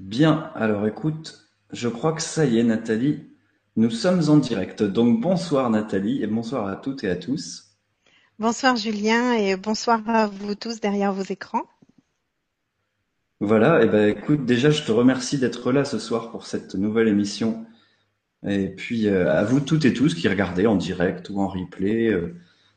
[0.00, 3.26] Bien, alors écoute, je crois que ça y est Nathalie,
[3.74, 4.84] nous sommes en direct.
[4.84, 7.76] Donc bonsoir Nathalie et bonsoir à toutes et à tous.
[8.38, 11.64] Bonsoir Julien et bonsoir à vous tous derrière vos écrans.
[13.40, 17.08] Voilà, et ben écoute, déjà je te remercie d'être là ce soir pour cette nouvelle
[17.08, 17.66] émission.
[18.46, 22.06] Et puis euh, à vous toutes et tous qui regardez en direct ou en replay,
[22.06, 22.36] euh,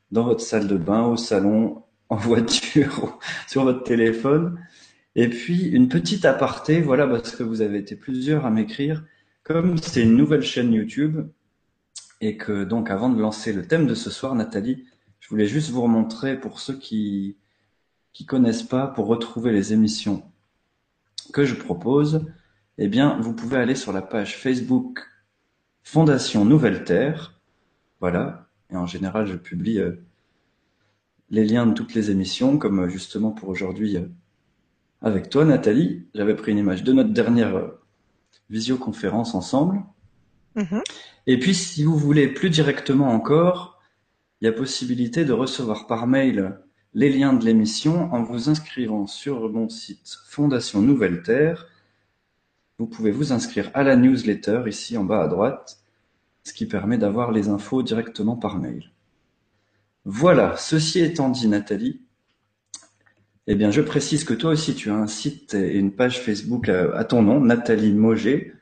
[0.09, 4.57] dans votre salle de bain, au salon, en voiture, sur votre téléphone.
[5.15, 9.03] Et puis une petite aparté, voilà, parce que vous avez été plusieurs à m'écrire,
[9.43, 11.27] comme c'est une nouvelle chaîne YouTube,
[12.21, 14.85] et que donc avant de lancer le thème de ce soir, Nathalie,
[15.19, 17.37] je voulais juste vous remontrer pour ceux qui
[18.13, 20.23] qui connaissent pas, pour retrouver les émissions
[21.33, 22.25] que je propose,
[22.77, 25.07] eh bien, vous pouvez aller sur la page Facebook
[25.83, 27.39] Fondation Nouvelle Terre.
[27.99, 28.49] Voilà.
[28.69, 30.03] Et en général, je publie euh,
[31.29, 34.07] les liens de toutes les émissions, comme justement pour aujourd'hui euh,
[35.01, 36.05] avec toi, Nathalie.
[36.13, 37.81] J'avais pris une image de notre dernière euh,
[38.49, 39.81] visioconférence ensemble.
[40.55, 40.81] Mhm.
[41.27, 43.79] Et puis, si vous voulez plus directement encore,
[44.39, 46.59] il y a possibilité de recevoir par mail
[46.93, 51.67] les liens de l'émission en vous inscrivant sur mon site Fondation Nouvelle Terre.
[52.79, 55.79] Vous pouvez vous inscrire à la newsletter ici en bas à droite,
[56.43, 58.91] ce qui permet d'avoir les infos directement par mail.
[60.03, 62.01] Voilà, ceci étant dit, Nathalie,
[63.51, 66.69] eh bien, je précise que toi aussi, tu as un site et une page Facebook
[66.69, 68.53] à, à ton nom, Nathalie Moget,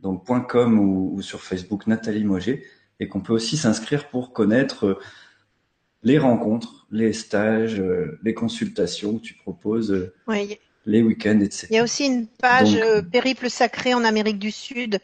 [0.00, 2.62] donc .com ou, ou, sur Facebook Nathalie Moget,
[3.00, 5.00] et qu'on peut aussi s'inscrire pour connaître euh,
[6.04, 10.56] les rencontres, les stages, euh, les consultations que tu proposes, euh, oui.
[10.86, 11.66] les week-ends, etc.
[11.70, 15.00] Il y a aussi une page Donc, Périple sacré en Amérique du Sud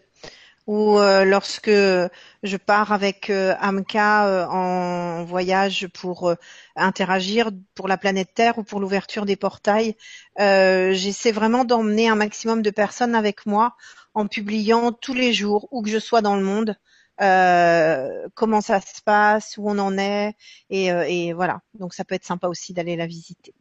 [0.67, 6.35] où euh, lorsque je pars avec euh, Amka euh, en voyage pour euh,
[6.77, 9.95] interagir pour la planète Terre ou pour l'ouverture des portails,
[10.41, 13.77] euh, j'essaie vraiment d'emmener un maximum de personnes avec moi
[14.15, 16.77] en publiant tous les jours, où que je sois dans le monde,
[17.21, 20.35] euh, comment ça se passe, où on en est,
[20.71, 21.61] et, et voilà.
[21.79, 23.55] Donc ça peut être sympa aussi d'aller la visiter.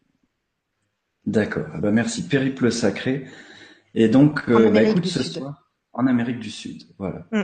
[1.25, 1.67] D'accord.
[1.73, 2.28] Ah bah merci.
[2.28, 3.25] Périple sacré.
[3.95, 5.62] Et donc, euh, bah écoute, ce soir,
[5.93, 7.27] en Amérique du Sud, voilà.
[7.31, 7.43] Mm.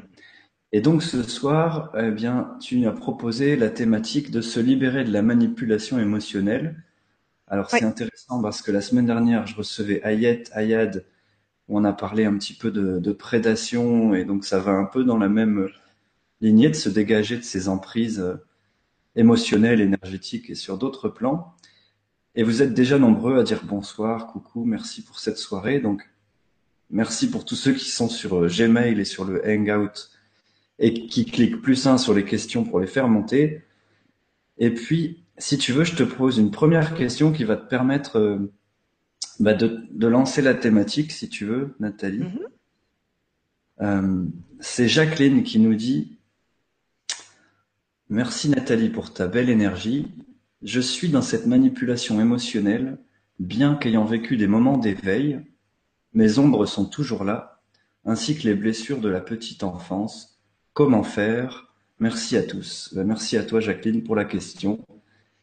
[0.71, 5.11] Et donc ce soir, eh bien, tu as proposé la thématique de se libérer de
[5.11, 6.83] la manipulation émotionnelle.
[7.47, 7.79] Alors Oui.
[7.79, 11.05] c'est intéressant parce que la semaine dernière, je recevais Ayet Ayad,
[11.67, 14.85] où on a parlé un petit peu de, de prédation, et donc ça va un
[14.85, 15.69] peu dans la même
[16.41, 18.35] lignée de se dégager de ces emprises euh,
[19.15, 21.55] émotionnelles, énergétiques et sur d'autres plans.
[22.35, 25.79] Et vous êtes déjà nombreux à dire bonsoir, coucou, merci pour cette soirée.
[25.79, 26.07] Donc
[26.89, 30.09] merci pour tous ceux qui sont sur euh, Gmail et sur le Hangout
[30.79, 33.63] et qui cliquent plus un sur les questions pour les faire monter.
[34.57, 38.17] Et puis, si tu veux, je te pose une première question qui va te permettre
[38.17, 38.51] euh,
[39.39, 42.19] bah, de, de lancer la thématique, si tu veux, Nathalie.
[42.19, 42.39] Mhm.
[43.81, 44.25] Euh,
[44.59, 46.17] c'est Jacqueline qui nous dit
[48.09, 50.07] Merci Nathalie pour ta belle énergie.
[50.61, 52.97] Je suis dans cette manipulation émotionnelle,
[53.37, 55.39] bien qu'ayant vécu des moments d'éveil,
[56.13, 57.61] mes ombres sont toujours là,
[58.05, 60.39] ainsi que les blessures de la petite enfance.
[60.73, 61.73] Comment faire?
[61.99, 62.93] Merci à tous.
[62.93, 64.79] Ben, merci à toi Jacqueline pour la question.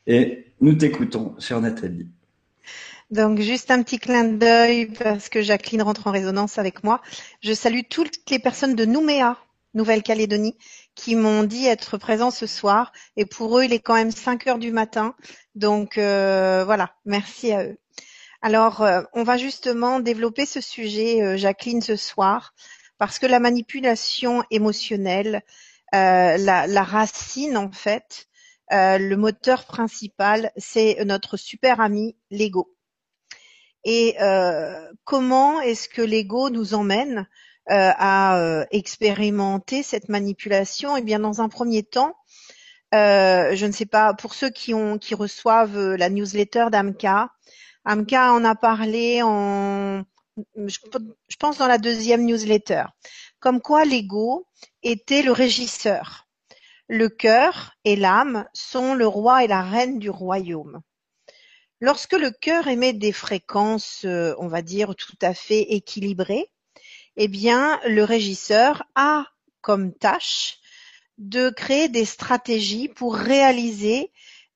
[0.06, 2.09] Et nous t'écoutons, chère Nathalie.
[3.10, 7.03] Donc juste un petit clin d'œil parce que Jacqueline rentre en résonance avec moi.
[7.41, 9.38] Je salue toutes les personnes de Nouméa,
[9.75, 10.56] Nouvelle-Calédonie,
[10.94, 12.93] qui m'ont dit être présents ce soir.
[13.16, 15.15] Et pour eux, il est quand même 5 heures du matin.
[15.54, 17.78] Donc euh, voilà, merci à eux.
[18.42, 22.54] Alors, euh, on va justement développer ce sujet, euh, Jacqueline, ce soir,
[22.98, 25.42] parce que la manipulation émotionnelle,
[25.94, 28.26] euh, la, la racine en fait,
[28.70, 32.74] le moteur principal, c'est notre super ami, l'ego.
[33.84, 34.16] Et
[35.04, 37.28] comment est-ce que l'ego nous emmène
[37.68, 40.97] à expérimenter cette manipulation?
[40.97, 42.16] Eh bien, dans un premier temps,
[42.92, 47.30] je ne sais pas, pour ceux qui ont qui reçoivent la newsletter d'Amka,
[47.88, 50.03] Amka en a parlé en,
[50.56, 50.78] je,
[51.38, 52.83] pense dans la deuxième newsletter,
[53.38, 54.48] comme quoi l'ego
[54.83, 56.27] était le régisseur.
[56.88, 60.80] Le cœur et l'âme sont le roi et la reine du royaume.
[61.80, 66.50] Lorsque le cœur émet des fréquences, euh, on va dire, tout à fait équilibrées,
[67.15, 69.27] eh bien, le régisseur a
[69.60, 70.59] comme tâche
[71.18, 74.10] de créer des stratégies pour réaliser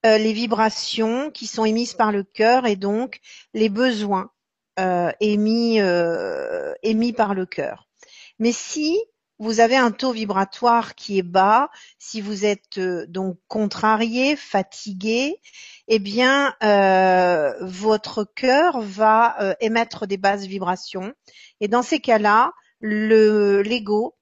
[0.05, 3.21] les vibrations qui sont émises par le cœur et donc
[3.55, 4.31] les besoins
[4.79, 7.89] euh, émis, euh, émis par le cœur.
[8.39, 8.99] Mais si
[9.39, 15.41] vous avez un taux vibratoire qui est bas, si vous êtes euh, donc contrarié, fatigué,
[15.89, 21.13] eh bien euh, votre cœur va euh, émettre des basses vibrations.
[21.61, 24.17] Et dans ces cas-là, le l'ego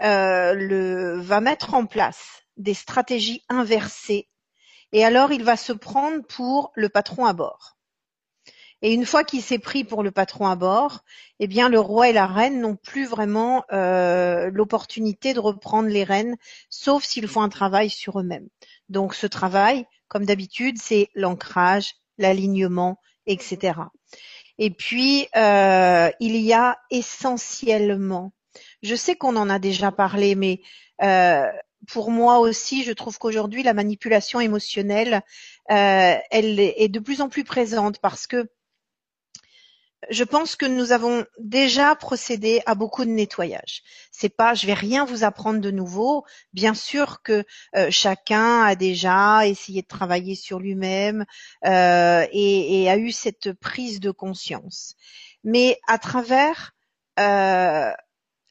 [0.00, 4.28] le, va mettre en place des stratégies inversées.
[4.96, 7.76] Et alors il va se prendre pour le patron à bord.
[8.80, 11.00] Et une fois qu'il s'est pris pour le patron à bord,
[11.38, 16.02] eh bien le roi et la reine n'ont plus vraiment euh, l'opportunité de reprendre les
[16.02, 16.38] rênes,
[16.70, 18.48] sauf s'ils font un travail sur eux-mêmes.
[18.88, 23.78] Donc ce travail, comme d'habitude, c'est l'ancrage, l'alignement, etc.
[24.56, 28.32] Et puis euh, il y a essentiellement,
[28.82, 30.62] je sais qu'on en a déjà parlé, mais
[31.02, 31.52] euh,
[31.88, 35.22] pour moi aussi, je trouve qu'aujourd'hui la manipulation émotionnelle,
[35.68, 38.48] elle est de plus en plus présente parce que
[40.10, 43.82] je pense que nous avons déjà procédé à beaucoup de nettoyage.
[44.12, 46.24] C'est pas, je vais rien vous apprendre de nouveau.
[46.52, 47.44] Bien sûr que
[47.74, 51.24] euh, chacun a déjà essayé de travailler sur lui-même
[51.64, 54.94] euh, et, a eu cette prise de conscience.
[55.44, 56.72] Mais à travers
[57.18, 57.90] euh,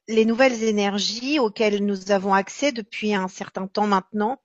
[0.07, 4.42] les nouvelles énergies auxquelles nous avons accès depuis un certain temps maintenant,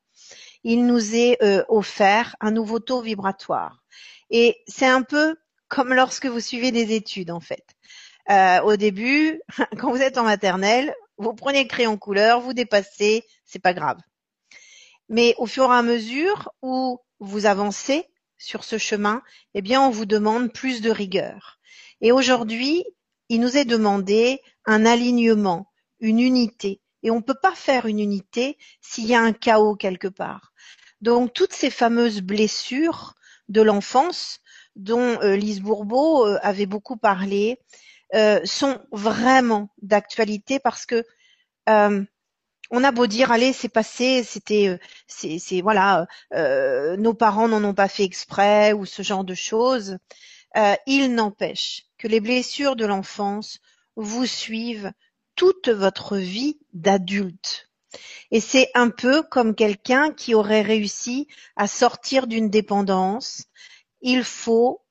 [0.65, 3.83] il nous est offert un nouveau taux vibratoire.
[4.31, 5.37] Et c'est un peu
[5.69, 7.65] comme lorsque vous suivez des études en fait.
[8.31, 9.41] Euh, au début,
[9.79, 13.99] quand vous êtes en maternelle, vous prenez le crayon couleur, vous dépassez, c'est pas grave.
[15.09, 18.07] Mais au fur et à mesure où vous avancez
[18.39, 19.23] sur ce chemin,
[19.55, 21.59] eh bien, on vous demande plus de rigueur.
[22.01, 22.85] Et aujourd'hui,
[23.29, 25.71] il nous est demandé un alignement,
[26.01, 26.81] une unité.
[27.03, 30.53] Et on ne peut pas faire une unité s'il y a un chaos quelque part.
[31.01, 33.15] Donc, toutes ces fameuses blessures
[33.49, 34.41] de l'enfance
[34.77, 37.59] dont euh, Lise Bourbeau euh, avait beaucoup parlé,
[38.15, 41.05] euh, sont vraiment d'actualité parce que
[42.73, 47.87] on a beau dire allez c'est passé c'était c'est voilà nos parents n'en ont pas
[47.87, 49.99] fait exprès ou ce genre de choses
[50.87, 53.61] il n'empêche que les blessures de l'enfance
[54.01, 54.93] vous suivent
[55.37, 57.71] toute votre vie d'adulte
[58.31, 61.27] et c'est un peu comme quelqu'un qui aurait réussi
[61.57, 63.45] à sortir d'une dépendance
[64.01, 64.83] il faut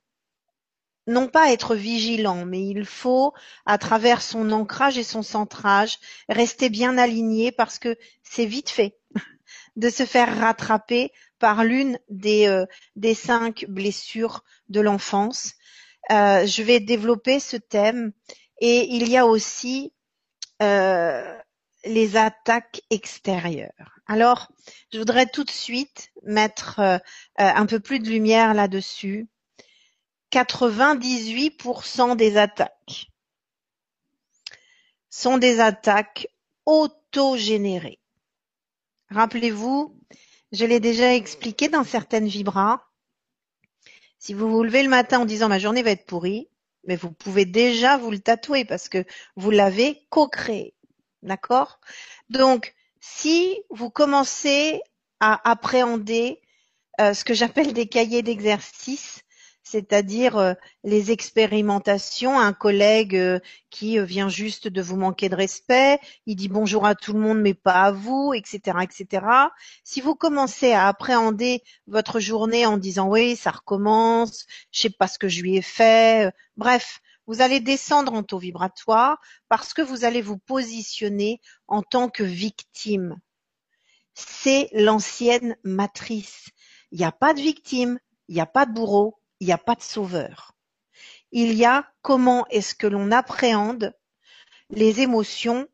[1.07, 3.33] non pas être vigilant, mais il faut,
[3.65, 5.97] à travers son ancrage et son centrage,
[6.29, 8.95] rester bien aligné parce que c'est vite fait
[9.75, 12.65] de se faire rattraper par l'une des, euh,
[12.95, 15.53] des cinq blessures de l'enfance.
[16.11, 18.11] Euh, je vais développer ce thème
[18.59, 19.93] et il y a aussi
[20.61, 21.37] euh,
[21.85, 23.99] les attaques extérieures.
[24.05, 24.51] Alors,
[24.91, 26.99] je voudrais tout de suite mettre euh, euh,
[27.37, 29.27] un peu plus de lumière là-dessus.
[30.31, 33.07] 98% des attaques
[35.09, 36.27] sont des attaques
[36.65, 37.99] autogénérées.
[39.09, 39.97] Rappelez-vous,
[40.51, 42.83] je l'ai déjà expliqué dans certaines vibras.
[44.19, 46.49] Si vous vous levez le matin en disant ma journée va être pourrie,
[46.85, 49.05] mais vous pouvez déjà vous le tatouer parce que
[49.35, 50.75] vous l'avez co-créé.
[51.21, 51.79] D'accord?
[52.29, 54.81] Donc, si vous commencez
[55.19, 56.41] à appréhender
[57.01, 59.23] euh, ce que j'appelle des cahiers d'exercice,
[59.69, 63.39] c'est-à-dire euh, les expérimentations, un collègue euh,
[63.69, 67.39] qui vient juste de vous manquer de respect, il dit bonjour à tout le monde
[67.39, 69.25] mais pas à vous, etc., etc.
[69.83, 75.07] Si vous commencez à appréhender votre journée en disant oui, ça recommence, je sais pas
[75.07, 79.83] ce que je lui ai fait, bref, vous allez descendre en taux vibratoire parce que
[79.83, 83.19] vous allez vous positionner en tant que victime.
[84.15, 86.47] C'est l'ancienne matrice.
[86.91, 87.99] Il n'y a pas de victime,
[88.29, 90.53] il n'y a pas de bourreau, il n'y a pas de sauveur.
[91.31, 93.93] Il y a comment est-ce que l'on appréhende
[94.69, 95.67] les émotions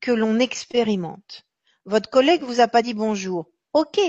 [0.00, 1.46] que l'on expérimente.
[1.84, 3.50] Votre collègue vous a pas dit bonjour.
[3.72, 4.00] Ok.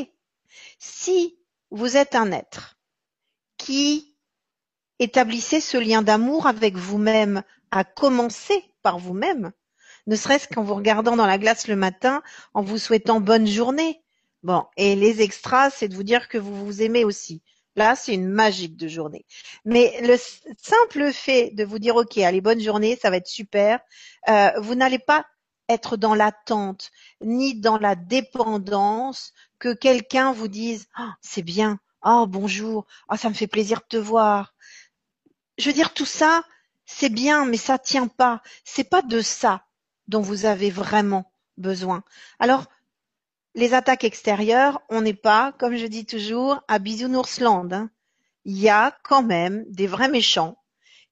[0.80, 1.38] Si
[1.72, 2.78] vous êtes un être
[3.58, 4.14] qui
[5.00, 9.52] Établissez ce lien d'amour avec vous-même, à commencer par vous-même,
[10.08, 12.22] ne serait-ce qu'en vous regardant dans la glace le matin,
[12.54, 14.02] en vous souhaitant bonne journée.
[14.44, 17.42] Bon, et les extras, c'est de vous dire que vous vous aimez aussi.
[17.76, 19.26] Là, c'est une magique de journée.
[19.66, 20.18] Mais le
[20.58, 23.80] simple fait de vous dire, OK, allez, bonne journée, ça va être super,
[24.30, 25.26] euh, vous n'allez pas
[25.70, 32.26] être dans l'attente, ni dans la dépendance que quelqu'un vous dise, oh, c'est bien, oh,
[32.28, 34.54] bonjour, oh, ça me fait plaisir de te voir
[35.58, 36.44] je veux dire, tout ça,
[36.86, 38.42] c'est bien, mais ça tient pas.
[38.64, 39.66] C'est pas de ça
[40.08, 42.04] dont vous avez vraiment besoin.
[42.40, 42.66] Alors,
[43.56, 47.72] les attaques extérieures, on n'est pas, comme je dis toujours, à Bisounoursland.
[47.72, 47.90] Hein.
[48.46, 50.58] Il y a quand même des vrais méchants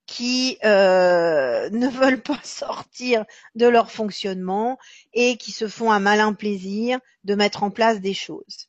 [0.07, 4.77] qui euh, ne veulent pas sortir de leur fonctionnement
[5.13, 8.67] et qui se font un malin plaisir de mettre en place des choses.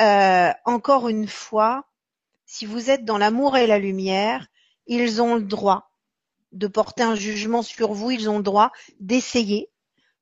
[0.00, 1.84] Euh, encore une fois,
[2.46, 4.46] si vous êtes dans l'amour et la lumière,
[4.86, 5.92] ils ont le droit
[6.52, 9.70] de porter un jugement sur vous, ils ont le droit d'essayer,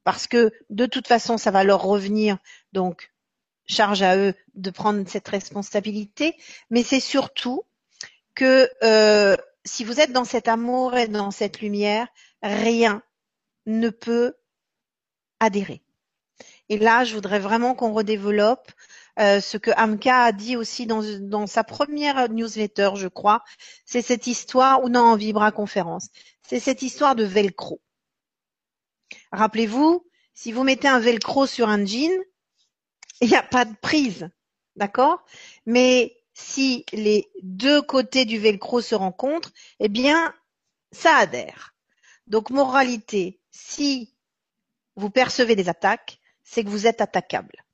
[0.04, 2.38] parce que de toute façon, ça va leur revenir,
[2.72, 3.12] donc
[3.66, 6.36] charge à eux de prendre cette responsabilité,
[6.70, 7.62] mais c'est surtout
[8.34, 12.08] que euh, si vous êtes dans cet amour et dans cette lumière,
[12.42, 13.02] rien
[13.66, 14.34] ne peut
[15.38, 15.82] adhérer.
[16.68, 18.70] Et là, je voudrais vraiment qu'on redéveloppe
[19.18, 23.42] euh, ce que Amka a dit aussi dans, dans sa première newsletter, je crois.
[23.84, 26.08] C'est cette histoire, ou non, en Vibra conférence.
[26.42, 27.80] C'est cette histoire de velcro.
[29.32, 32.12] Rappelez-vous, si vous mettez un velcro sur un jean,
[33.20, 34.28] il n'y a pas de prise.
[34.76, 35.24] D'accord?
[35.66, 40.34] Mais si les deux côtés du velcro se rencontrent, eh bien,
[40.92, 41.74] ça adhère.
[42.26, 44.14] Donc, moralité, si
[44.96, 47.64] vous percevez des attaques, c'est que vous êtes attaquable.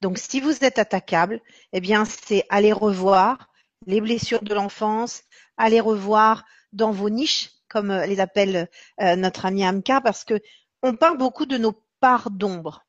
[0.00, 1.40] Donc, si vous êtes attaquable,
[1.72, 3.50] eh bien, c'est aller revoir
[3.86, 5.22] les blessures de l'enfance,
[5.56, 8.68] aller revoir dans vos niches, comme euh, les appelle
[9.00, 10.40] euh, notre ami Amka, parce que
[10.82, 12.84] on parle beaucoup de nos parts d'ombre.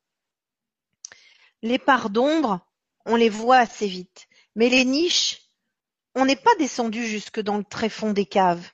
[1.62, 2.60] Les parts d'ombre,
[3.06, 4.28] on les voit assez vite.
[4.56, 5.42] Mais les niches,
[6.16, 8.68] on n'est pas descendu jusque dans le tréfonds des caves.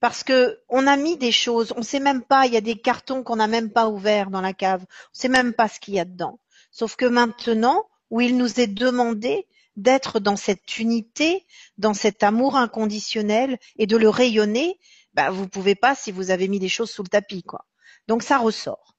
[0.00, 2.80] Parce que on a mis des choses, on sait même pas, il y a des
[2.80, 4.82] cartons qu'on n'a même pas ouverts dans la cave.
[4.82, 6.38] On sait même pas ce qu'il y a dedans.
[6.70, 9.46] Sauf que maintenant, où il nous est demandé
[9.76, 11.46] d'être dans cette unité,
[11.78, 14.78] dans cet amour inconditionnel et de le rayonner,
[15.14, 17.66] bah, vous pouvez pas si vous avez mis des choses sous le tapis, quoi.
[18.08, 18.96] Donc ça ressort.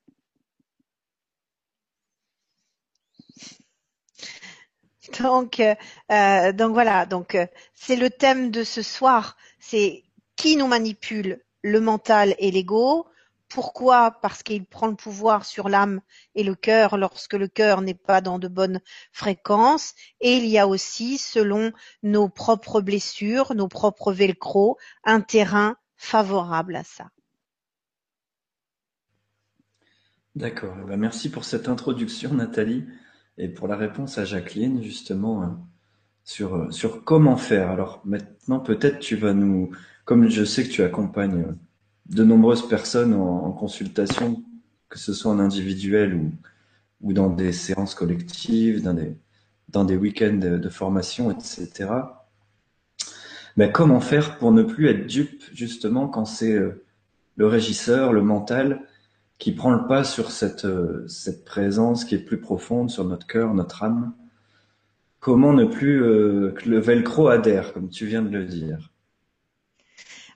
[5.20, 5.75] Donc, euh,
[6.12, 7.05] euh, donc voilà.
[7.05, 9.38] Donc euh, c'est le thème de ce soir.
[9.60, 10.03] C'est
[10.36, 13.08] qui nous manipule, le mental et l'ego.
[13.50, 14.12] Pourquoi?
[14.22, 16.01] Parce qu'il prend le pouvoir sur l'âme
[16.34, 19.93] et le cœur lorsque le cœur n'est pas dans de bonnes fréquences.
[20.22, 26.76] Et il y a aussi, selon nos propres blessures, nos propres velcro, un terrain favorable
[26.76, 27.10] à ça.
[30.36, 30.76] D'accord.
[30.82, 32.86] Eh ben, merci pour cette introduction, Nathalie.
[33.38, 35.48] Et pour la réponse à Jacqueline, justement, euh,
[36.24, 37.70] sur, euh, sur comment faire.
[37.70, 39.72] Alors maintenant, peut-être tu vas nous,
[40.06, 41.56] comme je sais que tu accompagnes euh,
[42.08, 44.44] de nombreuses personnes en, consultation,
[44.90, 46.32] que ce soit en individuel ou,
[47.02, 49.16] ou dans des séances collectives, dans des,
[49.70, 51.90] dans des week-ends de, formation, etc.
[53.55, 56.57] Mais comment faire pour ne plus être dupe, justement, quand c'est
[57.36, 58.81] le régisseur, le mental,
[59.38, 63.27] qui prend le pas sur cette, euh, cette présence qui est plus profonde sur notre
[63.27, 64.13] cœur, notre âme?
[65.19, 68.91] Comment ne plus euh, que le velcro adhère, comme tu viens de le dire?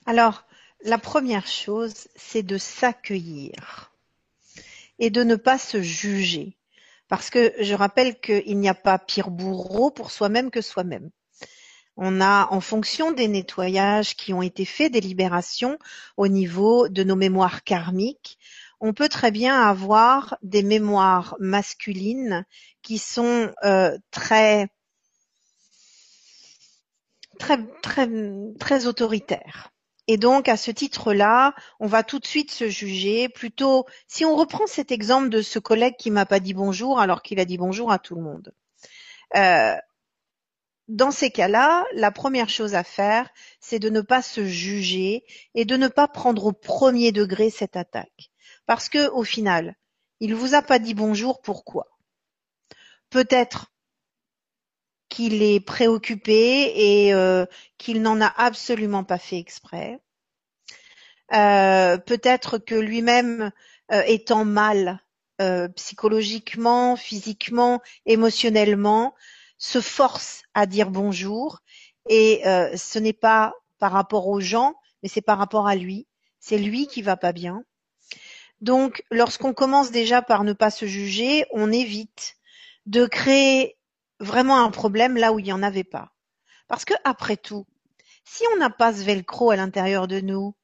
[0.06, 0.44] Alors,
[0.84, 3.92] la première chose, c'est de s'accueillir
[4.98, 6.56] et de ne pas se juger.
[7.08, 11.10] Parce que je rappelle qu'il n'y a pas pire bourreau pour soi-même que soi-même.
[12.00, 15.78] On a, en fonction des nettoyages qui ont été faits, des libérations
[16.16, 18.38] au niveau de nos mémoires karmiques,
[18.80, 22.44] on peut très bien avoir des mémoires masculines
[22.82, 24.68] qui sont euh, très
[27.38, 28.08] très très
[28.60, 29.70] très autoritaires.
[30.06, 33.28] Et donc à ce titre-là, on va tout de suite se juger.
[33.28, 37.22] Plutôt, si on reprend cet exemple de ce collègue qui m'a pas dit bonjour alors
[37.22, 38.52] qu'il a dit bonjour à tout le monde.
[39.36, 39.74] Euh,
[40.88, 43.28] dans ces cas-là, la première chose à faire,
[43.60, 47.76] c'est de ne pas se juger et de ne pas prendre au premier degré cette
[47.76, 48.30] attaque.
[48.66, 49.76] Parce que, au final,
[50.20, 51.86] il vous a pas dit bonjour, pourquoi?
[53.10, 53.70] Peut-être
[55.08, 57.46] qu'il est préoccupé et euh,
[57.78, 60.00] qu'il n'en a absolument pas fait exprès.
[61.34, 63.52] Euh, peut-être que lui-même,
[63.92, 65.00] euh, étant mal
[65.76, 69.14] psychologiquement, physiquement, émotionnellement,
[69.58, 71.60] se force à dire bonjour
[72.08, 76.06] et ce n'est pas par rapport aux gens, mais c'est par rapport à lui.
[76.40, 77.62] C'est lui qui va pas bien.
[78.60, 82.36] Donc, lorsqu'on commence déjà par ne pas se juger, on évite
[82.86, 83.76] de créer
[84.20, 86.12] vraiment un problème là où il n'y en avait pas.
[86.66, 87.66] Parce que, après tout,
[88.24, 90.54] si on n'a pas ce velcro à l'intérieur de nous,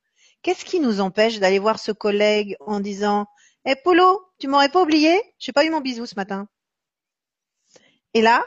[0.42, 3.26] qu'est-ce qui nous empêche d'aller voir ce collègue en disant
[3.64, 5.20] Eh Polo, tu m'aurais pas oublié?
[5.38, 6.48] J'ai pas eu mon bisou ce matin.
[8.14, 8.46] Et là,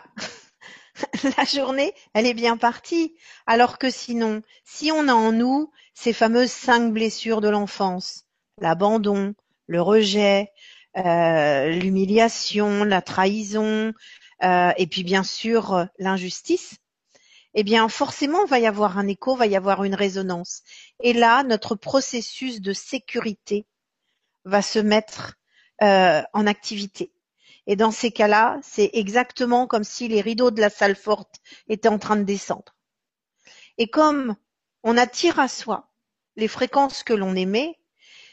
[1.37, 3.15] la journée, elle est bien partie.
[3.45, 8.25] Alors que sinon, si on a en nous ces fameuses cinq blessures de l'enfance,
[8.59, 9.35] l'abandon,
[9.67, 10.51] le rejet,
[10.97, 13.93] euh, l'humiliation, la trahison,
[14.43, 16.77] euh, et puis bien sûr l'injustice,
[17.53, 20.61] eh bien forcément va y avoir un écho, va y avoir une résonance.
[21.01, 23.65] Et là, notre processus de sécurité
[24.45, 25.35] va se mettre
[25.81, 27.11] euh, en activité.
[27.67, 31.35] Et dans ces cas-là, c'est exactement comme si les rideaux de la salle forte
[31.67, 32.75] étaient en train de descendre.
[33.77, 34.35] Et comme
[34.83, 35.89] on attire à soi
[36.37, 37.77] les fréquences que l'on émet,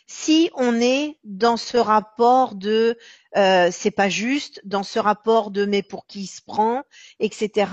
[0.07, 2.97] si on est dans ce rapport de
[3.37, 6.85] euh, c'est pas juste, dans ce rapport de mais pour qui il se prend,
[7.19, 7.73] etc.,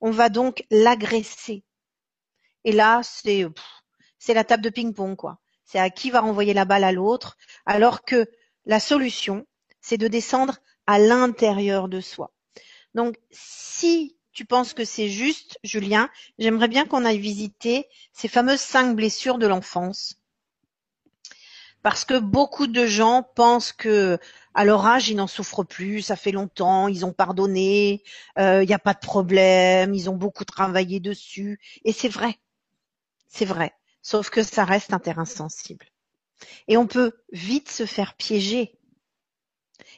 [0.00, 1.64] on va donc l'agresser.
[2.64, 3.46] Et là, c'est
[4.18, 5.38] c'est la table de ping-pong, quoi.
[5.64, 8.26] C'est à qui va renvoyer la balle à l'autre, alors que
[8.66, 9.46] la solution,
[9.80, 12.32] c'est de descendre à l'intérieur de soi.
[12.94, 16.08] Donc, si tu penses que c'est juste, Julien,
[16.38, 20.16] j'aimerais bien qu'on aille visiter ces fameuses cinq blessures de l'enfance.
[21.82, 24.18] Parce que beaucoup de gens pensent que
[24.52, 28.02] à leur âge, ils n'en souffrent plus, ça fait longtemps, ils ont pardonné,
[28.36, 31.58] il euh, n'y a pas de problème, ils ont beaucoup travaillé dessus.
[31.84, 32.38] Et c'est vrai,
[33.28, 33.72] c'est vrai.
[34.02, 35.86] Sauf que ça reste un terrain sensible.
[36.68, 38.78] Et on peut vite se faire piéger.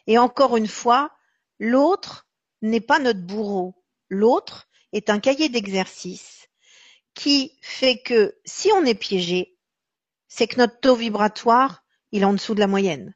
[0.07, 1.13] Et encore une fois,
[1.59, 2.27] l'autre
[2.61, 3.75] n'est pas notre bourreau.
[4.09, 6.49] L'autre est un cahier d'exercice
[7.15, 9.57] qui fait que si on est piégé,
[10.29, 13.15] c'est que notre taux vibratoire, il est en dessous de la moyenne.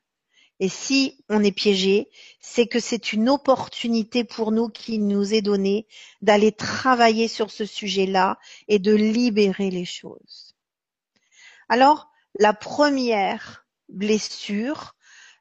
[0.58, 2.08] Et si on est piégé,
[2.40, 5.87] c'est que c'est une opportunité pour nous qui nous est donnée
[6.23, 10.54] d'aller travailler sur ce sujet-là et de libérer les choses.
[11.68, 12.08] Alors,
[12.38, 14.95] la première blessure,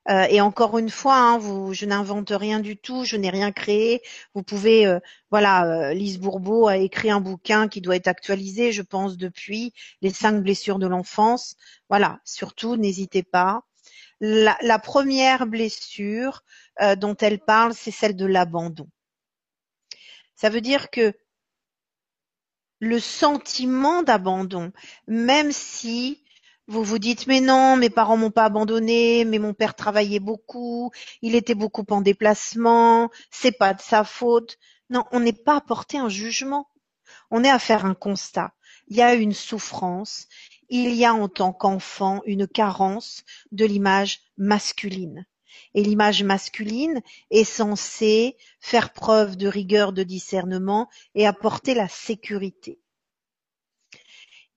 [0.10, 1.40] euh, et encore une fois, hein,
[1.72, 4.02] je n'invente rien du tout, je n'ai rien créé.
[4.36, 5.00] Vous pouvez, euh,
[5.32, 9.74] voilà, euh, Lise Bourbeau a écrit un bouquin qui doit être actualisé, je pense, depuis
[10.02, 11.56] les cinq blessures de l'enfance.
[11.90, 13.64] Voilà, surtout, n'hésitez pas.
[14.22, 16.44] La, la, première blessure
[16.98, 18.88] dont elle parle, c'est celle de l'abandon.
[20.36, 21.14] Ça veut dire que
[22.80, 24.72] le sentiment d'abandon,
[25.08, 26.25] même si
[26.68, 30.92] vous vous dites mais non, mes parents m'ont pas abandonné, mais mon père travaillait beaucoup,
[31.22, 34.58] il était beaucoup en déplacement, c'est pas de sa faute.
[34.90, 36.68] Non, on n'est pas à porter un jugement.
[37.32, 38.54] On est à faire un constat.
[38.88, 40.28] Il y a une souffrance,
[40.70, 45.26] il y a en tant qu'enfant une carence de l'image masculine.
[45.74, 47.02] Et l'image masculine
[47.32, 52.80] est censée faire preuve de rigueur de discernement et apporter la sécurité.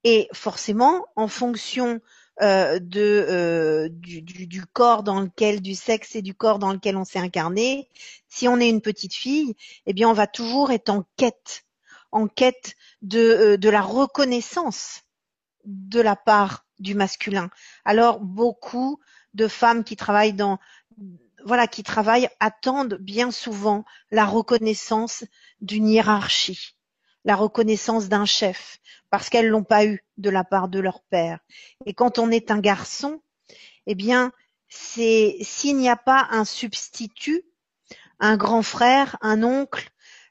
[0.05, 2.01] Et forcément, en fonction
[2.41, 7.05] euh, de euh, du, corps dans lequel, du sexe et du corps dans lequel on
[7.05, 7.89] s'est incarné,
[8.29, 9.57] si on est une petite fille,
[9.87, 11.65] eh bien, on va toujours être en quête,
[12.13, 15.03] en quête de, euh, de la reconnaissance
[15.65, 17.51] de la part du masculin.
[17.85, 19.01] Alors, beaucoup
[19.35, 20.59] de femmes qui travaillent dans
[21.45, 25.25] voilà, qui travaillent attendent bien souvent la reconnaissance
[25.61, 26.77] d'une hiérarchie,
[27.29, 28.79] la reconnaissance d'un chef,
[29.11, 31.41] parce qu'elles l'ont pas eu de la part de leur père.
[31.85, 33.21] Et quand on est un garçon,
[33.87, 34.33] eh bien,
[34.71, 37.43] c'est s'il n'y a pas un substitut,
[38.19, 39.91] un grand frère, un oncle,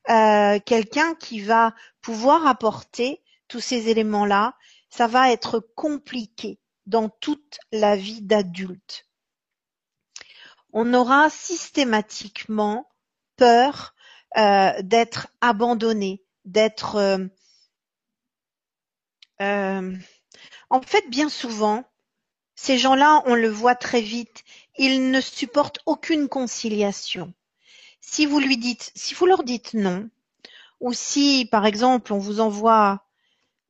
[0.09, 4.55] euh, quelqu'un qui va pouvoir apporter tous ces éléments-là,
[4.89, 9.05] ça va être compliqué dans toute la vie d'adulte.
[10.73, 12.89] On aura systématiquement
[13.35, 13.93] peur
[14.35, 17.19] euh, d'être abandonné, d'être euh,
[19.41, 19.95] euh,
[20.69, 21.83] en fait, bien souvent,
[22.55, 24.43] ces gens-là, on le voit très vite,
[24.77, 27.33] ils ne supportent aucune conciliation.
[28.01, 30.09] Si vous lui dites, si vous leur dites non,
[30.79, 33.03] ou si, par exemple, on vous envoie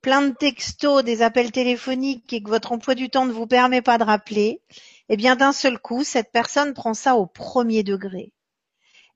[0.02, 3.82] plein de textos, des appels téléphoniques et que votre emploi du temps ne vous permet
[3.82, 4.62] pas de rappeler,
[5.10, 8.32] eh bien, d'un seul coup, cette personne prend ça au premier degré.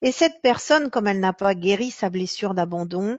[0.02, 3.18] Et cette personne, comme elle n'a pas guéri sa blessure d'abandon,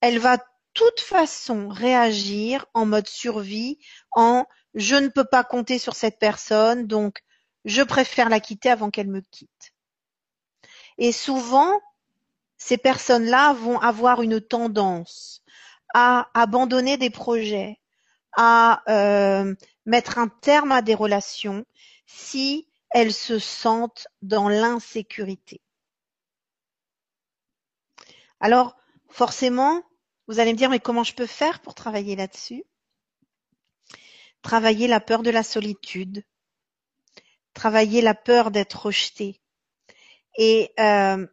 [0.00, 0.38] elle va
[0.74, 3.78] toute façon réagir en mode survie
[4.12, 7.22] en je ne peux pas compter sur cette personne, donc
[7.64, 9.72] je préfère la quitter avant qu'elle me quitte.
[10.98, 11.80] Et souvent,
[12.56, 15.42] ces personnes-là vont avoir une tendance
[15.92, 17.80] à abandonner des projets,
[18.36, 19.54] à euh,
[19.86, 21.64] mettre un terme à des relations
[22.06, 25.60] si elles se sentent dans l'insécurité.
[28.40, 28.76] Alors,
[29.08, 29.82] forcément,
[30.26, 32.64] vous allez me dire, mais comment je peux faire pour travailler là-dessus?
[34.42, 36.24] Travailler la peur de la solitude,
[37.52, 39.40] travailler la peur d'être rejeté.
[40.38, 41.26] Et euh,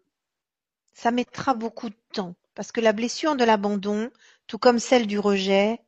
[0.93, 4.11] ça mettra beaucoup de temps, parce que la blessure de l'abandon,
[4.47, 5.79] tout comme celle du rejet,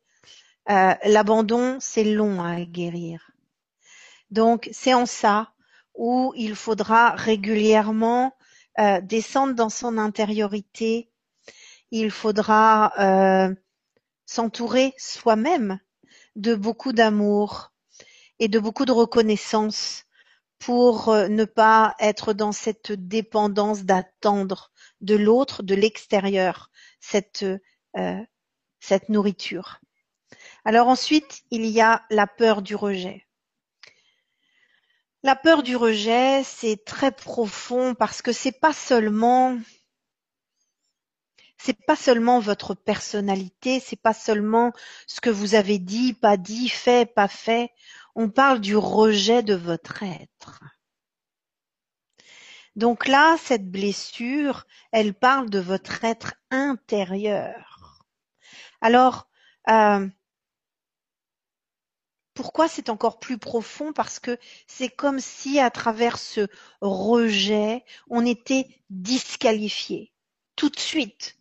[0.69, 3.31] euh, l'abandon, c'est long à guérir.
[4.31, 5.51] Donc, c'est en ça
[5.95, 8.37] où il faudra régulièrement
[8.79, 11.08] euh, descendre dans son intériorité
[11.91, 13.55] il faudra euh,
[14.25, 15.79] s'entourer soi-même
[16.35, 17.71] de beaucoup d'amour
[18.39, 20.05] et de beaucoup de reconnaissance
[20.59, 24.71] pour euh, ne pas être dans cette dépendance d'attendre
[25.01, 27.45] de l'autre, de l'extérieur, cette,
[27.97, 28.21] euh,
[28.79, 29.79] cette nourriture.
[30.65, 33.25] Alors ensuite, il y a la peur du rejet.
[35.23, 39.57] La peur du rejet, c'est très profond parce que c'est pas seulement
[41.61, 44.71] c'est pas seulement votre personnalité, c'est pas seulement
[45.07, 47.71] ce que vous avez dit, pas dit, fait, pas fait.
[48.15, 50.61] On parle du rejet de votre être.
[52.75, 58.05] Donc là, cette blessure, elle parle de votre être intérieur.
[58.81, 59.27] Alors,
[59.69, 60.07] euh,
[62.33, 63.91] pourquoi c'est encore plus profond?
[63.91, 66.47] Parce que c'est comme si à travers ce
[66.79, 70.13] rejet, on était disqualifié
[70.55, 71.38] tout de suite.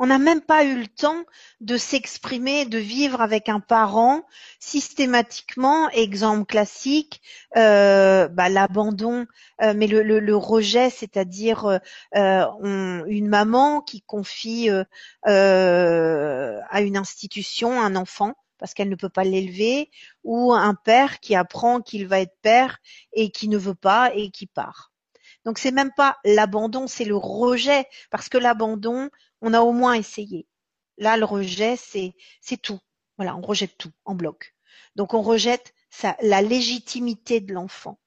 [0.00, 1.24] On n'a même pas eu le temps
[1.60, 4.22] de s'exprimer, de vivre avec un parent
[4.60, 5.88] systématiquement.
[5.90, 7.20] Exemple classique,
[7.56, 9.26] euh, bah, l'abandon,
[9.60, 11.80] euh, mais le, rejet, c'est-à-dire
[12.14, 12.46] euh,
[13.06, 14.70] une maman qui confie
[15.24, 19.88] à une institution un enfant parce qu'elle ne peut pas l'élever,
[20.24, 22.78] ou un père qui apprend qu'il va être père
[23.12, 24.90] et qui ne veut pas et qui part.
[25.44, 29.08] Donc c'est même pas l'abandon, c'est le rejet, parce que l'abandon,
[29.40, 30.46] on a au moins essayé.
[30.96, 32.80] Là, le rejet, c'est tout.
[33.16, 34.54] Voilà, on rejette tout en bloc.
[34.96, 35.74] Donc on rejette
[36.22, 37.98] la légitimité de l'enfant.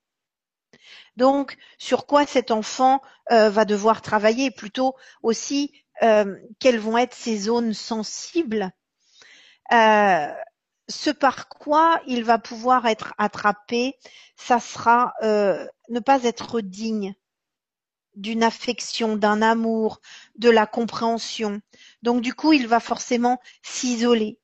[1.17, 4.52] Donc, sur quoi cet enfant euh, va devoir travailler?
[4.52, 8.72] Plutôt aussi, euh, quelles vont être ses zones sensibles?
[9.74, 10.34] Euh,
[10.89, 13.98] ce par quoi il va pouvoir être attrapé,
[14.36, 17.13] ça sera euh, ne pas être digne
[18.15, 20.02] d'une affection, d'un amour,
[20.36, 21.62] de la compréhension.
[22.02, 24.39] Donc du coup, il va forcément s'isoler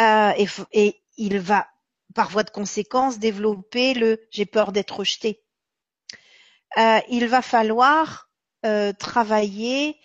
[0.00, 0.32] euh,
[0.72, 1.68] et, il va,
[2.14, 5.42] par voie de conséquence, développer le j'ai peur d'être rejeté.
[6.76, 8.30] il va falloir
[8.98, 9.98] travailler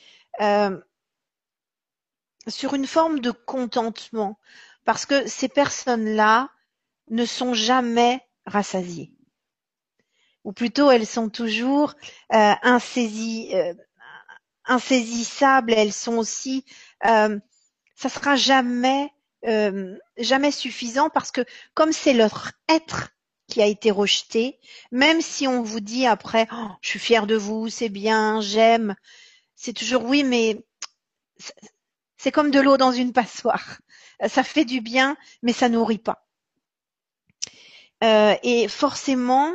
[2.48, 4.40] sur une forme de contentement,
[4.86, 6.50] parce que ces personnes-là
[7.10, 9.13] ne sont jamais rassasiées.
[10.44, 11.94] Ou plutôt, elles sont toujours
[12.34, 13.74] euh, euh,
[14.66, 16.66] insaisissables, elles sont aussi...
[17.06, 17.40] Euh,
[17.96, 19.10] ça sera jamais,
[19.46, 23.10] euh, jamais suffisant parce que comme c'est leur être
[23.48, 24.60] qui a été rejeté,
[24.92, 28.96] même si on vous dit après oh, je suis fier de vous, c'est bien, j'aime,
[29.56, 30.66] c'est toujours oui, mais
[32.18, 33.80] c'est comme de l'eau dans une passoire.
[34.28, 36.26] Ça fait du bien, mais ça nourrit pas.
[38.04, 39.54] Euh, et forcément,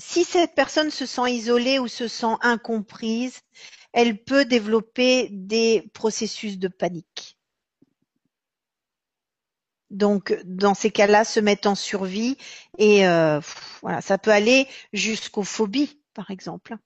[0.00, 3.40] si cette personne se sent isolée ou se sent incomprise,
[3.92, 7.36] elle peut développer des processus de panique.
[9.90, 12.38] Donc, dans ces cas-là, se mettre en survie
[12.78, 13.40] et euh,
[13.82, 16.76] voilà, ça peut aller jusqu'aux phobies, par exemple.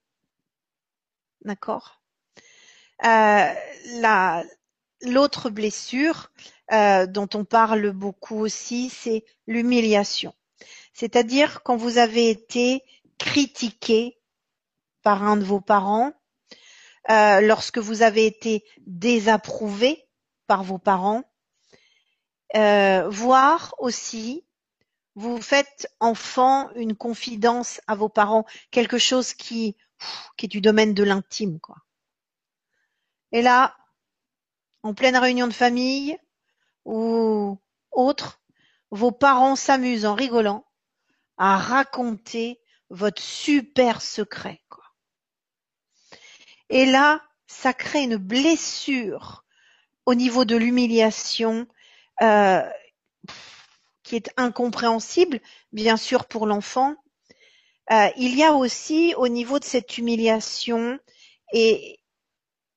[1.44, 2.00] D'accord?
[3.04, 3.52] Euh,
[5.02, 6.30] l'autre blessure
[6.72, 10.34] euh, dont on parle beaucoup aussi, c'est l'humiliation.
[10.94, 12.82] C'est-à-dire quand vous avez été
[13.18, 14.18] critiqué
[15.02, 16.12] par un de vos parents,
[17.10, 20.06] euh, lorsque vous avez été désapprouvé
[20.46, 21.22] par vos parents,
[22.54, 24.44] voire aussi
[25.16, 29.76] vous faites enfant une confidence à vos parents, quelque chose qui,
[30.36, 31.76] qui est du domaine de l'intime, quoi.
[33.32, 33.76] Et là,
[34.82, 36.16] en pleine réunion de famille
[36.84, 37.58] ou
[37.90, 38.40] autre,
[38.90, 40.66] vos parents s'amusent en rigolant
[41.36, 44.60] à raconter votre super secret.
[44.68, 44.84] Quoi.
[46.70, 49.44] Et là, ça crée une blessure
[50.06, 51.66] au niveau de l'humiliation
[52.22, 52.62] euh,
[54.02, 55.40] qui est incompréhensible,
[55.72, 56.94] bien sûr, pour l'enfant.
[57.90, 60.98] Euh, il y a aussi au niveau de cette humiliation
[61.52, 62.00] et,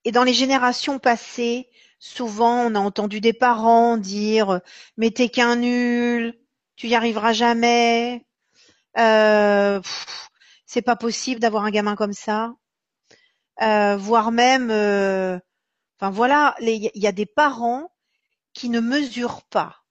[0.03, 4.59] et dans les générations passées, souvent on a entendu des parents dire
[4.97, 6.37] mais t'es qu'un nul,
[6.75, 8.26] tu y arriveras jamais,
[8.97, 9.81] euh,
[10.65, 12.53] c'est pas possible d'avoir un gamin comme ça,
[13.61, 15.39] euh, voire même, euh,
[15.99, 17.91] enfin voilà, il y a des parents
[18.53, 19.83] qui ne mesurent pas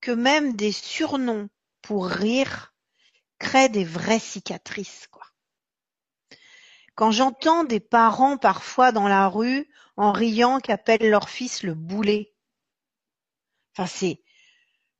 [0.00, 1.48] que même des surnoms
[1.82, 2.74] pour rire
[3.38, 5.08] créent des vraies cicatrices.
[6.94, 11.74] Quand j'entends des parents parfois dans la rue en riant qui appellent leur fils le
[11.74, 12.34] boulet.
[13.72, 14.22] Enfin c'est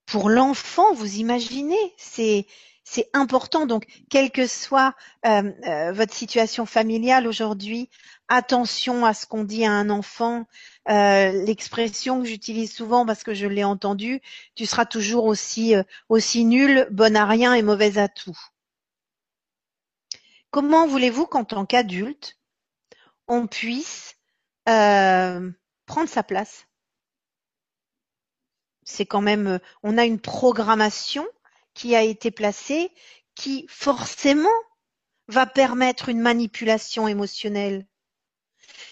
[0.06, 2.46] pour l'enfant, vous imaginez, c'est
[2.90, 3.66] c'est important.
[3.66, 7.88] Donc, quelle que soit euh, euh, votre situation familiale aujourd'hui,
[8.26, 10.48] attention à ce qu'on dit à un enfant.
[10.88, 14.20] Euh, l'expression que j'utilise souvent parce que je l'ai entendue,
[14.56, 15.74] tu seras toujours aussi
[16.08, 18.36] aussi nul, bonne à rien et mauvaise à tout.
[20.50, 22.38] Comment voulez-vous qu'en tant qu'adulte,
[23.28, 24.16] on puisse
[24.64, 26.66] prendre sa place?
[28.82, 31.24] C'est quand même, on a une programmation
[31.80, 32.92] qui a été placée
[33.34, 34.50] qui forcément
[35.28, 37.86] va permettre une manipulation émotionnelle.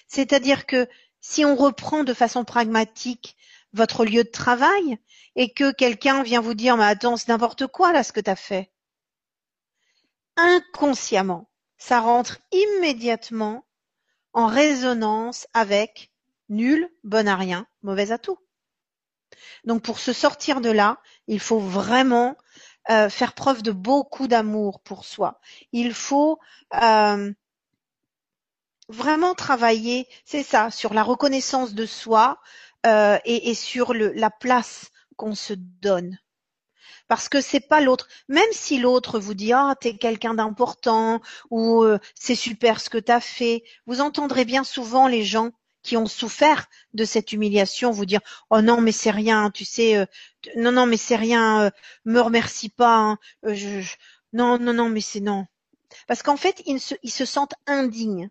[0.06, 0.88] C'est-à-dire que
[1.20, 3.36] si on reprend de façon pragmatique
[3.74, 4.96] votre lieu de travail
[5.36, 8.30] et que quelqu'un vient vous dire mais attends c'est n'importe quoi là ce que tu
[8.30, 8.70] as fait
[10.38, 13.66] inconsciemment ça rentre immédiatement
[14.32, 16.10] en résonance avec
[16.48, 18.38] nul, bon à rien, mauvais à tout.
[19.64, 22.34] Donc pour se sortir de là, il faut vraiment
[22.90, 25.40] euh, faire preuve de beaucoup d'amour pour soi.
[25.72, 26.38] Il faut
[26.82, 27.32] euh,
[28.88, 32.38] vraiment travailler, c'est ça, sur la reconnaissance de soi
[32.86, 36.18] euh, et, sur la place qu'on se donne.
[37.08, 38.08] Parce que c'est pas l'autre.
[38.28, 41.20] Même si l'autre vous dit ah t'es quelqu'un d'important
[41.50, 45.50] ou euh, c'est super ce que t'as fait, vous entendrez bien souvent les gens
[45.88, 48.20] qui ont souffert de cette humiliation vous dire
[48.50, 50.06] oh non mais c'est rien tu sais euh,
[50.56, 51.70] non non mais c'est rien euh,
[52.04, 53.96] me remercie pas hein, je, je,
[54.32, 55.46] non non non mais c'est non
[56.06, 58.28] parce qu'en fait ils se, ils se sentent indignes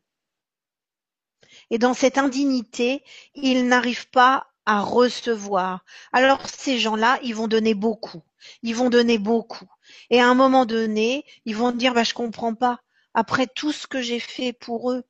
[1.70, 3.04] et dans cette indignité,
[3.36, 5.84] ils n'arrivent pas à recevoir.
[6.14, 8.24] Alors ces gens-là, ils vont donner beaucoup.
[8.64, 9.68] Ils vont donner beaucoup.
[10.10, 12.80] Et à un moment donné, ils vont dire bah je comprends pas
[13.14, 15.04] après tout ce que j'ai fait pour eux.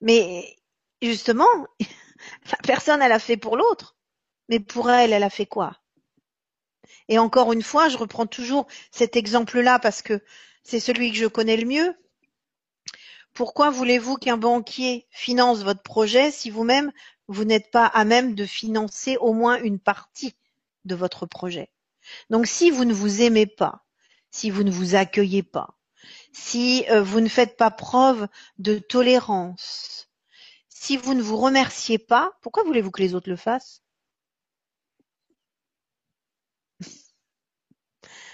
[0.00, 0.56] Mais
[1.06, 1.66] justement,
[2.50, 3.96] la personne elle a fait pour l'autre,
[4.48, 5.78] mais pour elle, elle a fait quoi?
[7.08, 10.22] Et encore une fois, je reprends toujours cet exemple-là parce que
[10.62, 11.94] c'est celui que je connais le mieux.
[13.34, 16.92] Pourquoi voulez-vous qu'un banquier finance votre projet si vous-même,
[17.26, 20.34] vous n'êtes pas à même de financer au moins une partie
[20.84, 21.70] de votre projet?
[22.30, 23.84] Donc si vous ne vous aimez pas,
[24.30, 25.78] si vous ne vous accueillez pas,
[26.32, 30.08] si euh, vous ne faites pas preuve de tolérance,
[30.84, 33.82] si vous ne vous remerciez pas, pourquoi voulez-vous que les autres le fassent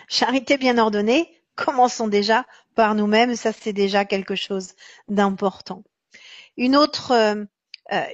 [0.08, 4.72] Charité bien ordonnée, commençons déjà par nous-mêmes, ça c'est déjà quelque chose
[5.06, 5.84] d'important.
[6.56, 7.44] Une autre, euh,
[7.92, 8.06] euh,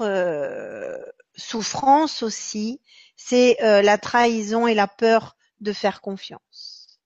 [0.00, 0.96] euh,
[1.36, 2.80] souffrance aussi,
[3.16, 6.98] c'est la trahison et la peur de faire confiance.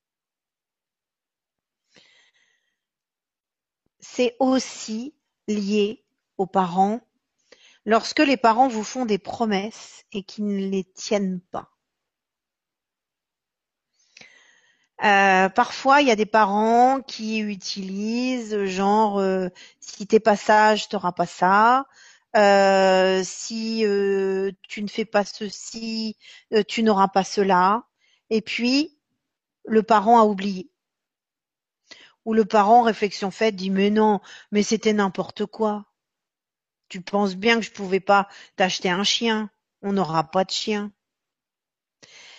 [3.98, 5.16] C'est aussi
[5.48, 6.04] lié
[6.40, 7.00] aux parents
[7.85, 11.70] lorsque les parents vous font des promesses et qu'ils ne les tiennent pas.
[15.03, 19.48] Euh, parfois, il y a des parents qui utilisent genre euh,
[19.81, 21.87] si t'es pas sage, t'auras pas ça.
[22.37, 26.16] Euh, si euh, tu ne fais pas ceci,
[26.55, 27.85] euh, tu n'auras pas cela.
[28.31, 28.98] Et puis,
[29.66, 30.70] le parent a oublié.
[32.24, 34.20] Ou le parent, réflexion faite, dit mais non,
[34.53, 35.89] mais c'était n'importe quoi.
[36.90, 39.48] Tu penses bien que je pouvais pas t'acheter un chien.
[39.81, 40.92] On n'aura pas de chien.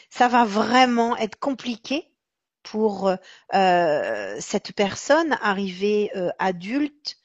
[0.09, 2.11] Ça va vraiment être compliqué
[2.61, 3.09] pour
[3.53, 7.17] euh, cette personne arrivée euh, adulte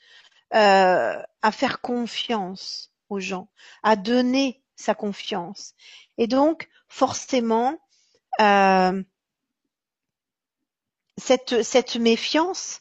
[0.54, 3.48] euh, à faire confiance aux gens,
[3.82, 5.74] à donner sa confiance.
[6.18, 7.76] Et donc, forcément,
[11.18, 12.80] cette, cette méfiance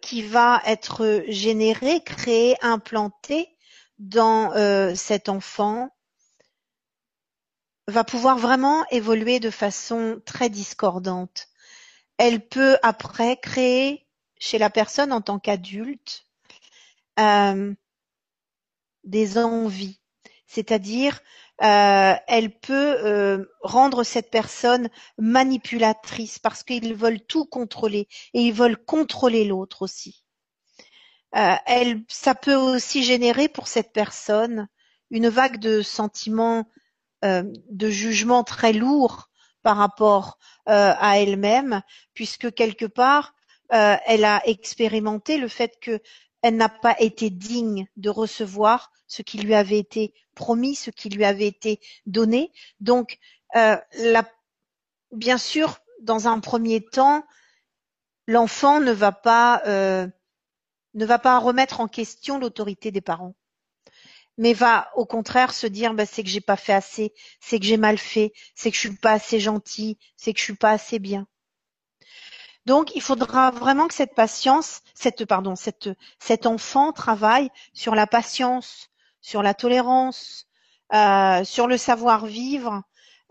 [0.00, 3.48] qui va être générée, créée, implantée
[3.98, 4.52] dans
[4.94, 5.90] cet enfant
[7.90, 11.48] va pouvoir vraiment évoluer de façon très discordante.
[12.16, 14.06] Elle peut après créer
[14.38, 16.26] chez la personne en tant qu'adulte
[17.18, 17.74] euh,
[19.04, 20.00] des envies,
[20.46, 21.20] c'est-à-dire
[21.62, 28.52] euh, elle peut euh, rendre cette personne manipulatrice parce qu'ils veulent tout contrôler et ils
[28.54, 30.24] veulent contrôler l'autre aussi.
[31.32, 34.68] elle, ça peut aussi générer pour cette personne
[35.10, 36.66] une vague de sentiments
[37.22, 39.30] de jugement très lourds
[39.62, 41.82] par rapport euh, à elle-même,
[42.14, 43.34] puisque quelque part,
[43.72, 49.38] euh, elle a expérimenté le fait qu'elle n'a pas été digne de recevoir ce qui
[49.38, 52.52] lui avait été promis, ce qui lui avait été donné.
[52.78, 53.18] Donc,
[53.56, 53.76] euh,
[55.10, 57.26] bien sûr, dans un premier temps,
[58.26, 59.62] l'enfant ne va pas
[60.94, 63.34] ne va pas remettre en question l'autorité des parents
[64.40, 67.66] mais va au contraire se dire bah, c'est que j'ai pas fait assez, c'est que
[67.66, 70.70] j'ai mal fait, c'est que je suis pas assez gentil, c'est que je suis pas
[70.70, 71.26] assez bien.
[72.64, 78.06] Donc, il faudra vraiment que cette patience, cette pardon, cette, cet enfant travaille sur la
[78.06, 78.89] patience,
[79.20, 80.46] sur la tolérance,
[80.92, 82.82] euh, sur le savoir-vivre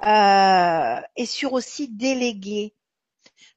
[0.05, 2.73] euh, et sur aussi déléguer.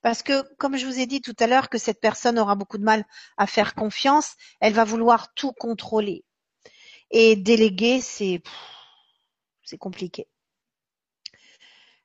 [0.01, 2.79] Parce que, comme je vous ai dit tout à l'heure, que cette personne aura beaucoup
[2.79, 3.05] de mal
[3.37, 6.25] à faire confiance, elle va vouloir tout contrôler.
[7.11, 8.43] Et déléguer, c'est
[9.63, 10.27] c'est compliqué.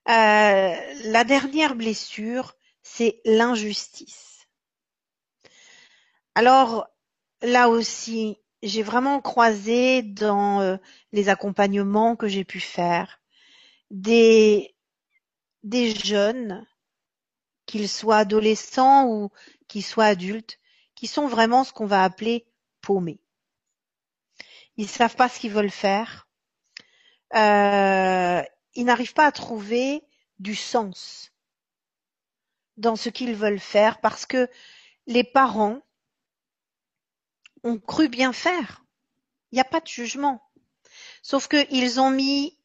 [0.10, 4.48] Euh, la dernière blessure, c'est l'injustice.
[6.36, 6.88] Alors
[7.42, 10.78] là aussi, j'ai vraiment croisé dans euh,
[11.12, 13.22] les accompagnements que j'ai pu faire
[13.92, 14.76] des,
[15.64, 16.66] des jeunes,
[17.66, 19.30] qu'ils soient adolescents ou
[19.68, 20.60] qu'ils soient adultes,
[20.96, 22.48] qui sont vraiment ce qu'on va appeler
[22.82, 23.20] paumés.
[24.78, 26.28] Ils savent pas ce qu'ils veulent faire.
[27.36, 28.42] Euh,
[28.74, 30.04] ils n'arrivent pas à trouver
[30.40, 31.34] du sens
[32.78, 34.50] dans ce qu'ils veulent faire parce que
[35.08, 35.82] les parents
[37.64, 38.84] ont cru bien faire.
[39.52, 40.42] Il n'y a pas de jugement.
[41.22, 42.58] Sauf qu'ils ont mis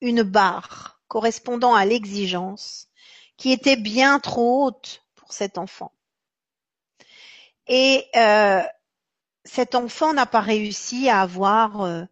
[0.00, 2.88] une barre correspondant à l'exigence
[3.36, 5.92] qui était bien trop haute pour cet enfant.
[7.66, 8.62] Et euh,
[9.44, 12.04] cet enfant n'a pas réussi à avoir euh,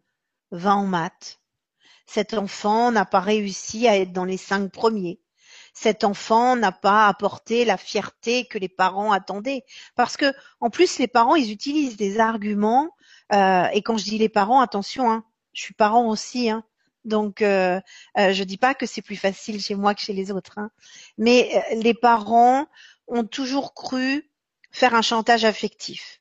[0.53, 1.41] 20 en maths.
[2.07, 5.21] Cet enfant n'a pas réussi à être dans les cinq premiers
[5.73, 9.65] cet enfant n'a pas apporté la fierté que les parents attendaient.
[9.95, 12.91] Parce que, en plus, les parents, ils utilisent des arguments.
[13.33, 16.51] Euh, et quand je dis les parents, attention, hein, je suis parent aussi.
[16.51, 16.65] Hein,
[17.05, 17.81] donc, euh,
[18.19, 20.59] euh, je dis pas que c'est plus facile chez moi que chez les autres.
[20.59, 20.71] Hein,
[21.19, 22.67] mais euh, les parents
[23.09, 24.31] ont toujours cru
[24.71, 26.21] faire un chantage affectif.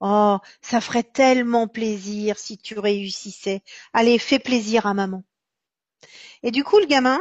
[0.00, 3.62] Oh, ça ferait tellement plaisir si tu réussissais.
[3.92, 5.22] Allez, fais plaisir à maman.
[6.42, 7.20] Et du coup, le gamin,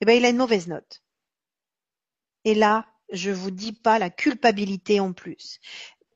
[0.00, 1.02] eh ben, il a une mauvaise note.
[2.44, 5.60] Et là, je vous dis pas la culpabilité en plus.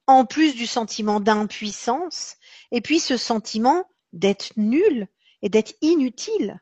[0.06, 2.36] En plus du sentiment d'impuissance,
[2.70, 5.08] et puis ce sentiment d'être nul
[5.42, 6.60] et d'être inutile.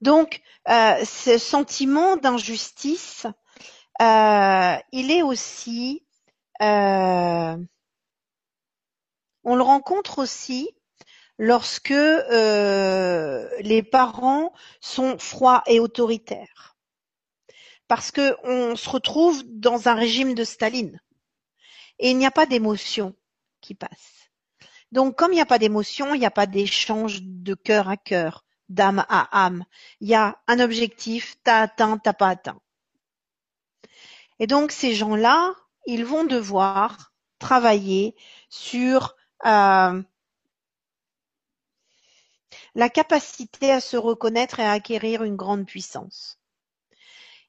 [0.00, 3.26] Donc, euh, ce sentiment d'injustice,
[4.00, 6.06] euh, il est aussi,
[6.62, 7.56] euh,
[9.44, 10.70] on le rencontre aussi
[11.38, 16.69] lorsque les parents sont froids et autoritaires
[17.90, 21.00] parce que on se retrouve dans un régime de Staline
[21.98, 23.16] et il n'y a pas d'émotion
[23.60, 24.30] qui passe.
[24.92, 27.96] Donc comme il n'y a pas d'émotion, il n'y a pas d'échange de cœur à
[27.96, 29.64] cœur, d'âme à âme.
[30.00, 32.60] Il y a un objectif, t'as atteint, t'as pas atteint.
[34.38, 35.52] Et donc ces gens-là,
[35.84, 38.14] ils vont devoir travailler
[38.50, 40.00] sur euh,
[42.76, 46.39] la capacité à se reconnaître et à acquérir une grande puissance.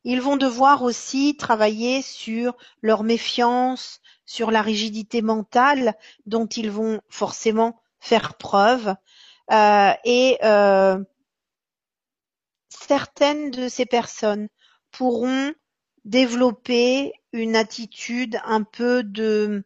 [0.04, 7.02] Ils vont devoir aussi travailler sur leur méfiance, sur la rigidité mentale dont ils vont
[7.10, 8.96] forcément faire preuve.
[9.52, 11.04] Euh, et euh,
[12.70, 14.48] certaines de ces personnes
[14.92, 15.54] pourront
[16.06, 19.64] développer une attitude un peu de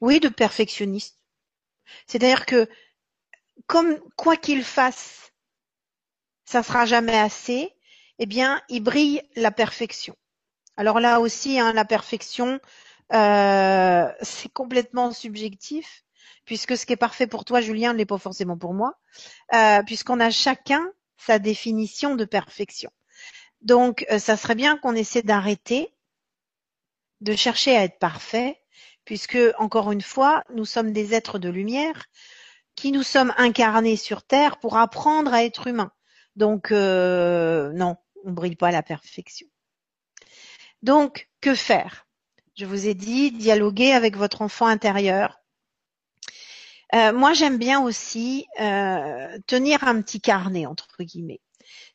[0.00, 1.18] oui de perfectionniste.
[2.06, 2.68] C'est-à-dire que
[3.66, 5.29] comme quoi qu'ils fassent
[6.50, 7.72] ça sera jamais assez,
[8.18, 10.16] eh bien, il brille la perfection.
[10.76, 12.58] Alors là aussi, hein, la perfection,
[13.12, 16.02] euh, c'est complètement subjectif,
[16.44, 18.98] puisque ce qui est parfait pour toi, Julien, ne l'est pas forcément pour moi,
[19.54, 22.90] euh, puisqu'on a chacun sa définition de perfection.
[23.60, 25.94] Donc, euh, ça serait bien qu'on essaie d'arrêter
[27.20, 28.60] de chercher à être parfait,
[29.04, 32.06] puisque, encore une fois, nous sommes des êtres de lumière
[32.74, 35.92] qui nous sommes incarnés sur Terre pour apprendre à être humains.
[36.36, 39.46] Donc euh, non, on brille pas à la perfection.
[40.82, 42.06] Donc, que faire?
[42.56, 45.40] Je vous ai dit, dialoguer avec votre enfant intérieur.
[46.94, 51.40] Euh, moi, j'aime bien aussi euh, tenir un petit carnet, entre guillemets.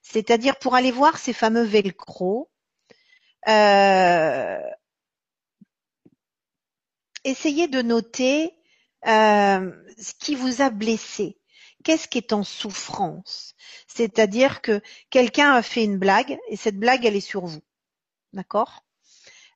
[0.02, 2.50] C'est-à-dire pour aller voir ces fameux velcro,
[3.48, 4.60] euh,
[7.24, 8.54] essayez de noter
[9.04, 11.38] ce qui vous a blessé,
[11.86, 13.56] qu'est-ce qui est en souffrance?
[13.88, 17.62] C'est-à-dire que quelqu'un a fait une blague et cette blague, elle est sur vous.
[18.34, 18.86] D'accord?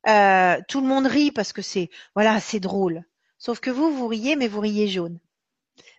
[0.07, 3.03] Euh, Tout le monde rit parce que c'est voilà, c'est drôle.
[3.39, 5.19] Sauf que vous, vous riez, mais vous riez jaune.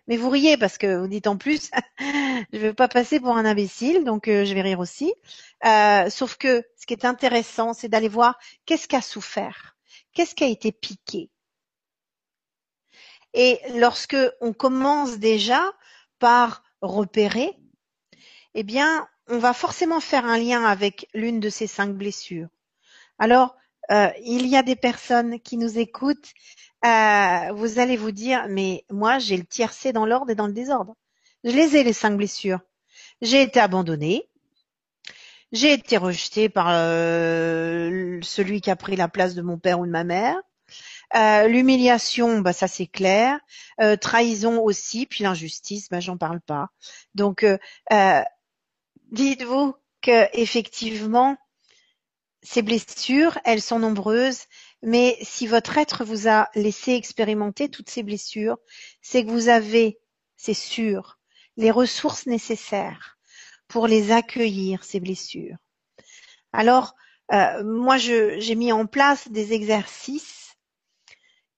[0.07, 3.37] Mais vous riez parce que vous dites en plus, je ne veux pas passer pour
[3.37, 5.13] un imbécile, donc euh, je vais rire aussi.
[5.65, 9.75] Euh, sauf que ce qui est intéressant, c'est d'aller voir qu'est-ce qu'a souffert,
[10.13, 11.29] qu'est-ce qui a été piqué?
[13.33, 15.61] Et lorsque on commence déjà
[16.21, 17.57] par repérer,
[18.53, 22.47] eh bien, on va forcément faire un lien avec l'une de ces cinq blessures.
[23.19, 23.57] Alors,
[23.91, 26.31] euh, il y a des personnes qui nous écoutent,
[26.85, 30.53] euh, vous allez vous dire, mais moi j'ai le tiercé dans l'ordre et dans le
[30.53, 30.95] désordre.
[31.43, 32.59] Je les ai les cinq blessures.
[33.21, 34.29] J'ai été abandonnée,
[35.51, 39.85] j'ai été rejetée par euh, celui qui a pris la place de mon père ou
[39.85, 40.39] de ma mère.
[41.15, 43.39] Euh, l'humiliation, bah ça c'est clair.
[43.81, 46.69] Euh, trahison aussi, puis l'injustice, bah j'en parle pas.
[47.15, 47.45] Donc
[49.11, 51.37] dites-vous que effectivement
[52.43, 54.45] ces blessures, elles sont nombreuses,
[54.81, 58.57] mais si votre être vous a laissé expérimenter toutes ces blessures,
[59.01, 59.99] c'est que vous avez,
[60.37, 61.19] c'est sûr,
[61.57, 63.17] les ressources nécessaires
[63.67, 65.57] pour les accueillir, ces blessures.
[66.51, 66.95] Alors,
[67.31, 70.50] euh, moi, j'ai mis en place des exercices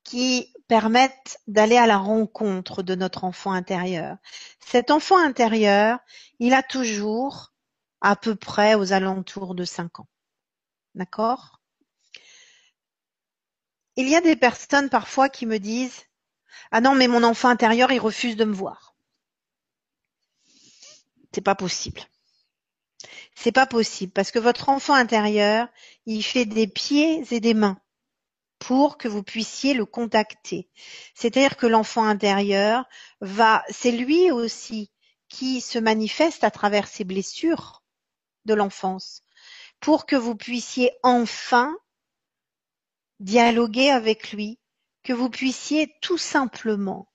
[0.04, 4.18] qui permettent d'aller à la rencontre de notre enfant intérieur.
[4.60, 5.99] Cet enfant intérieur,
[6.39, 7.54] il a toujours
[8.01, 10.08] à peu près aux alentours de 5 ans.
[10.95, 11.62] D'accord?
[13.95, 16.04] Il y a des personnes parfois qui me disent
[16.72, 18.95] Ah non, mais mon enfant intérieur, il refuse de me voir.
[21.34, 22.01] C'est pas possible.
[23.36, 25.68] C'est pas possible parce que votre enfant intérieur,
[26.06, 27.80] il fait des pieds et des mains
[28.64, 30.70] pour que vous puissiez le contacter.
[31.16, 32.86] C'est-à-dire que l'enfant intérieur
[33.20, 34.89] va, c'est lui aussi
[35.28, 37.84] qui se manifeste à travers ses blessures
[38.45, 39.22] de l'enfance
[39.82, 41.76] pour que vous puissiez enfin
[43.20, 44.59] dialoguer avec lui,
[45.03, 47.09] que vous puissiez tout simplement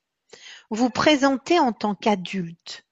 [0.68, 2.84] vous présenter en tant qu'adulte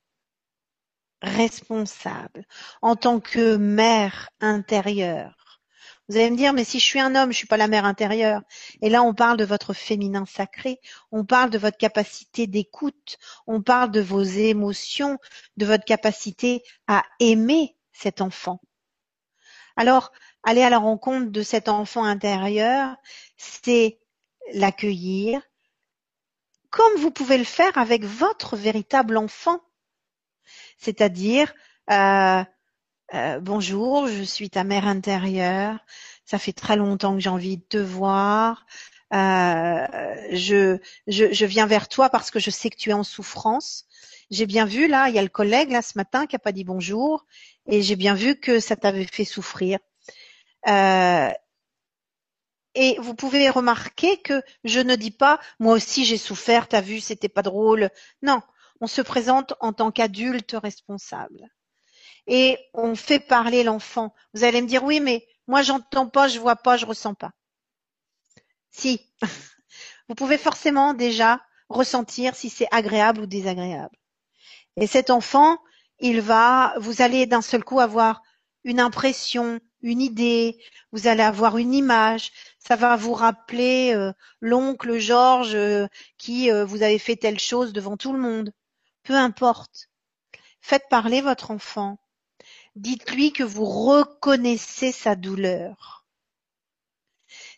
[1.20, 2.46] responsable,
[2.80, 5.45] en tant que mère intérieure.
[6.08, 7.84] Vous allez me dire, mais si je suis un homme, je suis pas la mère
[7.84, 8.42] intérieure.
[8.80, 10.80] Et là, on parle de votre féminin sacré,
[11.10, 15.18] on parle de votre capacité d'écoute, on parle de vos émotions,
[15.56, 18.60] de votre capacité à aimer cet enfant.
[19.76, 20.12] Alors,
[20.44, 22.96] aller à la rencontre de cet enfant intérieur,
[23.36, 23.98] c'est
[24.52, 25.42] l'accueillir,
[26.70, 29.60] comme vous pouvez le faire avec votre véritable enfant
[30.78, 31.52] c'est-à-dire
[31.90, 32.44] euh,
[33.14, 35.78] euh, bonjour, je suis ta mère intérieure,
[36.24, 38.66] ça fait très longtemps que j'ai envie de te voir,
[39.12, 39.86] euh,
[40.32, 43.86] je, je, viens vers toi parce que je sais que tu es en souffrance.
[44.30, 46.50] J'ai bien vu là, il y a le collègue là ce matin qui a pas
[46.52, 47.24] dit bonjour
[47.66, 49.78] et j'ai bien vu que ça t'avait fait souffrir.
[50.68, 51.30] Euh,
[52.74, 57.00] et vous pouvez remarquer que je ne dis pas moi aussi j'ai souffert, t'as vu,
[57.00, 57.90] c'était pas drôle.
[58.22, 58.42] Non,
[58.80, 61.48] on se présente en tant qu'adulte responsable.
[62.26, 64.14] Et on fait parler l'enfant.
[64.34, 67.32] Vous allez me dire, oui, mais moi, j'entends pas, je vois pas, je ressens pas.
[68.70, 69.00] Si.
[70.08, 73.96] Vous pouvez forcément déjà ressentir si c'est agréable ou désagréable.
[74.76, 75.58] Et cet enfant,
[75.98, 78.22] il va, vous allez d'un seul coup avoir
[78.64, 80.58] une impression, une idée,
[80.92, 85.86] vous allez avoir une image, ça va vous rappeler euh, l'oncle Georges euh,
[86.18, 88.52] qui euh, vous avez fait telle chose devant tout le monde.
[89.04, 89.88] Peu importe.
[90.60, 91.98] Faites parler votre enfant.
[92.76, 96.04] Dites-lui que vous reconnaissez sa douleur.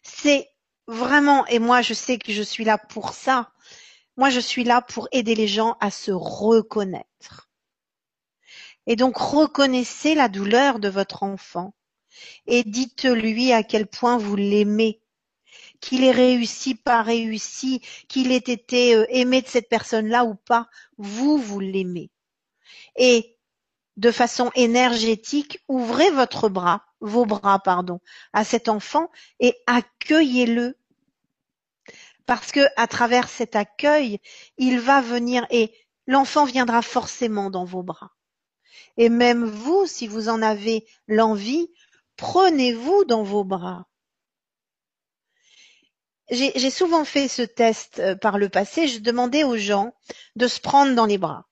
[0.02, 0.48] C'est
[0.86, 3.52] vraiment, et moi je sais que je suis là pour ça,
[4.16, 7.50] moi je suis là pour aider les gens à se reconnaître.
[8.86, 11.74] Et donc reconnaissez la douleur de votre enfant
[12.46, 15.00] et dites-lui à quel point vous l'aimez
[15.80, 20.68] qu'il ait réussi, pas réussi, qu'il ait été euh, aimé de cette personne-là ou pas,
[20.96, 22.10] vous, vous l'aimez.
[22.96, 23.37] Et
[23.98, 28.00] de façon énergétique, ouvrez votre bras, vos bras, pardon,
[28.32, 30.78] à cet enfant et accueillez-le.
[32.24, 34.20] Parce que à travers cet accueil,
[34.56, 35.72] il va venir et
[36.06, 38.12] l'enfant viendra forcément dans vos bras.
[38.96, 41.68] Et même vous, si vous en avez l'envie,
[42.16, 43.88] prenez-vous dans vos bras
[46.30, 48.86] j'ai souvent fait ce test euh, par le passé.
[48.86, 49.94] Je demandais aux gens
[50.36, 51.46] de se prendre dans les bras.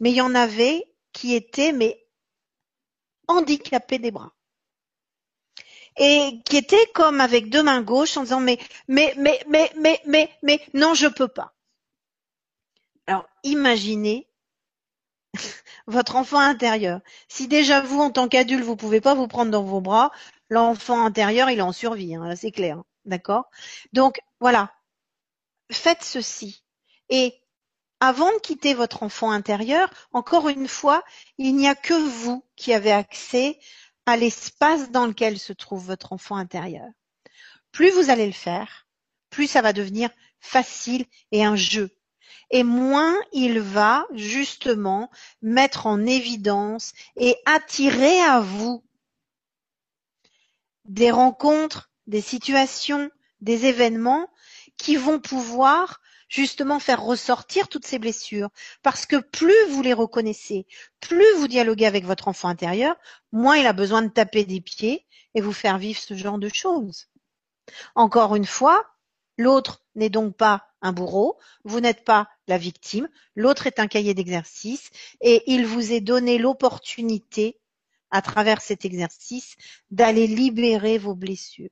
[0.00, 2.06] Mais il y en avait qui étaient mais
[3.28, 4.32] handicapés des bras.
[5.96, 8.58] Et qui étaient comme avec deux mains gauches en disant mais
[8.88, 9.40] mais mais
[9.76, 11.54] mais mais mais non je peux pas.
[13.06, 14.28] Alors imaginez
[15.86, 17.00] votre enfant intérieur.
[17.28, 20.10] Si déjà vous en tant qu'adulte vous pouvez pas vous prendre dans vos bras,
[20.48, 22.82] l'enfant intérieur il en survie, hein, c'est clair.
[23.04, 23.50] D'accord?
[23.92, 24.72] Donc voilà,
[25.72, 26.62] faites ceci.
[27.08, 27.34] Et
[28.00, 31.04] avant de quitter votre enfant intérieur, encore une fois,
[31.38, 33.58] il n'y a que vous qui avez accès
[34.06, 36.88] à l'espace dans lequel se trouve votre enfant intérieur.
[37.72, 38.86] Plus vous allez le faire,
[39.28, 41.90] plus ça va devenir facile et un jeu.
[42.50, 45.08] et moins il va justement
[45.40, 48.82] mettre en évidence et attirer à vous
[50.84, 53.08] des rencontres, des situations,
[53.40, 54.28] des événements
[54.76, 56.00] qui vont pouvoir
[56.30, 58.48] justement faire ressortir toutes ces blessures.
[58.82, 60.66] Parce que plus vous les reconnaissez,
[61.00, 62.96] plus vous dialoguez avec votre enfant intérieur,
[63.32, 66.48] moins il a besoin de taper des pieds et vous faire vivre ce genre de
[66.48, 67.08] choses.
[67.94, 68.86] Encore une fois,
[69.36, 74.14] l'autre n'est donc pas un bourreau, vous n'êtes pas la victime, l'autre est un cahier
[74.14, 77.60] d'exercice et il vous est donné l'opportunité,
[78.10, 79.56] à travers cet exercice,
[79.90, 81.70] d'aller libérer vos blessures.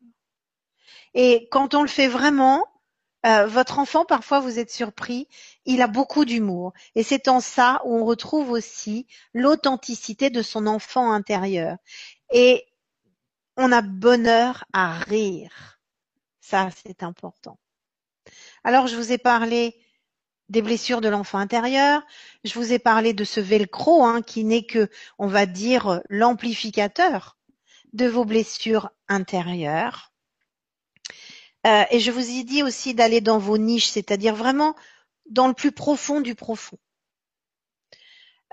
[1.15, 2.65] Et quand on le fait vraiment,
[3.27, 5.29] euh, votre enfant, parfois vous êtes surpris,
[5.65, 6.73] il a beaucoup d'humour.
[6.95, 11.77] Et c'est en ça où on retrouve aussi l'authenticité de son enfant intérieur.
[12.33, 12.67] Et
[13.57, 15.81] on a bonheur à rire.
[16.41, 17.59] Ça, c'est important.
[18.65, 19.75] Alors, je vous ai parlé
[20.49, 22.03] des blessures de l'enfant intérieur.
[22.45, 24.89] Je vous ai parlé de ce velcro hein, qui n'est que,
[25.19, 27.37] on va dire, l'amplificateur
[27.93, 30.08] de vos blessures intérieures.
[31.69, 34.75] Euh, et je vous ai dit aussi d'aller dans vos niches, c'est-à-dire vraiment
[35.29, 36.79] dans le plus profond du profond.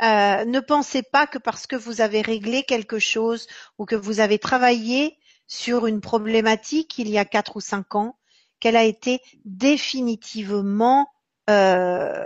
[0.01, 3.47] Euh, ne pensez pas que parce que vous avez réglé quelque chose
[3.77, 8.17] ou que vous avez travaillé sur une problématique il y a quatre ou cinq ans,
[8.59, 11.07] qu'elle a été définitivement
[11.49, 12.25] euh,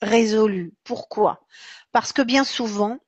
[0.00, 0.74] résolue.
[0.84, 1.44] Pourquoi?
[1.90, 2.98] Parce que bien souvent,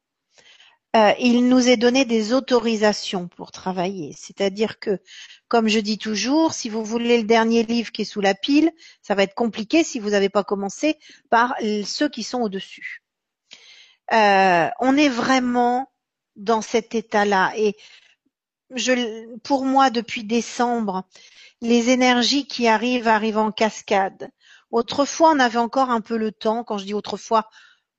[0.95, 4.15] il nous est donné des autorisations pour travailler.
[4.17, 5.01] C'est-à-dire que,
[5.49, 8.71] comme je dis toujours, si vous voulez le dernier livre qui est sous la pile,
[9.01, 10.99] ça va être compliqué si vous n'avez pas commencé
[11.31, 13.03] par ceux qui sont au-dessus.
[14.13, 15.91] Euh, on est vraiment
[16.37, 17.53] dans cet état-là.
[17.57, 17.77] Et
[18.75, 21.05] je, pour moi, depuis décembre,
[21.61, 24.31] les énergies qui arrivent arrivent en cascade.
[24.71, 26.65] Autrefois, on avait encore un peu le temps.
[26.65, 27.49] Quand je dis autrefois,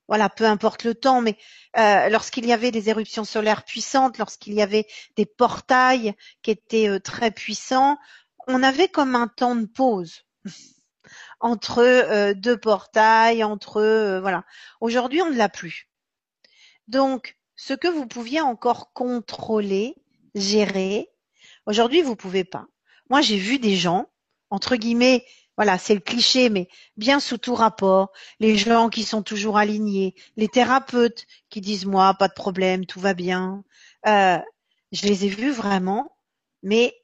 [0.08, 1.36] voilà, peu importe le temps, mais
[1.78, 4.86] euh, lorsqu'il y avait des éruptions solaires puissantes, lorsqu'il y avait
[5.16, 7.96] des portails qui étaient euh, très puissants,
[8.46, 10.24] on avait comme un temps de pause
[11.40, 14.44] entre euh, deux portails, entre voilà.
[14.80, 15.88] Aujourd'hui, on ne l'a plus.
[16.86, 19.94] Donc, ce que vous pouviez encore contrôler,
[20.34, 21.08] gérer,
[21.66, 22.66] aujourd'hui, vous pouvez pas.
[23.08, 24.10] Moi, j'ai vu des gens,
[24.50, 25.24] entre guillemets,
[25.56, 30.14] voilà, c'est le cliché, mais bien sous tout rapport, les gens qui sont toujours alignés,
[30.36, 33.64] les thérapeutes qui disent moi, pas de problème, tout va bien.
[34.06, 34.38] Euh,
[34.92, 36.16] je les ai vus vraiment,
[36.62, 36.96] mais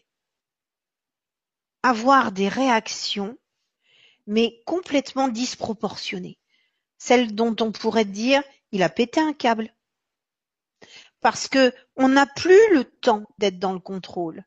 [1.82, 3.38] avoir des réactions,
[4.26, 6.38] mais complètement disproportionnées.
[6.98, 8.42] Celles dont on pourrait dire,
[8.72, 9.72] il a pété un câble.
[11.20, 14.44] Parce que on n'a plus le temps d'être dans le contrôle.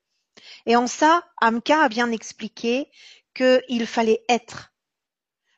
[0.66, 2.90] Et en ça, Amka a bien expliqué
[3.34, 4.74] qu'il fallait être,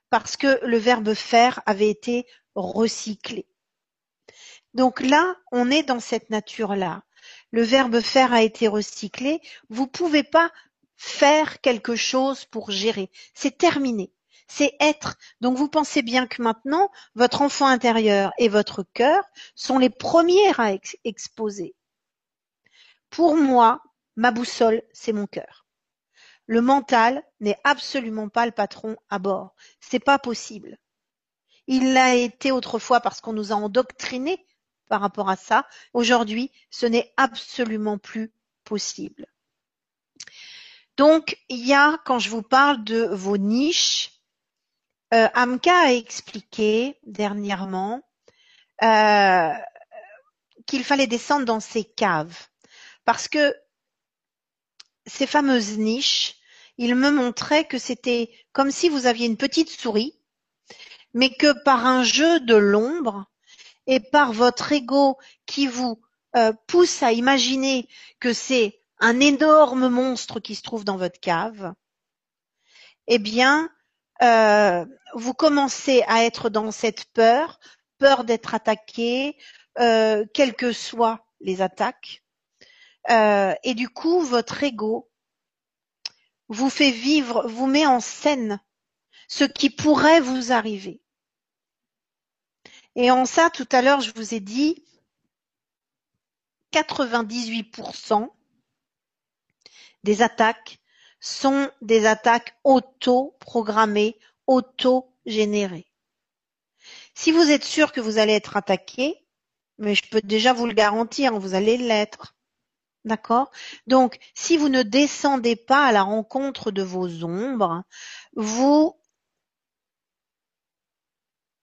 [0.10, 3.48] parce que le verbe faire avait été recyclé.
[4.74, 7.04] Donc là, on est dans cette nature-là.
[7.52, 9.40] Le verbe faire a été recyclé.
[9.70, 10.52] Vous ne pouvez pas
[10.98, 13.10] faire quelque chose pour gérer.
[13.34, 14.12] C'est terminé.
[14.48, 15.18] C'est être.
[15.42, 19.24] Donc vous pensez bien que maintenant, votre enfant intérieur et votre cœur
[19.56, 20.74] sont les premiers à
[21.04, 21.74] exposer.
[23.10, 23.82] Pour moi,
[24.16, 25.65] ma boussole, c'est mon cœur.
[26.48, 29.56] Le mental n'est absolument pas le patron à bord.
[29.80, 30.78] C'est pas possible.
[31.68, 34.46] Il l'a été autrefois parce qu'on nous a endoctrinés
[34.88, 35.68] par rapport à ça.
[35.94, 38.32] Aujourd'hui, ce n'est absolument plus
[38.64, 39.26] possible.
[40.98, 44.12] Donc, il y a, quand je vous parle de vos niches,
[45.14, 48.02] euh, Amka a expliqué dernièrement
[48.84, 49.52] euh,
[50.66, 52.48] qu'il fallait descendre dans ces caves.
[53.04, 53.56] Parce que
[55.06, 56.36] ces fameuses niches,
[56.78, 60.20] il me montrait que c'était comme si vous aviez une petite souris,
[61.14, 63.26] mais que par un jeu de l'ombre
[63.88, 66.02] et par votre ego qui vous
[66.36, 67.88] euh, pousse à imaginer
[68.20, 71.74] que c'est un énorme monstre qui se trouve dans votre cave,
[73.08, 73.70] eh bien,
[74.22, 77.60] euh, vous commencez à être dans cette peur,
[77.98, 79.38] peur d'être attaqué,
[79.80, 82.24] euh, quelles que soient les attaques,
[83.10, 85.10] euh, et du coup, votre ego
[86.48, 88.60] vous fait vivre, vous met en scène
[89.28, 91.02] ce qui pourrait vous arriver.
[92.96, 94.84] Et en ça, tout à l'heure, je vous ai dit,
[96.72, 98.30] 98%
[100.04, 100.80] des attaques
[101.20, 105.88] sont des attaques auto-programmées, auto-générées.
[107.16, 109.26] Si vous êtes sûr que vous allez être attaqué,
[109.78, 112.35] mais je peux déjà vous le garantir, vous allez l'être.
[113.06, 113.52] D'accord?
[113.88, 117.84] Donc, si vous ne descendez pas à la rencontre de vos ombres,
[118.36, 118.96] vous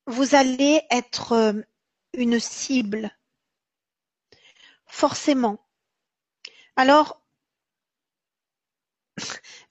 [0.06, 1.52] vous allez être euh,
[2.14, 3.10] une cible.
[4.86, 5.58] Forcément.
[6.76, 7.20] Alors,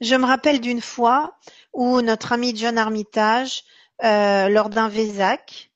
[0.02, 1.38] je me rappelle d'une fois
[1.74, 3.64] où notre ami John Armitage,
[4.04, 5.72] euh, lors d'un Vésac,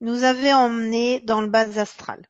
[0.00, 2.26] nous avait emmenés dans le bas astral.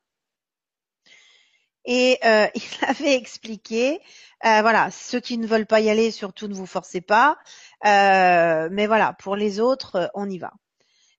[1.85, 3.99] Et euh, il avait expliqué,
[4.45, 7.37] euh, voilà, ceux qui ne veulent pas y aller, surtout ne vous forcez pas.
[7.85, 10.53] Euh, mais voilà, pour les autres, on y va.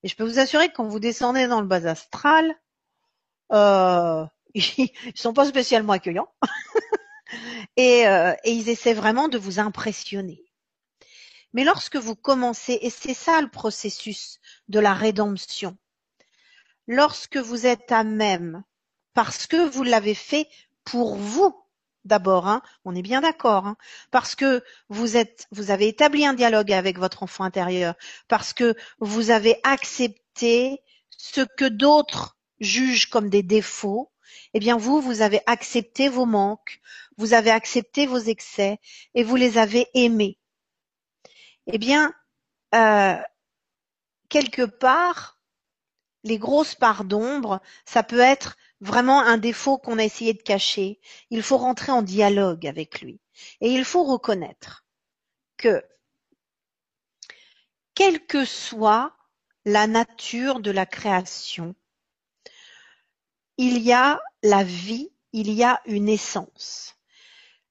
[0.03, 2.55] Et je peux vous assurer que quand vous descendez dans le bas astral,
[3.53, 6.33] euh, ils sont pas spécialement accueillants.
[7.77, 10.43] et, euh, et ils essaient vraiment de vous impressionner.
[11.53, 14.39] Mais lorsque vous commencez, et c'est ça le processus
[14.69, 15.77] de la rédemption,
[16.87, 18.65] lorsque vous êtes à même,
[19.15, 20.49] parce que vous l'avez fait
[20.85, 21.55] pour vous
[22.05, 23.77] d'abord, hein, on est bien d'accord, hein,
[24.11, 27.95] parce que vous êtes, vous avez établi un dialogue avec votre enfant intérieur,
[28.29, 34.11] parce que vous avez accepté ce que d'autres jugent comme des défauts,
[34.55, 36.81] eh bien vous, vous avez accepté vos manques,
[37.17, 38.79] vous avez accepté vos excès
[39.15, 40.39] et vous les avez aimés.
[41.67, 42.13] Eh bien,
[42.75, 43.17] euh,
[44.29, 45.39] quelque part,
[46.25, 51.01] les grosses parts d'ombre, ça peut être vraiment un défaut qu'on a essayé de cacher.
[51.31, 53.21] Il faut rentrer en dialogue avec lui.
[53.61, 54.85] Et il faut reconnaître
[55.57, 55.85] que,
[57.95, 59.17] quelle que soit
[59.65, 61.75] la nature de la création,
[63.59, 66.97] il y a la vie, il y a une essence.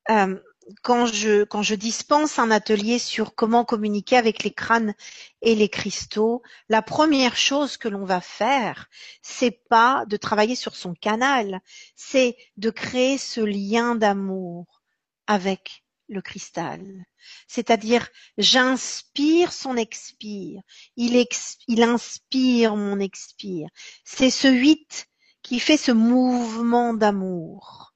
[0.09, 0.39] Euh,
[0.81, 4.93] quand je, dispense un atelier sur comment communiquer avec les crânes
[5.41, 8.89] et les cristaux, la première chose que l'on va faire,
[9.21, 11.61] c'est pas de travailler sur son canal,
[11.95, 14.81] c'est de créer ce lien d'amour
[15.27, 17.05] avec le cristal.
[17.47, 20.61] C'est-à-dire, j'inspire son expire.
[20.97, 21.25] Il,
[21.67, 23.69] il inspire mon expire.
[24.03, 25.07] C'est ce huit
[25.41, 27.90] qui fait ce mouvement d'amour.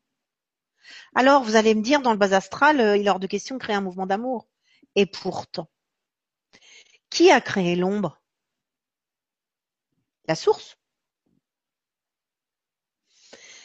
[1.15, 3.55] Alors, vous allez me dire, dans le bas astral, euh, il est hors de question
[3.55, 4.47] de créer un mouvement d'amour.
[4.95, 5.69] Et pourtant,
[7.09, 8.21] qui a créé l'ombre?
[10.27, 10.77] La source.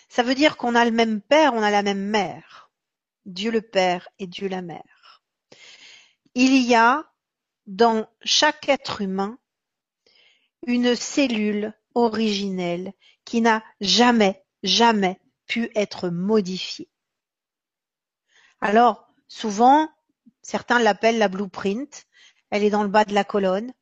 [0.09, 2.70] Ça veut dire qu'on a le même père, on a la même mère.
[3.26, 5.22] Dieu le Père et Dieu la Mère.
[6.34, 7.11] Il y a
[7.66, 9.38] dans chaque être humain
[10.66, 12.92] une cellule originelle
[13.24, 16.88] qui n'a jamais, jamais pu être modifiée.
[18.61, 19.89] Alors, souvent,
[20.43, 22.07] certains l'appellent la blueprint.
[22.51, 23.73] Elle est dans le bas de la colonne.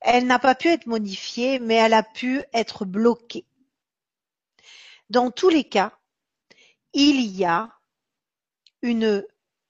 [0.00, 3.46] Elle n'a pas pu être modifiée, mais elle a pu être bloquée.
[5.10, 5.98] Dans tous les cas,
[6.92, 7.70] il y a
[8.82, 9.26] une,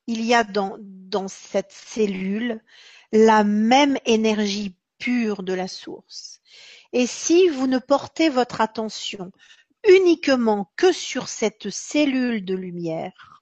[0.07, 2.63] il y a dans, dans cette cellule
[3.13, 6.41] la même énergie pure de la source.
[6.93, 9.33] Et si vous ne portez votre attention
[9.89, 13.38] uniquement que sur cette cellule de lumière,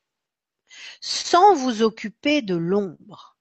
[1.01, 3.37] sans vous occuper de l'ombre.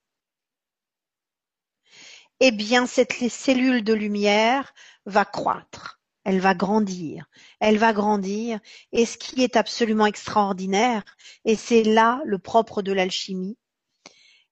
[2.40, 4.74] Eh bien, cette cellule de lumière
[5.06, 7.30] va croître, elle va grandir,
[7.60, 8.60] elle va grandir,
[8.92, 11.02] et ce qui est absolument extraordinaire,
[11.44, 13.56] et c'est là le propre de l'alchimie,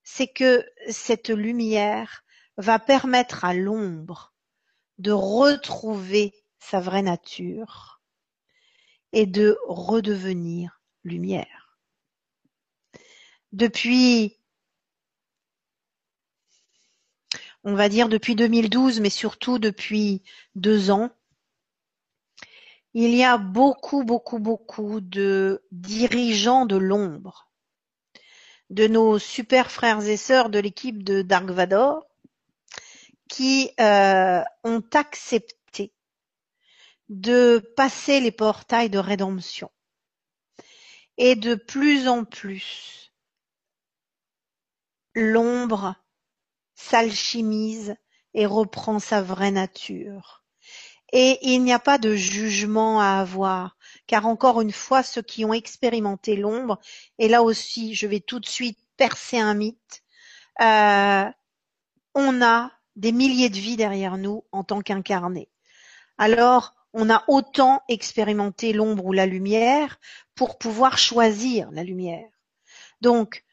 [0.03, 2.24] c'est que cette lumière
[2.57, 4.32] va permettre à l'ombre
[4.99, 8.01] de retrouver sa vraie nature
[9.12, 11.63] et de redevenir lumière
[13.55, 14.36] depuis,
[17.62, 20.22] on va dire depuis 2012, mais surtout depuis
[20.57, 21.11] deux ans,
[22.94, 27.48] il y a beaucoup, beaucoup, beaucoup de dirigeants de l'ombre,
[28.70, 32.05] de nos super frères et sœurs de l'équipe de Dark Vador,
[33.28, 35.92] qui euh, ont accepté
[37.09, 39.70] de passer les portails de rédemption.
[41.18, 43.05] Et de plus en plus,
[45.14, 45.96] l'ombre
[46.74, 47.96] s'alchimise
[48.34, 50.44] et reprend sa vraie nature.
[51.12, 55.44] Et il n'y a pas de jugement à avoir, car encore une fois, ceux qui
[55.44, 56.80] ont expérimenté l'ombre,
[57.18, 60.02] et là aussi, je vais tout de suite percer un mythe,
[60.60, 61.30] euh,
[62.14, 65.48] on a des milliers de vies derrière nous en tant qu'incarnés.
[66.18, 69.98] Alors, on a autant expérimenté l'ombre ou la lumière
[70.34, 72.28] pour pouvoir choisir la lumière.
[73.00, 73.43] Donc,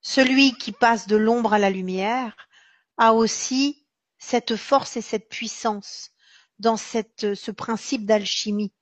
[0.00, 2.36] celui qui passe de l'ombre à la lumière
[2.96, 3.86] a aussi
[4.18, 6.10] cette force et cette puissance
[6.58, 8.72] dans ce principe d'alchimie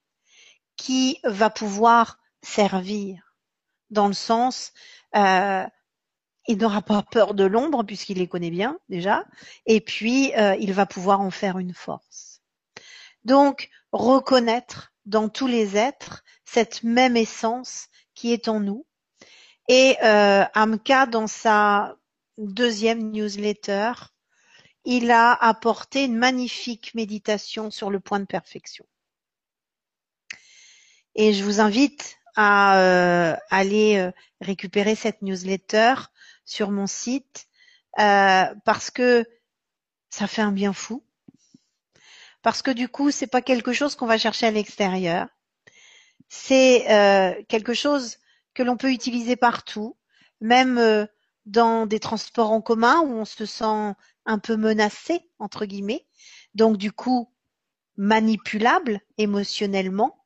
[0.77, 3.35] qui va pouvoir servir
[3.91, 4.73] dans le sens
[5.15, 5.65] euh,
[6.49, 9.25] il n'aura pas peur de l'ombre puisqu'il les connaît bien déjà
[9.67, 12.41] et puis euh, il va pouvoir en faire une force.
[13.25, 18.87] Donc, reconnaître dans tous les êtres cette même essence qui est en nous.
[19.69, 21.97] Et euh, Amka, dans sa
[22.39, 23.93] deuxième newsletter,
[24.85, 28.87] il a apporté une magnifique méditation sur le point de perfection.
[31.17, 35.95] Et je vous invite à euh, aller euh, récupérer cette newsletter
[36.45, 37.49] sur mon site
[37.99, 39.25] euh, parce que
[40.11, 41.03] ça fait un bien fou.
[42.43, 45.27] Parce que du coup, c'est pas quelque chose qu'on va chercher à l'extérieur.
[46.29, 48.19] C'est quelque chose
[48.57, 49.99] que l'on peut utiliser partout,
[50.41, 51.07] même
[51.45, 53.93] dans des transports en commun où on se sent
[54.25, 56.07] un peu menacé, entre guillemets,
[56.55, 57.31] donc du coup
[57.99, 60.25] manipulable émotionnellement,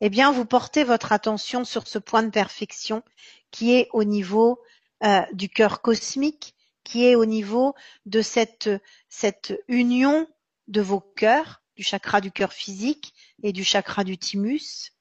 [0.00, 3.04] eh bien vous portez votre attention sur ce point de perfection
[3.52, 4.60] qui est au niveau
[5.04, 7.74] euh, du cœur cosmique, qui est au niveau
[8.06, 8.70] de cette,
[9.08, 10.26] cette union
[10.66, 14.95] de vos cœurs, du chakra du cœur physique et du chakra du thymus.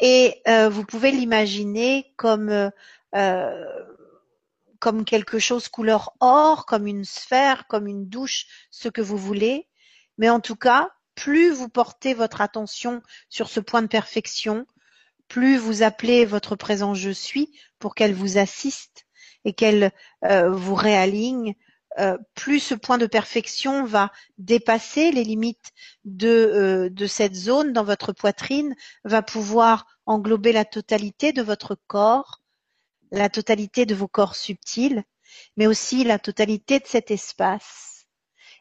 [0.00, 2.70] Et euh, vous pouvez l'imaginer comme
[3.14, 3.84] euh,
[4.80, 9.66] comme quelque chose couleur or, comme une sphère, comme une douche, ce que vous voulez.
[10.18, 14.66] Mais en tout cas, plus vous portez votre attention sur ce point de perfection,
[15.28, 19.06] plus vous appelez votre présent je suis pour qu'elle vous assiste
[19.44, 19.90] et qu'elle
[20.24, 21.54] euh, vous réaligne,
[21.98, 25.72] euh, plus ce point de perfection va dépasser les limites
[26.04, 28.74] de, euh, de cette zone dans votre poitrine,
[29.04, 32.40] va pouvoir englober la totalité de votre corps,
[33.12, 35.04] la totalité de vos corps subtils,
[35.56, 38.06] mais aussi la totalité de cet espace.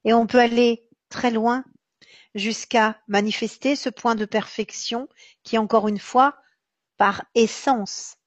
[0.05, 1.63] Et on peut aller très loin
[2.35, 5.07] jusqu'à manifester ce point de perfection
[5.43, 6.35] qui, encore une fois,
[6.97, 8.17] par essence,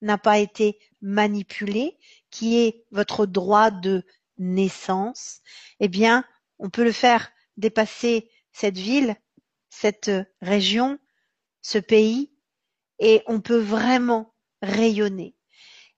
[0.00, 1.98] n'a pas été manipulé,
[2.30, 4.04] qui est votre droit de
[4.38, 5.40] naissance,
[5.80, 6.24] eh bien,
[6.58, 9.16] on peut le faire dépasser cette ville,
[9.68, 10.10] cette
[10.40, 10.98] région,
[11.62, 12.32] ce pays,
[12.98, 15.34] et on peut vraiment rayonner.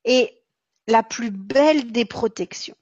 [0.05, 0.43] Et
[0.87, 2.76] la plus belle des protections,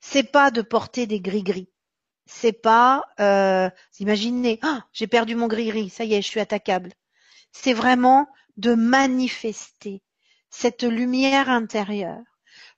[0.00, 1.68] c'est pas de porter des gris-gris.
[2.26, 3.68] C'est pas, euh,
[3.98, 6.92] imaginez, ah, j'ai perdu mon gris-gris, ça y est, je suis attaquable.
[7.52, 10.02] C'est vraiment de manifester
[10.50, 12.22] cette lumière intérieure.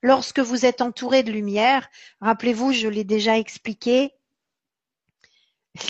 [0.05, 1.89] Lorsque vous êtes entouré de lumière,
[2.21, 4.13] rappelez-vous, je l'ai déjà expliqué,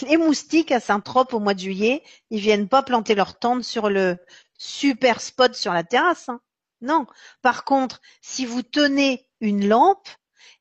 [0.07, 3.91] les moustiques à Saint-Trope au mois de juillet, ils viennent pas planter leur tente sur
[3.91, 4.17] le
[4.57, 6.29] super spot sur la terrasse.
[6.29, 6.41] Hein.
[6.81, 7.09] Non.
[7.43, 10.09] Par contre, si vous tenez une lampe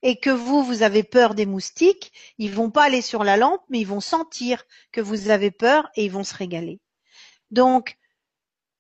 [0.02, 3.62] et que vous, vous avez peur des moustiques, ils vont pas aller sur la lampe,
[3.70, 6.80] mais ils vont sentir que vous avez peur et ils vont se régaler.
[7.52, 8.00] Donc,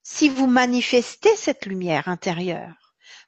[0.01, 2.82] si vous manifestez cette lumière intérieure,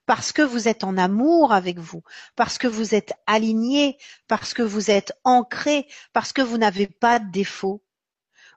[0.05, 2.03] parce que vous êtes en amour avec vous,
[2.35, 3.97] parce que vous êtes aligné,
[4.27, 7.83] parce que vous êtes ancré, parce que vous n'avez pas de défauts,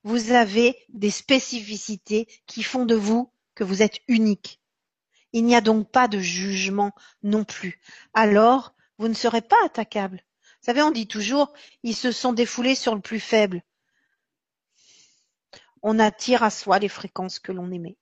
[0.04, 4.60] vous avez des spécificités qui font de vous que vous êtes unique.
[5.32, 6.92] Il n'y a donc pas de jugement
[7.22, 7.80] non plus.
[8.14, 10.22] Alors, vous ne serez pas attaquable.
[10.42, 13.62] Vous savez, on dit toujours, ils se sont défoulés sur le plus faible.
[15.82, 17.96] On attire à soi les fréquences que l'on aimait.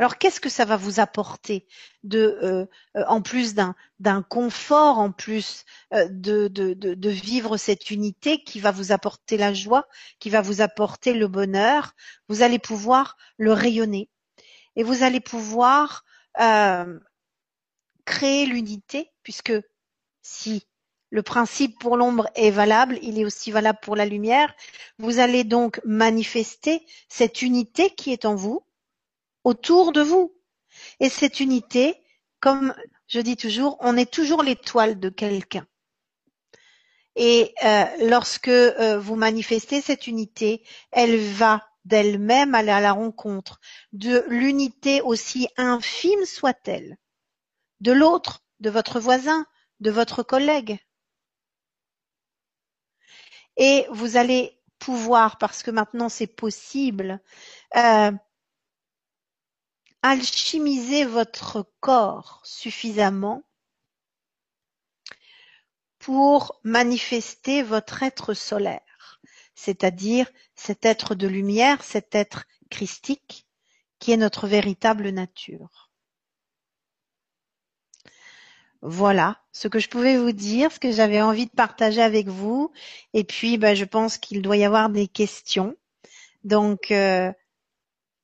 [0.00, 1.66] Alors qu'est-ce que ça va vous apporter
[2.14, 2.64] euh,
[2.96, 8.92] euh, en plus d'un confort, en plus euh, de, vivre cette unité qui va vous
[8.92, 9.86] apporter la joie,
[10.18, 11.92] qui va vous apporter le bonheur,
[12.28, 14.08] vous allez pouvoir le rayonner
[14.74, 16.06] et vous allez pouvoir
[18.06, 19.52] créer l'unité, puisque
[20.22, 20.66] si
[21.10, 24.54] le principe pour l'ombre est valable, il est aussi valable pour la lumière.
[24.98, 28.64] Vous allez donc manifester cette unité qui est en vous,
[29.44, 30.34] autour de vous.
[31.00, 31.96] Et cette unité,
[32.40, 32.74] comme
[33.06, 35.66] je dis toujours, on est toujours l'étoile de quelqu'un.
[37.16, 43.60] Et euh, lorsque euh, vous manifestez cette unité, elle va d'elle-même aller à la rencontre
[43.92, 46.98] de l'unité aussi infime soit-elle,
[47.80, 49.46] de l'autre, de votre voisin,
[49.80, 50.78] de votre collègue.
[53.56, 57.20] Et vous allez pouvoir, parce que maintenant c'est possible,
[57.76, 58.12] euh,
[60.02, 63.42] alchimiser votre corps suffisamment
[65.98, 68.80] pour manifester votre être solaire
[69.60, 73.46] c'est-à-dire cet être de lumière, cet être christique,
[73.98, 75.90] qui est notre véritable nature.
[78.80, 82.72] Voilà ce que je pouvais vous dire, ce que j'avais envie de partager avec vous.
[83.12, 85.76] Et puis, bah, je pense qu'il doit y avoir des questions.
[86.44, 87.30] Donc, euh,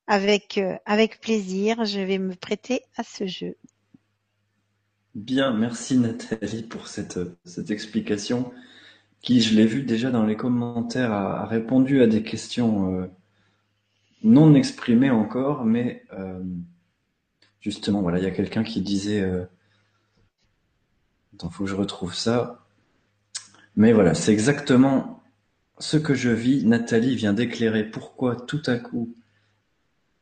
[0.07, 3.55] avec, euh, avec plaisir, je vais me prêter à ce jeu.
[5.15, 8.51] Bien, merci Nathalie pour cette, cette explication
[9.21, 13.07] qui, je l'ai vu déjà dans les commentaires, a, répondu à des questions euh,
[14.23, 16.43] non exprimées encore, mais euh,
[17.61, 19.45] justement, voilà, il y a quelqu'un qui disait, euh,
[21.33, 22.65] attends, faut que je retrouve ça.
[23.75, 25.23] Mais voilà, c'est exactement
[25.79, 26.65] ce que je vis.
[26.65, 29.15] Nathalie vient d'éclairer pourquoi tout à coup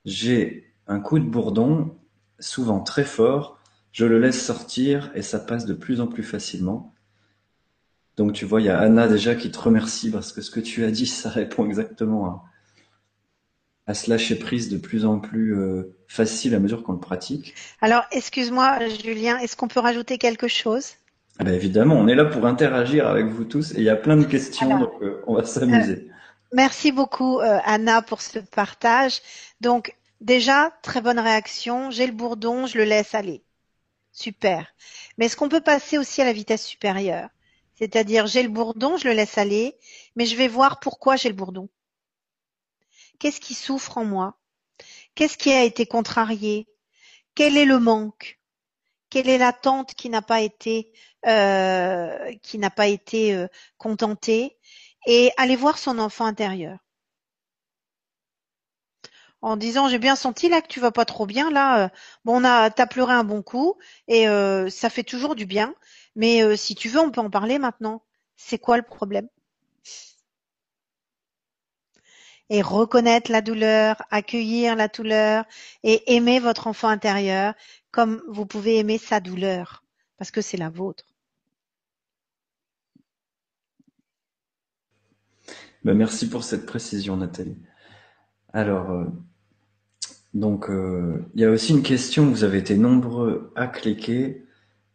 [0.06, 1.97] j'ai un coup de bourdon,
[2.39, 3.60] souvent très fort,
[3.91, 6.93] je le laisse sortir et ça passe de plus en plus facilement.
[8.18, 10.60] Donc tu vois, il y a Anna déjà qui te remercie parce que ce que
[10.60, 12.43] tu as dit, ça répond exactement à,
[13.88, 17.56] à se lâcher prise de plus en plus euh, facile à mesure qu'on le pratique.
[17.82, 20.93] Alors, excuse-moi, Julien, est-ce qu'on peut rajouter quelque chose?
[21.39, 23.95] Ah ben Évidemment, on est là pour interagir avec vous tous et il y a
[23.95, 26.10] plein de questions, donc euh, on va s'amuser.
[26.56, 29.22] Euh, merci beaucoup, Anna, pour ce partage.
[29.62, 31.91] Donc, déjà, très bonne réaction.
[31.91, 33.43] J'ai le bourdon, je le laisse aller.
[34.12, 34.68] Super.
[35.18, 37.30] Mais est-ce qu'on peut passer aussi à la vitesse supérieure?
[37.76, 39.78] C'est-à-dire, j'ai le bourdon, je le laisse aller,
[40.16, 41.70] mais je vais voir pourquoi j'ai le bourdon.
[43.20, 44.38] Qu'est-ce qui souffre en moi?
[45.16, 46.68] Qu'est-ce qui a été contrarié?
[47.36, 48.39] Quel est le manque?
[49.10, 50.91] Quelle est l'attente qui n'a pas été
[51.28, 53.47] euh, qui n'a pas été euh,
[53.78, 54.58] contentée?
[55.08, 56.78] Et aller voir son enfant intérieur
[59.41, 61.86] en disant j'ai bien senti là que tu vas pas trop bien là.
[61.86, 61.89] Euh,
[62.26, 63.76] bon, on a t'as pleuré un bon coup
[64.08, 64.26] et
[64.70, 65.74] ça fait toujours du bien.
[66.16, 68.01] Mais euh, si tu veux, on peut en parler maintenant.
[68.36, 69.30] C'est quoi le problème?
[72.49, 75.45] Et reconnaître la douleur, accueillir la douleur
[75.84, 77.53] et aimer votre enfant intérieur
[77.91, 79.84] comme vous pouvez aimer sa douleur,
[80.18, 81.06] parce que c'est la vôtre.
[85.86, 87.60] Ben, merci pour cette précision, Nathalie.
[88.54, 89.06] Alors, euh,
[90.34, 94.44] donc, euh, il y a aussi une question, vous avez été nombreux à cliquer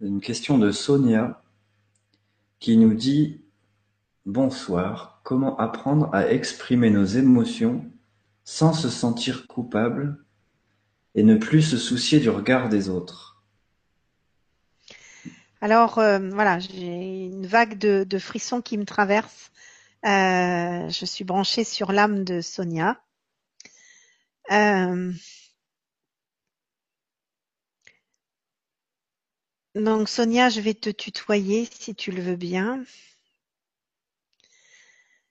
[0.01, 1.45] une question de Sonia
[2.59, 3.41] qui nous dit
[4.27, 7.85] Bonsoir, comment apprendre à exprimer nos émotions
[8.43, 10.25] sans se sentir coupable
[11.15, 13.41] et ne plus se soucier du regard des autres?
[15.61, 19.53] Alors euh, voilà, j'ai une vague de, frissons qui me traverse.
[20.07, 23.03] Euh, je suis branchée sur l'âme de Sonia.
[24.51, 25.13] Euh,
[29.77, 32.85] Donc Sonia, je vais te tutoyer si tu le veux bien.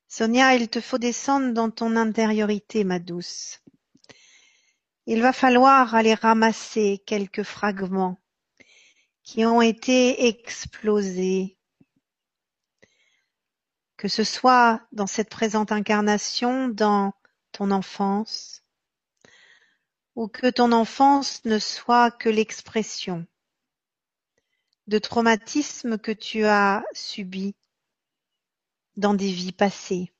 [0.08, 3.62] Sonia, il te faut descendre dans ton intériorité, ma douce.
[5.06, 8.18] Il va falloir aller ramasser quelques fragments
[9.24, 11.59] qui ont été explosés,
[14.00, 17.14] que ce soit dans cette présente incarnation, dans
[17.52, 18.64] ton enfance,
[20.16, 23.28] ou que ton enfance ne soit que l'expression
[24.88, 27.58] de traumatismes que tu as subis
[28.96, 30.14] dans des vies passées.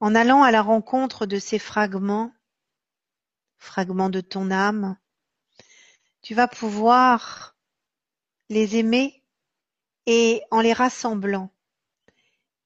[0.00, 2.30] En allant à la rencontre de ces fragments,
[3.56, 4.98] fragments de ton âme,
[6.20, 7.56] tu vas pouvoir
[8.50, 9.24] les aimer
[10.04, 11.53] et en les rassemblant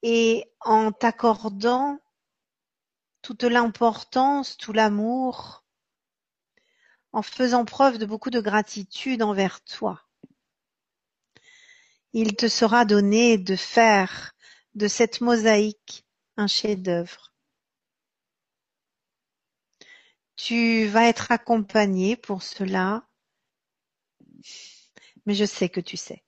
[0.02, 1.98] et en t'accordant
[3.22, 5.64] toute l'importance, tout l'amour,
[7.12, 10.02] en faisant preuve de beaucoup de gratitude envers toi.
[12.12, 14.34] Il te sera donné de faire
[14.74, 17.34] de cette mosaïque un chef-d'œuvre.
[20.36, 23.06] Tu vas être accompagné pour cela,
[25.26, 26.24] mais je sais que tu sais.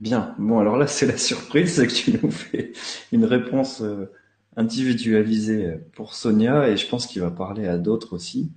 [0.00, 0.34] Bien.
[0.38, 2.72] Bon, alors là, c'est la surprise, c'est que tu nous fais
[3.12, 4.12] une réponse euh,
[4.56, 8.52] individualisée pour Sonia et je pense qu'il va parler à d'autres aussi.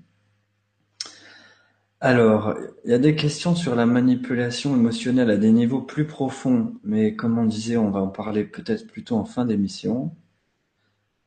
[1.99, 6.73] Alors, il y a des questions sur la manipulation émotionnelle à des niveaux plus profonds,
[6.83, 10.11] mais comme on disait, on va en parler peut-être plutôt en fin d'émission.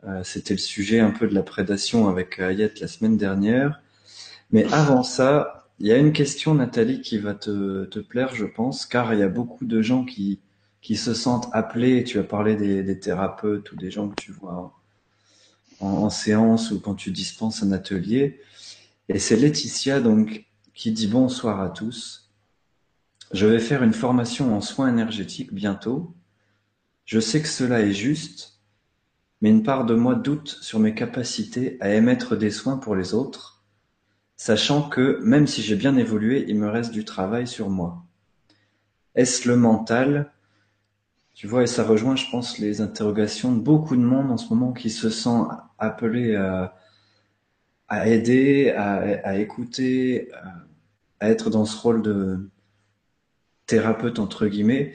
[0.04, 3.80] Euh, c'était le sujet un peu de la prédation avec Ayette la semaine dernière.
[4.50, 8.86] Mais avant ça, il y a une question, Nathalie, qui va te, plaire, je pense,
[8.86, 10.40] car il y a beaucoup de gens qui,
[10.80, 12.04] qui se sentent appelés.
[12.04, 14.72] Tu as parlé des, thérapeutes ou des gens que tu vois
[15.80, 18.40] en séance ou quand tu dispenses un atelier.
[19.08, 22.30] Et c'est Laetitia, donc, qui dit bonsoir à tous.
[23.32, 26.14] Je vais faire une formation en soins énergétiques bientôt.
[27.04, 28.60] Je sais que cela est juste,
[29.40, 33.12] mais une part de moi doute sur mes capacités à émettre des soins pour les
[33.12, 33.53] autres,
[34.36, 38.04] sachant que, même si j'ai bien évolué, il me reste du travail sur moi.
[39.14, 40.32] Est-ce le mental?
[41.34, 44.48] Tu vois, et ça rejoint, je pense, les interrogations de beaucoup de monde en ce
[44.48, 45.40] moment qui se sent
[45.78, 46.76] appelé à,
[47.88, 50.30] à aider, à, à écouter,
[51.20, 52.50] à, être dans ce rôle de,
[53.66, 54.94] thérapeute entre guillemets.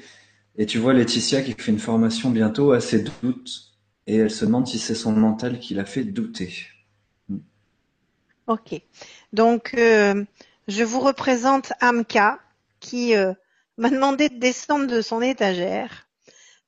[0.55, 3.73] Et tu vois Laetitia qui fait une formation bientôt à ses doutes
[4.07, 6.53] et elle se demande si c'est son mental qui l'a fait douter.
[8.47, 8.81] Ok.
[9.33, 10.23] Donc, euh,
[10.67, 12.39] je vous représente Amka
[12.79, 13.33] qui euh,
[13.77, 16.07] m'a demandé de descendre de son étagère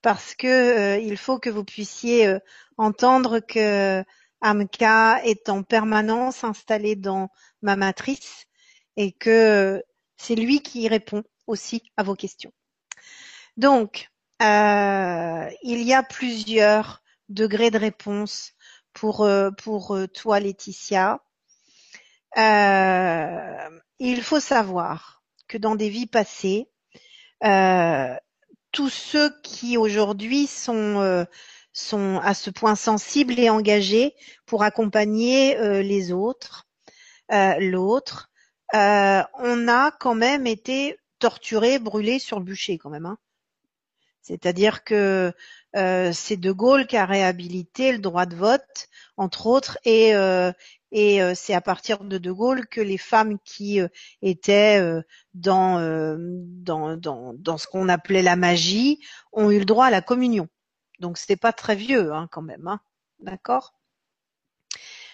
[0.02, 2.38] parce que euh, il faut que vous puissiez
[2.78, 4.04] entendre que
[4.42, 7.30] Amka est en permanence installé dans
[7.62, 8.46] ma matrice
[8.98, 9.84] et que
[10.18, 12.52] c'est lui qui répond aussi à vos questions.
[13.58, 14.10] Donc,
[14.42, 18.54] euh, il y a plusieurs degrés de réponse
[18.94, 21.22] pour, euh, pour euh, toi, Laetitia.
[22.38, 26.70] Il faut savoir que dans des vies passées,
[28.72, 31.26] tous ceux qui aujourd'hui sont
[31.74, 34.14] sont à ce point sensibles et engagés
[34.46, 36.68] pour accompagner les autres,
[37.30, 38.32] l'autre,
[38.74, 43.06] euh, on a quand même été torturé, brûlé sur le bûcher quand même.
[43.06, 43.18] Hein.
[44.22, 45.34] C'est-à-dire que
[45.76, 50.14] euh, c'est De Gaulle qui a réhabilité le droit de vote, entre autres, et,
[50.94, 53.80] euh, et c'est à partir de De Gaulle que les femmes qui
[54.22, 54.82] étaient
[55.34, 59.00] dans, dans, dans, dans ce qu'on appelait la magie
[59.32, 60.48] ont eu le droit à la communion.
[61.00, 62.80] Donc c'était pas très vieux hein, quand même, hein.
[63.20, 63.74] d'accord?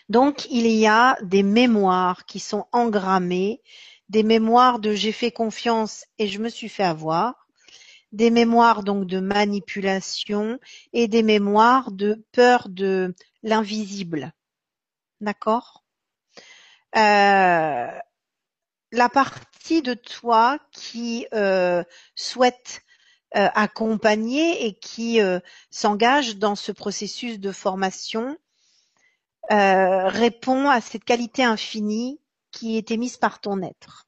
[0.10, 3.62] Donc il y a des mémoires qui sont engrammées,
[4.10, 7.48] des mémoires de j'ai fait confiance et je me suis fait avoir,
[8.14, 10.60] des mémoires donc de manipulation
[10.94, 13.14] et des mémoires de peur de
[13.44, 14.34] l'invisible.
[15.22, 15.84] D'accord
[16.96, 17.88] euh,
[18.92, 21.84] La partie de toi qui euh,
[22.16, 22.82] souhaite
[23.36, 25.20] euh, accompagner et qui
[25.70, 28.38] s'engage dans ce processus de formation
[29.52, 32.20] euh, répond à cette qualité infinie
[32.52, 34.08] qui est émise par ton être.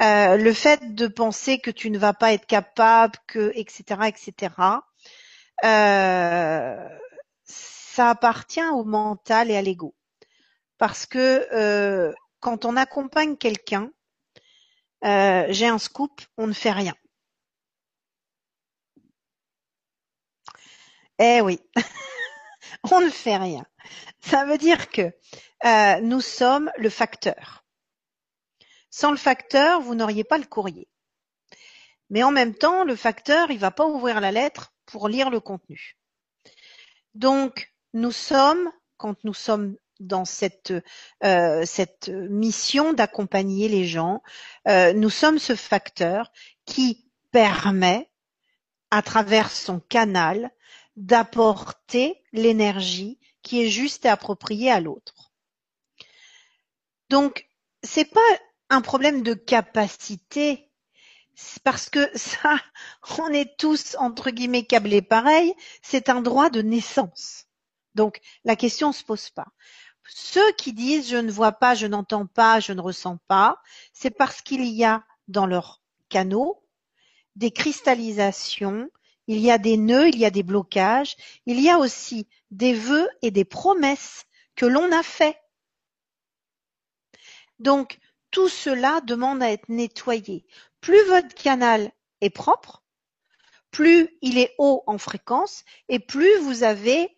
[0.00, 4.08] Euh, le fait de penser que tu ne vas pas être capable, que etc.
[4.08, 4.54] etc.
[5.64, 6.88] Euh,
[7.96, 9.94] ça appartient au mental et à l'ego,
[10.78, 13.90] parce que quand on accompagne quelqu'un,
[15.02, 16.94] j'ai un scoop, on ne fait rien.
[21.18, 21.60] Eh oui.
[22.90, 23.64] on ne fait rien.
[24.20, 25.12] Ça veut dire que
[25.64, 27.64] euh, nous sommes le facteur.
[28.90, 30.88] Sans le facteur, vous n'auriez pas le courrier.
[32.10, 35.40] Mais en même temps, le facteur, il va pas ouvrir la lettre pour lire le
[35.40, 35.96] contenu.
[37.14, 40.74] Donc, nous sommes, quand nous sommes dans cette,
[41.24, 44.22] euh, cette mission d'accompagner les gens,
[44.68, 46.30] euh, nous sommes ce facteur
[46.66, 48.10] qui permet,
[48.90, 50.50] à travers son canal,
[50.96, 55.32] d'apporter l'énergie qui est juste et appropriée à l'autre.
[57.08, 57.48] Donc,
[57.82, 58.20] c'est pas
[58.68, 60.70] un problème de capacité,
[61.64, 62.56] parce que ça,
[63.18, 67.45] on est tous entre guillemets câblés pareil, c'est un droit de naissance.
[67.96, 69.48] Donc, la question se pose pas.
[70.08, 73.60] Ceux qui disent je ne vois pas, je n'entends pas, je ne ressens pas,
[73.92, 76.62] c'est parce qu'il y a dans leurs canaux
[77.34, 78.88] des cristallisations
[79.26, 81.16] il y a des nœuds, il y a des blocages,
[81.46, 84.24] il y a aussi des vœux et des promesses
[84.54, 85.36] que l'on a faits.
[87.58, 87.98] Donc,
[88.30, 90.46] tout cela demande à être nettoyé.
[90.80, 91.90] Plus votre canal
[92.20, 92.84] est propre,
[93.70, 97.16] plus il est haut en fréquence et plus vous avez,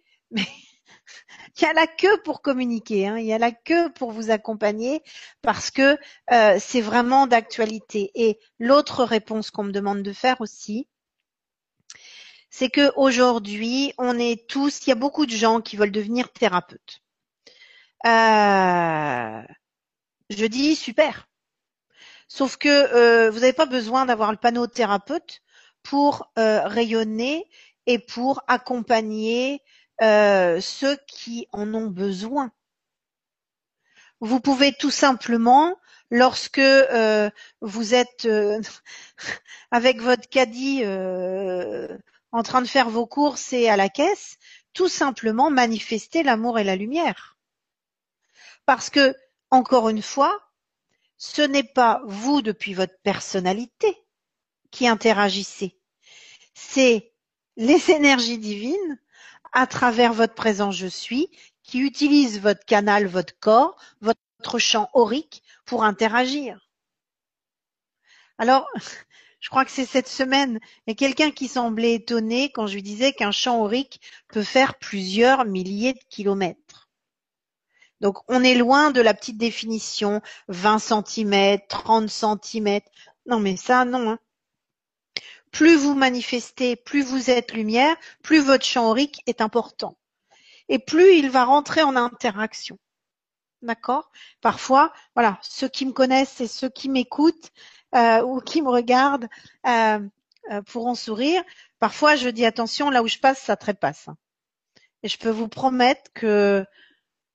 [1.57, 4.31] il y a la queue pour communiquer, hein, il y a la queue pour vous
[4.31, 5.03] accompagner
[5.43, 5.99] parce que
[6.33, 8.11] euh, c'est vraiment d'actualité.
[8.15, 10.89] Et l'autre réponse qu'on me demande de faire aussi,
[12.51, 16.33] c'est que aujourd'hui, on est tous, il y a beaucoup de gens qui veulent devenir
[16.33, 17.03] thérapeutes.
[18.07, 19.43] Euh,
[20.31, 21.29] je dis super.
[22.29, 25.41] Sauf que euh, vous n'avez pas besoin d'avoir le panneau thérapeute
[25.83, 27.49] pour euh, rayonner
[27.87, 29.63] et pour accompagner
[30.01, 32.53] ceux qui en ont besoin.
[34.21, 35.77] Vous pouvez tout simplement,
[36.11, 36.61] lorsque
[37.61, 38.29] vous êtes
[39.71, 40.85] avec votre caddie
[42.33, 44.39] en train de faire vos courses et à la caisse,
[44.73, 47.37] tout simplement manifester l'amour et la lumière.
[48.67, 49.15] Parce que,
[49.51, 50.39] encore une fois,
[51.17, 53.97] ce n'est pas vous depuis votre personnalité
[54.71, 55.79] qui interagissez.
[56.55, 57.13] C'est
[57.57, 59.01] les énergies divines
[59.53, 61.31] à travers votre présent je suis
[61.63, 66.69] qui utilisent votre canal, votre corps, votre champ aurique pour interagir.
[68.39, 68.67] Alors,
[69.41, 72.75] je crois que c'est cette semaine, il y a quelqu'un qui semblait étonné quand je
[72.75, 76.89] lui disais qu'un champ aurique peut faire plusieurs milliers de kilomètres.
[78.01, 82.81] Donc on est loin de la petite définition 20 cm, 30 cm.
[83.27, 84.13] Non, mais ça, non.
[84.13, 84.19] Hein.
[85.53, 89.97] Plus vous manifestez, plus vous êtes lumière, plus votre champ aurique est important.
[90.69, 92.79] Et plus il va rentrer en interaction.
[93.63, 94.11] D'accord?
[94.41, 97.51] Parfois, voilà, ceux qui me connaissent et ceux qui m'écoutent
[97.95, 99.29] euh, ou qui me regardent
[99.67, 99.99] euh,
[100.51, 101.43] euh, pourront sourire.
[101.79, 104.09] Parfois, je dis attention, là où je passe, ça trépasse.
[105.03, 106.65] Et je peux vous promettre que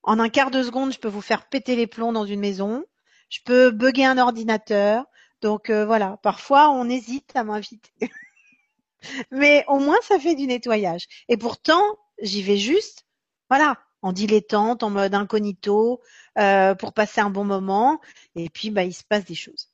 [0.04, 2.84] en un quart de seconde, je peux vous faire péter les plombs dans une maison.
[3.30, 5.06] Je peux bugger un ordinateur.
[5.44, 7.92] Donc voilà, parfois on hésite à m'inviter.
[9.32, 11.08] Mais au moins ça fait du nettoyage.
[11.30, 11.84] Et pourtant,
[12.22, 13.06] j'y vais juste,
[13.50, 16.02] voilà, en dilettante, en mode incognito,
[16.38, 18.00] euh, pour passer un bon moment.
[18.36, 19.70] Et puis, bah, il se passe des choses.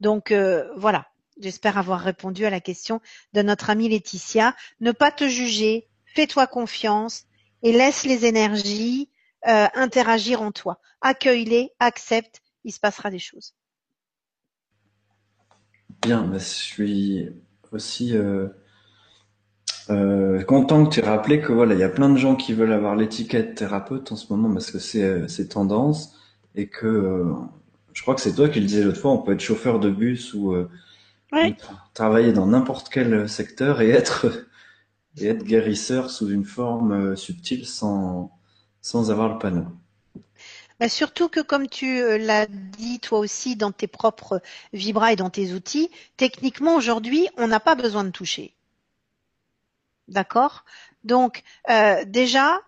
[0.00, 1.06] Donc euh, voilà,
[1.40, 3.00] j'espère avoir répondu à la question
[3.32, 4.54] de notre amie Laetitia.
[4.80, 7.24] Ne pas te juger, fais-toi confiance
[7.62, 9.10] et laisse les énergies
[9.46, 10.80] euh, interagir en toi.
[11.00, 13.54] Accueille-les, accepte, il se passera des choses.
[16.02, 17.28] Bien, bah, je suis
[17.72, 18.14] aussi
[19.90, 22.52] euh, content que tu aies rappelé que voilà, il y a plein de gens qui
[22.52, 26.14] veulent avoir l'étiquette thérapeute en ce moment parce que c'est euh, c'est tendance
[26.54, 27.32] et que euh,
[27.94, 29.90] je crois que c'est toi qui le disais l'autre fois, on peut être chauffeur de
[29.90, 30.54] bus ou,
[31.94, 34.46] travailler dans n'importe quel secteur et être
[35.18, 38.30] et être guérisseur sous une forme subtile sans
[38.82, 39.66] sans avoir le panneau.
[40.80, 44.40] Bah surtout que comme tu l'as dit toi aussi dans tes propres
[44.72, 48.54] vibras et dans tes outils, techniquement aujourd'hui, on n'a pas besoin de toucher.
[50.06, 50.64] D'accord?
[51.04, 52.60] Donc euh, déjà,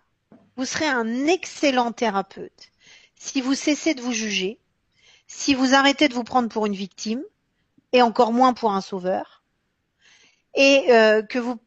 [0.57, 2.71] vous serez un excellent thérapeute
[3.15, 4.59] si vous cessez de vous juger,
[5.27, 7.23] si vous arrêtez de vous prendre pour une victime,
[7.93, 9.43] et encore moins pour un sauveur,
[10.55, 11.59] et euh, que vous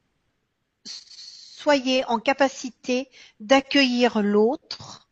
[0.85, 5.04] soyez en capacité d'accueillir l'autre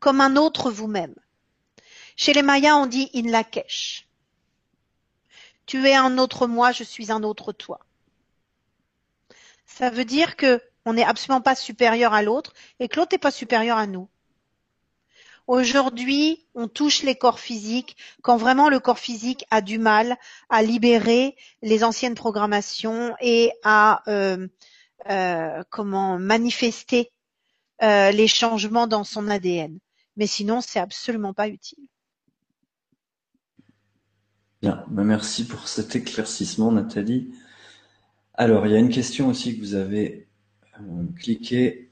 [0.00, 1.14] comme un autre vous-même.
[2.16, 4.08] Chez les Mayas, on dit in lakesh.
[5.66, 7.80] Tu es un autre moi, je suis un autre toi.
[9.66, 13.18] Ça veut dire que on n'est absolument pas supérieur à l'autre et que l'autre n'est
[13.18, 14.08] pas supérieur à nous.
[15.46, 20.16] Aujourd'hui, on touche les corps physiques quand vraiment le corps physique a du mal
[20.50, 24.46] à libérer les anciennes programmations et à euh,
[25.08, 27.10] euh, comment manifester
[27.82, 29.78] euh, les changements dans son ADN.
[30.18, 31.86] Mais sinon, c'est absolument pas utile.
[34.60, 37.32] Bien, ben, merci pour cet éclaircissement, Nathalie.
[38.34, 40.28] Alors, il y a une question aussi que vous avez
[40.80, 41.90] euh, cliqué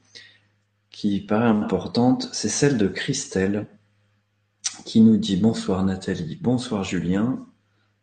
[0.89, 3.67] qui paraît importante, c'est celle de Christelle
[4.83, 7.45] qui nous dit bonsoir Nathalie, bonsoir Julien.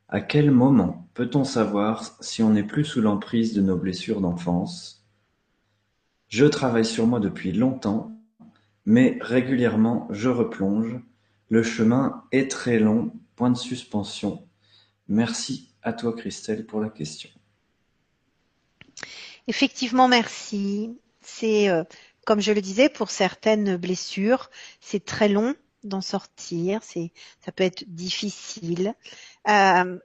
[0.09, 5.05] À quel moment peut-on savoir si on n'est plus sous l'emprise de nos blessures d'enfance?
[6.29, 8.14] Je travaille sur moi depuis longtemps,
[8.87, 11.01] mais régulièrement je replonge.
[11.49, 13.13] Le chemin est très long.
[13.37, 14.47] Point de suspension.
[15.09, 17.31] Merci à toi Christelle pour la question.
[19.47, 20.99] Effectivement, merci.
[21.21, 21.85] C'est, euh,
[22.25, 26.81] comme je le disais, pour certaines blessures, c'est très long d'en sortir.
[26.83, 27.13] C'est,
[27.45, 28.95] ça peut être difficile.
[29.49, 29.99] Euh,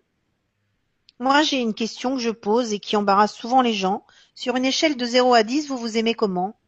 [1.20, 4.06] moi, j'ai une question que je pose et qui embarrasse souvent les gens.
[4.36, 6.59] Sur une échelle de 0 à 10, vous vous aimez comment?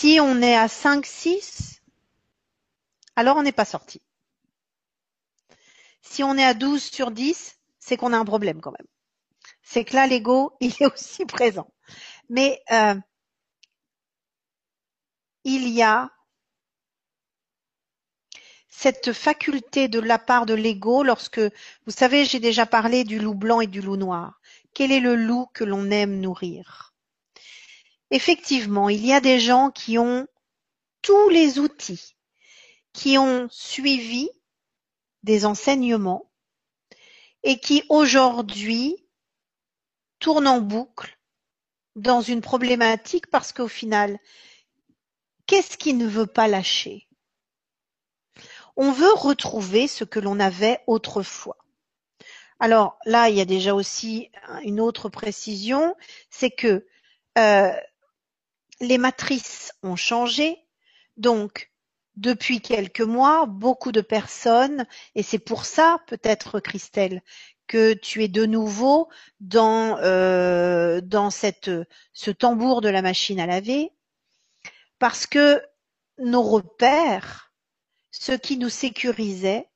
[0.00, 1.82] Si on est à 5, 6,
[3.16, 4.00] alors on n'est pas sorti.
[6.02, 8.86] Si on est à 12 sur 10, c'est qu'on a un problème quand même.
[9.64, 11.66] C'est que là, l'ego, il est aussi présent.
[12.28, 12.94] Mais euh,
[15.42, 16.12] il y a
[18.68, 23.34] cette faculté de la part de l'ego lorsque, vous savez, j'ai déjà parlé du loup
[23.34, 24.40] blanc et du loup noir.
[24.74, 26.87] Quel est le loup que l'on aime nourrir?
[28.10, 30.26] Effectivement, il y a des gens qui ont
[31.02, 32.16] tous les outils,
[32.92, 34.30] qui ont suivi
[35.22, 36.30] des enseignements,
[37.42, 38.96] et qui aujourd'hui
[40.18, 41.18] tourne en boucle
[41.96, 44.18] dans une problématique parce qu'au final,
[45.46, 47.08] qu'est-ce qui ne veut pas lâcher?
[48.76, 51.58] On veut retrouver ce que l'on avait autrefois.
[52.60, 54.30] Alors là, il y a déjà aussi
[54.62, 55.94] une autre précision,
[56.30, 56.86] c'est que
[57.38, 57.72] euh,
[58.80, 60.56] les matrices ont changé,
[61.16, 61.70] donc
[62.16, 67.22] depuis quelques mois, beaucoup de personnes, et c'est pour ça peut-être Christelle
[67.66, 69.08] que tu es de nouveau
[69.40, 71.70] dans euh, dans cette
[72.12, 73.92] ce tambour de la machine à laver,
[74.98, 75.62] parce que
[76.18, 77.52] nos repères,
[78.10, 79.68] ce qui nous sécurisait,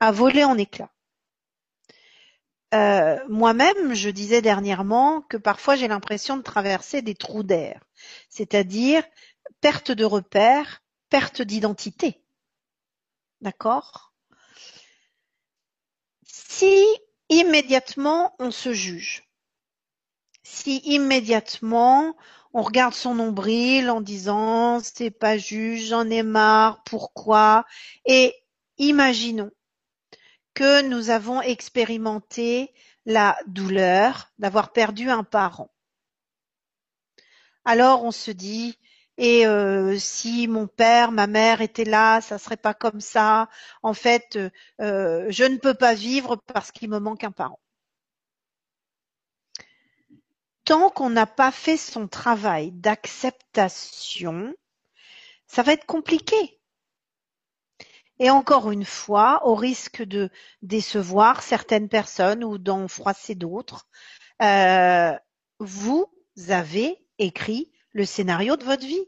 [0.00, 0.92] a volé en éclats.
[2.74, 7.80] Euh, moi-même, je disais dernièrement que parfois j'ai l'impression de traverser des trous d'air,
[8.28, 9.04] c'est-à-dire
[9.60, 12.20] perte de repères, perte d'identité.
[13.40, 14.12] D'accord?
[16.24, 16.84] Si
[17.28, 19.24] immédiatement on se juge,
[20.42, 22.16] si immédiatement
[22.52, 27.64] on regarde son nombril en disant c'est pas juste, j'en ai marre, pourquoi?
[28.06, 28.34] Et
[28.78, 29.50] imaginons
[30.56, 32.72] que nous avons expérimenté
[33.04, 35.70] la douleur d'avoir perdu un parent.
[37.66, 38.78] Alors on se dit
[39.18, 43.48] et euh, si mon père, ma mère étaient là, ça serait pas comme ça.
[43.82, 44.38] En fait,
[44.80, 47.60] euh, je ne peux pas vivre parce qu'il me manque un parent.
[50.64, 54.54] Tant qu'on n'a pas fait son travail d'acceptation,
[55.46, 56.55] ça va être compliqué.
[58.18, 60.30] Et encore une fois, au risque de
[60.62, 63.86] décevoir certaines personnes ou d'en froisser d'autres,
[64.42, 65.12] euh,
[65.58, 66.10] vous
[66.48, 69.06] avez écrit le scénario de votre vie.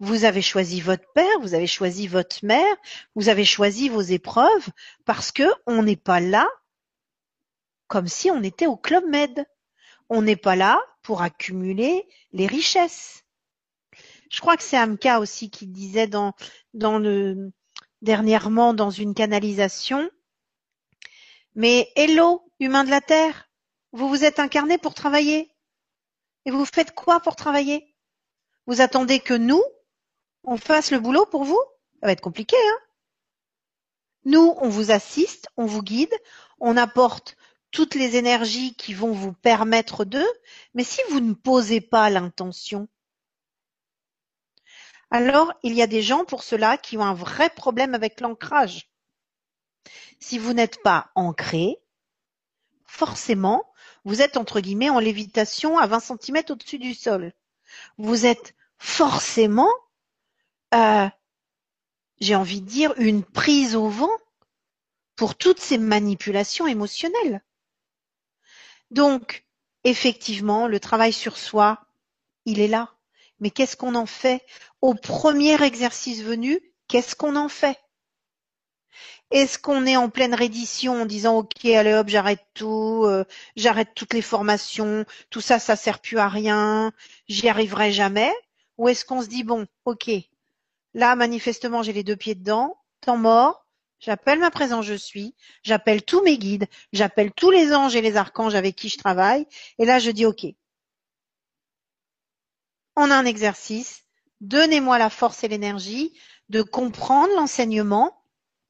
[0.00, 2.76] Vous avez choisi votre père, vous avez choisi votre mère,
[3.14, 4.68] vous avez choisi vos épreuves
[5.04, 6.48] parce que on n'est pas là
[7.88, 9.46] comme si on était au Club Med.
[10.08, 13.24] On n'est pas là pour accumuler les richesses.
[14.30, 16.32] Je crois que c'est Amka aussi qui disait dans,
[16.74, 17.52] dans le,
[18.06, 20.08] dernièrement dans une canalisation.
[21.56, 23.50] Mais hello, humains de la Terre,
[23.92, 25.50] vous vous êtes incarnés pour travailler.
[26.44, 27.94] Et vous faites quoi pour travailler?
[28.66, 29.62] Vous attendez que nous,
[30.44, 31.60] on fasse le boulot pour vous?
[32.00, 32.78] Ça va être compliqué, hein?
[34.24, 36.14] Nous, on vous assiste, on vous guide,
[36.60, 37.36] on apporte
[37.72, 40.24] toutes les énergies qui vont vous permettre de,
[40.74, 42.88] mais si vous ne posez pas l'intention,
[45.10, 48.90] alors il y a des gens pour cela qui ont un vrai problème avec l'ancrage.
[50.18, 51.78] Si vous n'êtes pas ancré,
[52.84, 53.72] forcément,
[54.04, 57.32] vous êtes entre guillemets en lévitation à 20 cm au-dessus du sol.
[57.98, 59.72] Vous êtes forcément,
[60.74, 61.08] euh,
[62.20, 64.16] j'ai envie de dire, une prise au vent
[65.16, 67.42] pour toutes ces manipulations émotionnelles.
[68.90, 69.46] Donc,
[69.84, 71.86] effectivement, le travail sur soi,
[72.44, 72.95] il est là.
[73.40, 74.42] Mais qu'est-ce qu'on en fait?
[74.80, 77.78] Au premier exercice venu, qu'est-ce qu'on en fait?
[79.30, 83.24] Est-ce qu'on est en pleine reddition en disant ok allez hop j'arrête tout, euh,
[83.56, 86.92] j'arrête toutes les formations, tout ça ça sert plus à rien,
[87.28, 88.32] j'y arriverai jamais
[88.78, 90.10] Ou est-ce qu'on se dit bon ok
[90.94, 93.66] là manifestement j'ai les deux pieds dedans, temps mort,
[93.98, 95.34] j'appelle ma présence je suis,
[95.64, 99.46] j'appelle tous mes guides, j'appelle tous les anges et les archanges avec qui je travaille
[99.78, 100.46] et là je dis ok
[102.96, 104.02] en un exercice,
[104.40, 106.18] donnez-moi la force et l'énergie
[106.48, 108.22] de comprendre l'enseignement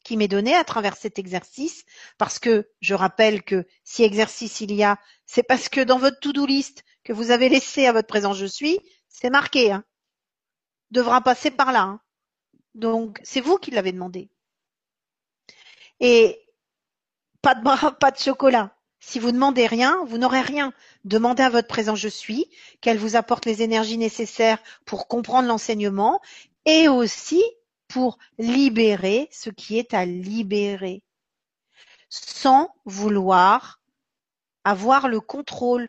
[0.05, 1.85] qui m'est donné à travers cet exercice,
[2.17, 6.21] parce que je rappelle que si exercice il y a, c'est parce que dans votre
[6.21, 8.79] to-do list que vous avez laissé à votre présent je suis,
[9.09, 9.85] c'est marqué, hein.
[10.93, 11.83] devra passer par là.
[11.83, 12.01] Hein.
[12.75, 14.31] Donc c'est vous qui l'avez demandé.
[15.99, 16.41] Et
[17.43, 18.76] pas de bras, pas de chocolat.
[19.09, 20.73] Si vous demandez rien, vous n'aurez rien.
[21.05, 22.51] Demandez à votre présent je suis
[22.81, 26.21] qu'elle vous apporte les énergies nécessaires pour comprendre l'enseignement
[26.65, 27.41] et aussi
[27.87, 31.05] pour libérer ce qui est à libérer
[32.09, 33.81] sans vouloir
[34.65, 35.89] avoir le contrôle.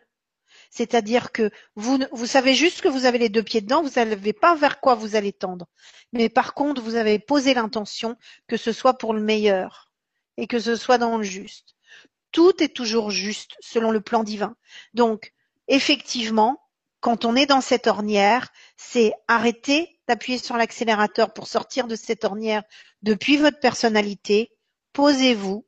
[0.70, 3.94] C'est-à-dire que vous, vous savez juste que vous avez les deux pieds dedans, vous ne
[3.94, 5.66] savez pas vers quoi vous allez tendre.
[6.12, 8.16] Mais par contre, vous avez posé l'intention
[8.46, 9.90] que ce soit pour le meilleur
[10.36, 11.74] et que ce soit dans le juste
[12.32, 14.56] tout est toujours juste selon le plan divin.
[14.94, 15.32] Donc,
[15.66, 16.60] effectivement,
[17.00, 22.24] quand on est dans cette ornière, c'est arrêter d'appuyer sur l'accélérateur pour sortir de cette
[22.24, 22.62] ornière
[23.02, 24.50] depuis votre personnalité.
[24.92, 25.66] Posez-vous.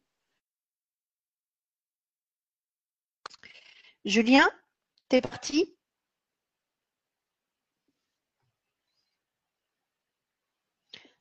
[4.05, 4.49] Julien,
[5.09, 5.77] t'es parti?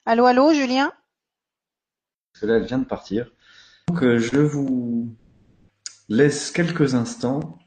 [0.06, 0.92] Allô, allô, Julien?
[2.42, 3.32] Elle vient de partir.
[3.90, 5.16] Donc, euh, je vous
[6.10, 7.60] Laisse quelques instants.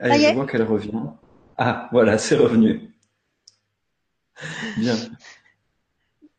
[0.00, 1.04] Allez, je vois qu'elle revient.
[1.56, 2.92] Ah, voilà, c'est revenu.
[4.78, 4.96] Bien.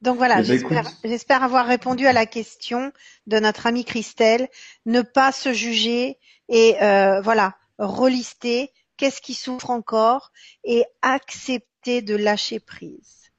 [0.02, 2.92] Donc voilà, eh ben, j'espère avoir répondu à la question
[3.26, 4.50] de notre amie Christelle.
[4.86, 6.18] Ne pas se juger
[6.50, 10.34] et euh, voilà, relister qu'est-ce qui souffre encore
[10.66, 13.32] et accepter de lâcher prise.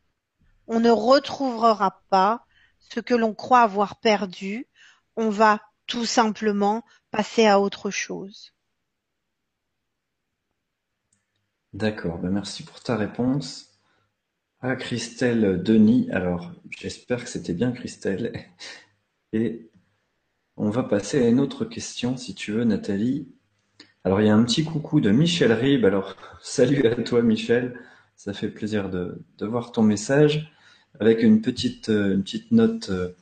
[0.66, 2.46] On ne retrouvera pas
[2.78, 4.66] ce que l'on croit avoir perdu.
[5.16, 8.54] On va tout simplement passer à autre chose.
[11.72, 13.74] D'accord, ben merci pour ta réponse.
[14.60, 18.32] Ah, Christelle Denis, alors j'espère que c'était bien Christelle.
[19.32, 19.70] Et
[20.56, 23.28] on va passer à une autre question si tu veux Nathalie.
[24.04, 27.78] Alors il y a un petit coucou de Michel Rib, alors salut à toi Michel,
[28.16, 30.52] ça fait plaisir de, voir ton message
[31.00, 33.16] avec une petite, une petite note euh,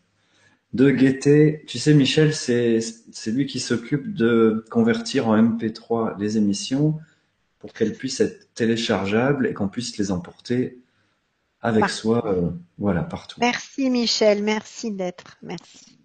[0.72, 1.64] de gaieté.
[1.66, 2.80] Tu sais, Michel, c'est
[3.26, 6.98] lui qui s'occupe de convertir en MP3 les émissions
[7.58, 10.78] pour qu'elles puissent être téléchargeables et qu'on puisse les emporter
[11.60, 13.38] avec soi, euh, voilà, partout.
[13.40, 15.96] Merci Michel, merci d'être, merci.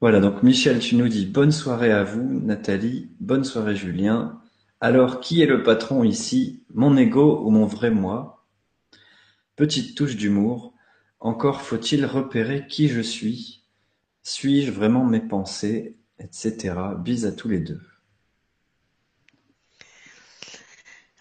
[0.00, 4.40] Voilà, donc Michel, tu nous dis bonne soirée à vous, Nathalie, bonne soirée Julien.
[4.80, 8.44] Alors, qui est le patron ici, mon ego ou mon vrai moi?
[9.56, 10.73] Petite touche d'humour,
[11.24, 13.64] encore faut-il repérer qui je suis,
[14.22, 16.74] suis-je vraiment mes pensées, etc.
[16.98, 17.80] Bise à tous les deux.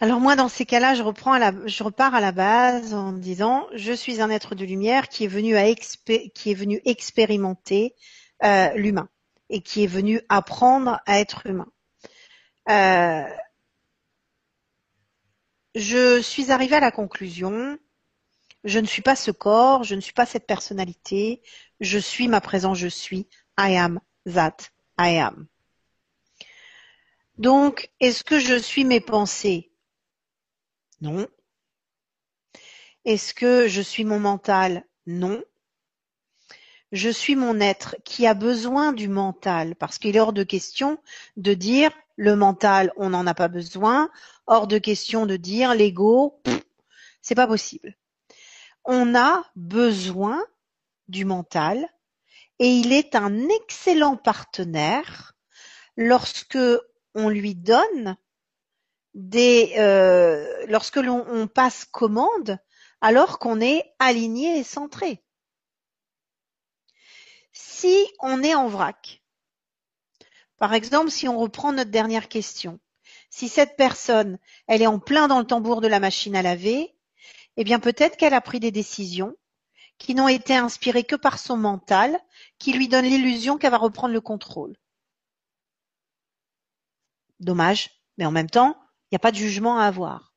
[0.01, 4.29] Alors moi, dans ces cas-là, je repars à la base en disant, je suis un
[4.29, 7.95] être de lumière qui est venu à qui est venu expérimenter
[8.43, 9.07] euh, l'humain
[9.49, 11.71] et qui est venu apprendre à être humain.
[12.69, 13.23] Euh,
[15.75, 17.77] je suis arrivée à la conclusion,
[18.63, 21.41] je ne suis pas ce corps, je ne suis pas cette personnalité,
[21.79, 23.27] je suis ma présence, je suis,
[23.57, 24.57] I am that
[24.97, 25.47] I am.
[27.37, 29.71] Donc, est-ce que je suis mes pensées?
[31.01, 31.27] Non.
[33.05, 34.85] Est-ce que je suis mon mental?
[35.07, 35.43] Non.
[36.91, 40.99] Je suis mon être qui a besoin du mental parce qu'il est hors de question
[41.37, 44.11] de dire le mental, on n'en a pas besoin,
[44.45, 46.39] hors de question de dire l'ego,
[47.23, 47.97] c'est pas possible.
[48.85, 50.45] On a besoin
[51.07, 51.87] du mental
[52.59, 55.33] et il est un excellent partenaire
[55.95, 56.57] lorsque
[57.15, 58.17] on lui donne
[59.13, 62.57] des euh, lorsque l'on passe commande
[63.01, 65.23] alors qu'on est aligné et centré.
[67.51, 69.21] Si on est en vrac,
[70.57, 72.79] par exemple, si on reprend notre dernière question,
[73.29, 76.92] si cette personne, elle est en plein dans le tambour de la machine à laver,
[77.57, 79.35] eh bien peut-être qu'elle a pris des décisions
[79.97, 82.19] qui n'ont été inspirées que par son mental,
[82.59, 84.75] qui lui donne l'illusion qu'elle va reprendre le contrôle.
[87.39, 88.75] Dommage, mais en même temps,
[89.05, 90.33] il n'y a pas de jugement à avoir.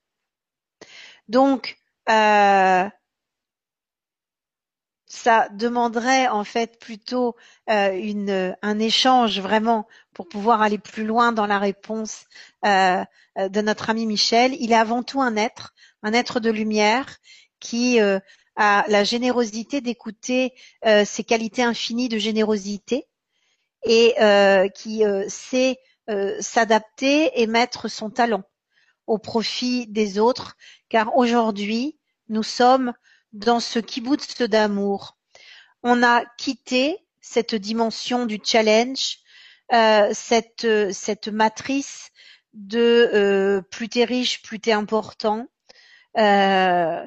[1.28, 1.78] Donc,
[2.08, 2.88] euh,
[5.06, 7.36] ça demanderait en fait plutôt
[7.70, 12.26] euh, un échange vraiment pour pouvoir aller plus loin dans la réponse
[12.64, 13.04] euh,
[13.36, 14.54] de notre ami Michel.
[14.60, 15.74] Il est avant tout un être,
[16.06, 17.18] un être de lumière
[17.58, 20.52] qui a la générosité d'écouter
[21.04, 23.06] ses qualités infinies de générosité
[23.84, 24.14] et
[24.74, 25.78] qui sait
[26.40, 28.44] s'adapter et mettre son talent
[29.06, 30.56] au profit des autres,
[30.88, 32.92] car aujourd'hui, nous sommes
[33.32, 35.16] dans ce kibbutz d'amour.
[35.82, 39.18] On a quitté cette dimension du challenge,
[39.72, 42.10] euh, cette, cette matrice
[42.54, 45.46] de euh, plus t'es riche, plus t'es important.
[46.16, 47.04] Euh,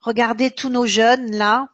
[0.00, 1.68] regardez tous nos jeunes là,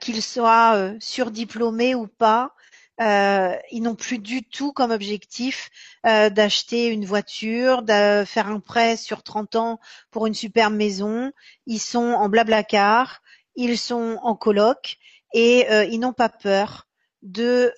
[0.00, 2.54] qu'ils soient surdiplômés ou pas,
[3.00, 5.70] euh, ils n'ont plus du tout comme objectif
[6.06, 9.80] euh, d'acheter une voiture, de faire un prêt sur 30 ans
[10.10, 11.32] pour une superbe maison.
[11.66, 13.22] Ils sont en blablacar,
[13.56, 14.98] ils sont en coloc
[15.32, 16.86] et euh, ils n'ont pas peur
[17.22, 17.72] de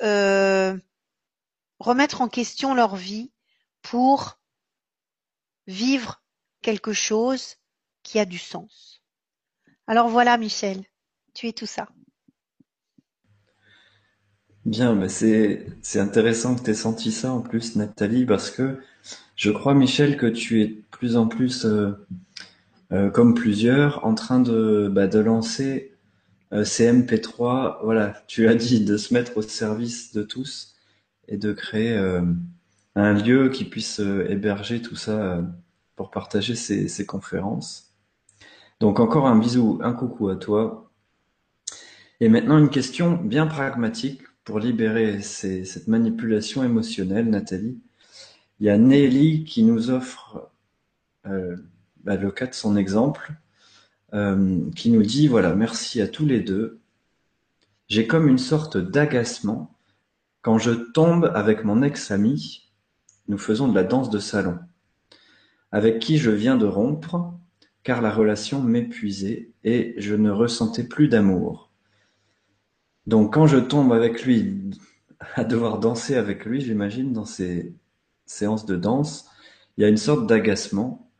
[1.78, 3.30] remettre en question leur vie
[3.82, 4.38] pour
[5.66, 6.22] vivre
[6.64, 7.56] quelque chose
[8.02, 9.02] qui a du sens.
[9.86, 10.82] Alors voilà, Michel,
[11.34, 11.86] tu es tout ça.
[14.64, 15.66] Bien, c'est
[15.96, 18.80] intéressant que tu aies senti ça en plus, Nathalie, parce que
[19.36, 21.90] je crois, Michel, que tu es de plus en plus, euh,
[22.92, 25.92] euh, comme plusieurs, en train de, bah, lancer
[26.54, 30.76] euh, ces MP3, voilà, tu as dit, de se mettre au service de tous
[31.28, 31.94] et de créer
[32.94, 35.42] un lieu qui puisse héberger tout ça
[35.96, 37.94] pour partager ces, ces conférences.
[38.80, 40.90] Donc encore un bisou, un coucou à toi.
[42.20, 47.80] Et maintenant une question bien pragmatique pour libérer cette manipulation émotionnelle, Nathalie,
[48.60, 50.50] il y a Nelly qui nous offre
[51.26, 51.56] euh,
[52.02, 53.32] bah, le cas de son exemple,
[54.12, 56.80] euh, qui nous dit, voilà, merci à tous les deux.
[57.88, 59.74] J'ai comme une sorte d'agacement
[60.44, 62.70] quand je tombe avec mon ex-ami,
[63.28, 64.58] nous faisons de la danse de salon,
[65.74, 67.34] avec qui je viens de rompre,
[67.82, 71.72] car la relation m'épuisait et je ne ressentais plus d'amour.
[73.09, 74.70] Donc quand je tombe avec lui,
[75.34, 77.74] à devoir danser avec lui, j'imagine, dans ces
[78.24, 79.28] séances de danse,
[79.76, 81.10] il y a une sorte d'agacement.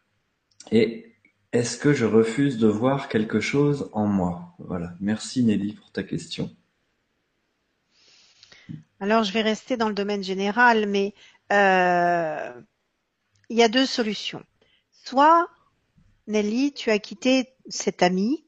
[0.70, 1.16] Et
[1.52, 4.55] est-ce que je refuse de voir quelque chose en moi?
[4.60, 4.94] Voilà.
[5.01, 6.48] Merci Nelly pour ta question.
[9.01, 11.12] Alors je vais rester dans le domaine général, mais
[11.52, 12.52] euh,
[13.50, 14.42] il y a deux solutions.
[15.04, 15.48] Soit,
[16.26, 18.44] Nelly, tu as quitté cet ami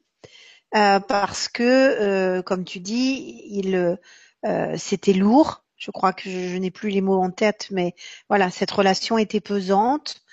[0.75, 3.97] euh, parce que, euh, comme tu dis, il
[4.45, 5.63] euh, c'était lourd.
[5.77, 7.95] Je crois que je, je n'ai plus les mots en tête, mais
[8.29, 10.23] voilà, cette relation était pesante.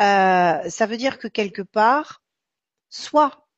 [0.00, 2.22] Euh, ça veut dire que quelque part,
[2.90, 3.48] soit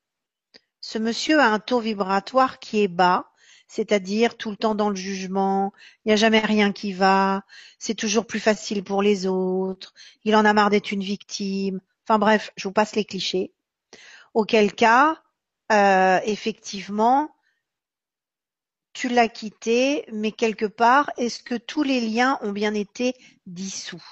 [0.80, 3.28] ce monsieur a un taux vibratoire qui est bas,
[3.69, 5.73] c'est-à-dire tout le temps dans le jugement,
[6.05, 7.45] il n'y a jamais rien qui va,
[7.78, 12.19] c'est toujours plus facile pour les autres, il en a marre d'être une victime, enfin
[12.19, 13.53] bref, je vous passe les clichés.
[14.35, 15.23] Auquel cas,
[15.73, 17.31] euh, effectivement,
[18.93, 23.15] tu l'as quitté, mais quelque part, est-ce que tous les liens ont bien été
[23.47, 24.03] dissous?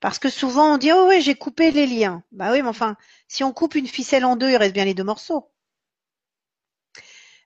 [0.00, 2.22] Parce que souvent on dit oh oui j'ai coupé les liens.
[2.32, 4.94] Bah oui mais enfin si on coupe une ficelle en deux il reste bien les
[4.94, 5.50] deux morceaux.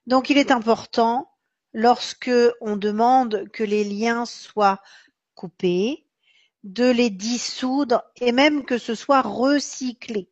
[0.07, 1.31] Donc il est important
[1.73, 2.31] lorsque
[2.61, 4.81] on demande que les liens soient
[5.35, 6.07] coupés,
[6.65, 10.31] de les dissoudre et même que ce soit recyclé.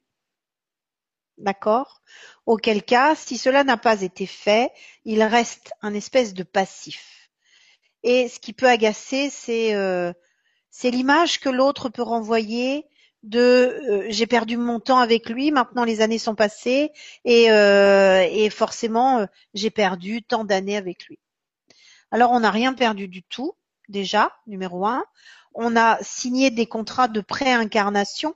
[1.39, 2.03] D'accord?
[2.47, 4.71] Auquel cas, si cela n'a pas été fait,
[5.05, 7.31] il reste un espèce de passif.
[8.03, 10.13] Et ce qui peut agacer, c'est euh,
[10.85, 12.87] l'image que l'autre peut renvoyer
[13.23, 16.91] de euh, j'ai perdu mon temps avec lui, maintenant les années sont passées
[17.25, 21.19] et, euh, et forcément euh, j'ai perdu tant d'années avec lui.
[22.11, 23.55] Alors on n'a rien perdu du tout,
[23.89, 25.05] déjà, numéro un.
[25.55, 28.35] On a signé des contrats de préincarnation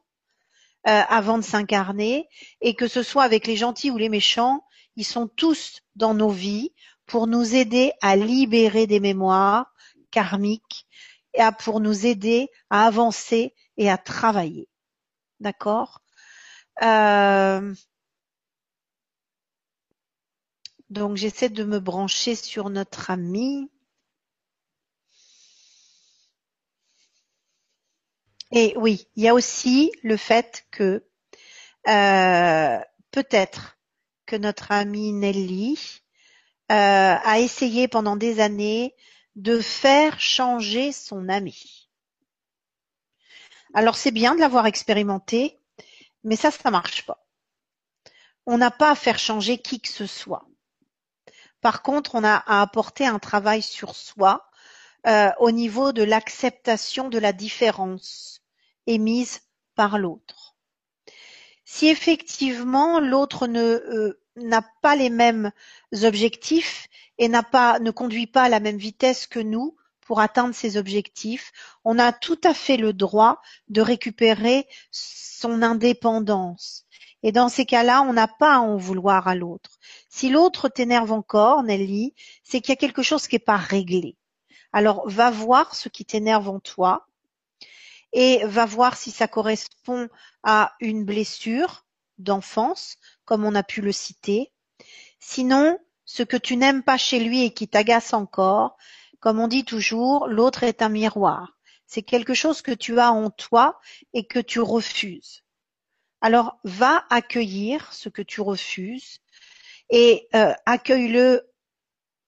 [0.86, 2.28] euh, avant de s'incarner
[2.60, 4.64] et que ce soit avec les gentils ou les méchants,
[4.96, 6.72] ils sont tous dans nos vies
[7.06, 9.72] pour nous aider à libérer des mémoires
[10.10, 10.86] karmiques
[11.32, 14.68] et à, pour nous aider à avancer et à travailler.
[15.44, 16.00] D'accord
[16.82, 17.74] euh,
[20.88, 23.70] Donc j'essaie de me brancher sur notre ami.
[28.52, 31.04] Et oui, il y a aussi le fait que
[31.88, 32.78] euh,
[33.10, 33.78] peut-être
[34.26, 35.78] que notre amie Nelly
[36.72, 38.94] euh, a essayé pendant des années
[39.36, 41.83] de faire changer son ami.
[43.74, 45.58] Alors c'est bien de l'avoir expérimenté,
[46.22, 47.26] mais ça, ça marche pas.
[48.46, 50.46] On n'a pas à faire changer qui que ce soit.
[51.60, 54.48] Par contre, on a à apporter un travail sur soi
[55.06, 58.42] euh, au niveau de l'acceptation de la différence
[58.86, 59.40] émise
[59.74, 60.54] par l'autre.
[61.64, 65.50] Si effectivement l'autre ne euh, n'a pas les mêmes
[66.02, 66.88] objectifs
[67.18, 69.76] et n'a pas ne conduit pas à la même vitesse que nous,
[70.06, 71.52] pour atteindre ses objectifs,
[71.84, 76.84] on a tout à fait le droit de récupérer son indépendance.
[77.22, 79.78] Et dans ces cas-là, on n'a pas à en vouloir à l'autre.
[80.10, 84.16] Si l'autre t'énerve encore, Nelly, c'est qu'il y a quelque chose qui n'est pas réglé.
[84.72, 87.06] Alors, va voir ce qui t'énerve en toi
[88.12, 90.08] et va voir si ça correspond
[90.42, 91.84] à une blessure
[92.18, 94.52] d'enfance, comme on a pu le citer.
[95.18, 98.76] Sinon, ce que tu n'aimes pas chez lui et qui t'agace encore,
[99.24, 101.56] comme on dit toujours, l'autre est un miroir.
[101.86, 103.80] C'est quelque chose que tu as en toi
[104.12, 105.44] et que tu refuses.
[106.20, 109.20] Alors va accueillir ce que tu refuses
[109.88, 111.50] et euh, accueille-le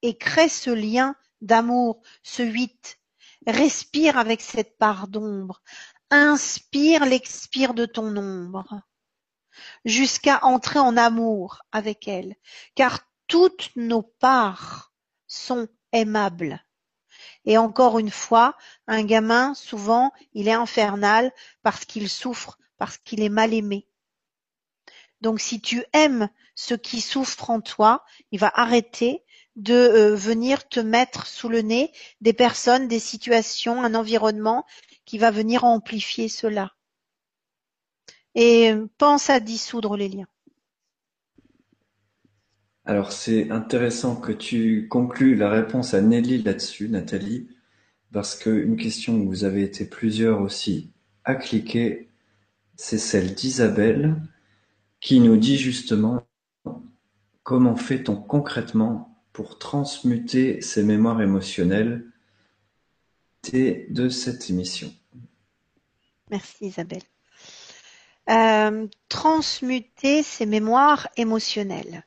[0.01, 2.99] et crée ce lien d'amour, ce huit.
[3.47, 5.61] Respire avec cette part d'ombre.
[6.09, 8.81] Inspire l'expire de ton ombre
[9.85, 12.37] jusqu'à entrer en amour avec elle,
[12.75, 14.95] car toutes nos parts
[15.27, 16.66] sont aimables.
[17.47, 18.57] Et encore une fois,
[18.89, 21.33] un gamin, souvent, il est infernal
[21.63, 23.87] parce qu'il souffre, parce qu'il est mal aimé.
[25.21, 29.25] Donc si tu aimes ce qui souffre en toi, il va arrêter
[29.55, 34.67] de euh, venir te mettre sous le nez des personnes, des situations, un environnement
[35.05, 36.73] qui va venir amplifier cela.
[38.35, 40.29] Et pense à dissoudre les liens.
[42.87, 47.49] Alors c'est intéressant que tu conclues la réponse à Nelly là-dessus, Nathalie,
[48.13, 50.93] parce qu'une question où vous avez été plusieurs aussi
[51.25, 52.09] à cliquer,
[52.77, 54.15] c'est celle d'Isabelle,
[55.01, 56.23] qui nous dit justement
[57.43, 62.07] comment fait-on concrètement pour transmuter ces mémoires émotionnelles
[63.53, 64.93] de cette émission?
[66.31, 67.03] Merci Isabelle.
[68.29, 72.06] Euh, transmuter ces mémoires émotionnelles.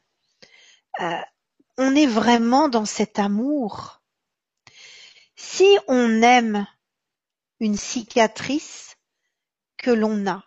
[1.00, 1.22] Euh,
[1.78, 4.02] on est vraiment dans cet amour.
[5.36, 6.68] Si on aime
[7.60, 8.98] une cicatrice
[9.78, 10.44] que l'on a,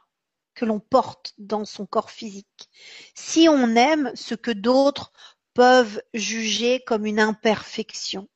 [0.55, 2.69] que l'on porte dans son corps physique,
[3.15, 5.13] si on aime ce que d'autres
[5.55, 8.29] peuvent juger comme une imperfection,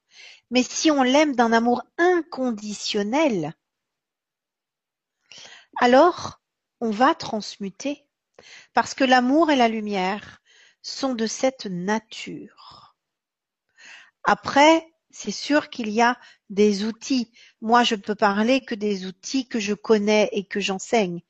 [0.51, 3.55] mais si on l'aime d'un amour inconditionnel,
[5.81, 6.41] alors
[6.81, 8.07] on va transmuter.
[8.75, 10.43] Parce que l'amour et la lumière
[10.87, 12.97] sont de cette nature.
[14.25, 16.19] Après, c'est sûr qu'il y a
[16.51, 17.33] des outils.
[17.61, 21.23] Moi, je ne peux parler que des outils que je connais et que j'enseigne.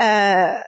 [0.00, 0.58] Euh,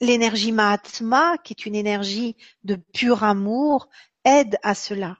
[0.00, 3.88] l'énergie Mahatma, qui est une énergie de pur amour,
[4.24, 5.18] aide à cela.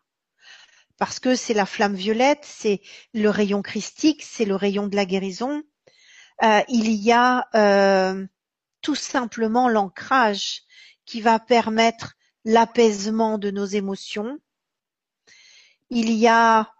[0.97, 2.81] Parce que c'est la flamme violette, c'est
[3.12, 5.62] le rayon christique, c'est le rayon de la guérison.
[6.43, 8.27] Euh, il y a euh,
[8.81, 10.62] tout simplement l'ancrage
[11.09, 14.39] qui va permettre l'apaisement de nos émotions.
[15.89, 16.70] Il y a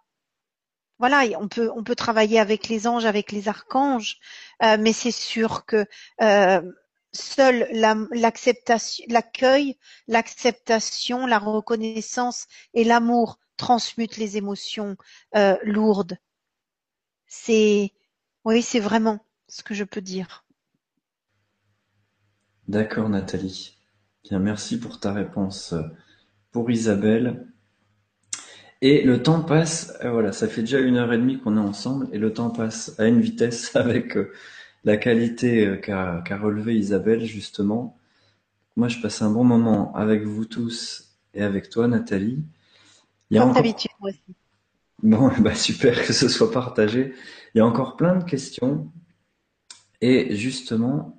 [0.99, 4.19] voilà, on peut on peut travailler avec les anges, avec les archanges,
[4.63, 5.87] euh, mais c'est sûr que
[7.13, 9.79] seule l'acceptation, l'accueil,
[10.09, 14.97] l'acceptation, la reconnaissance et l'amour transmutent les émotions
[15.37, 16.19] euh, lourdes.
[17.27, 17.93] C'est,
[18.45, 20.45] oui, c'est vraiment ce que je peux dire.
[22.69, 23.78] D'accord, Nathalie.
[24.25, 25.83] Bien, merci pour ta réponse euh,
[26.53, 27.47] pour Isabelle.
[28.81, 31.61] Et le temps passe, euh, voilà, ça fait déjà une heure et demie qu'on est
[31.61, 34.17] ensemble et le temps passe à une vitesse avec
[34.85, 37.97] la qualité euh, qu'a relevé Isabelle, justement.
[38.77, 42.45] Moi, je passe un bon moment avec vous tous et avec toi, Nathalie.
[43.31, 43.63] Il y a Comme encore...
[43.63, 44.35] d'habitude, moi aussi.
[45.03, 47.15] Bon, bah super que ce soit partagé.
[47.55, 48.91] Il y a encore plein de questions.
[50.01, 51.18] Et justement,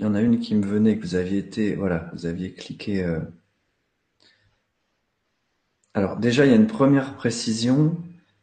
[0.00, 2.52] il y en a une qui me venait, que vous aviez été, voilà, vous aviez
[2.52, 3.04] cliqué.
[3.04, 3.20] Euh.
[5.94, 7.96] Alors déjà, il y a une première précision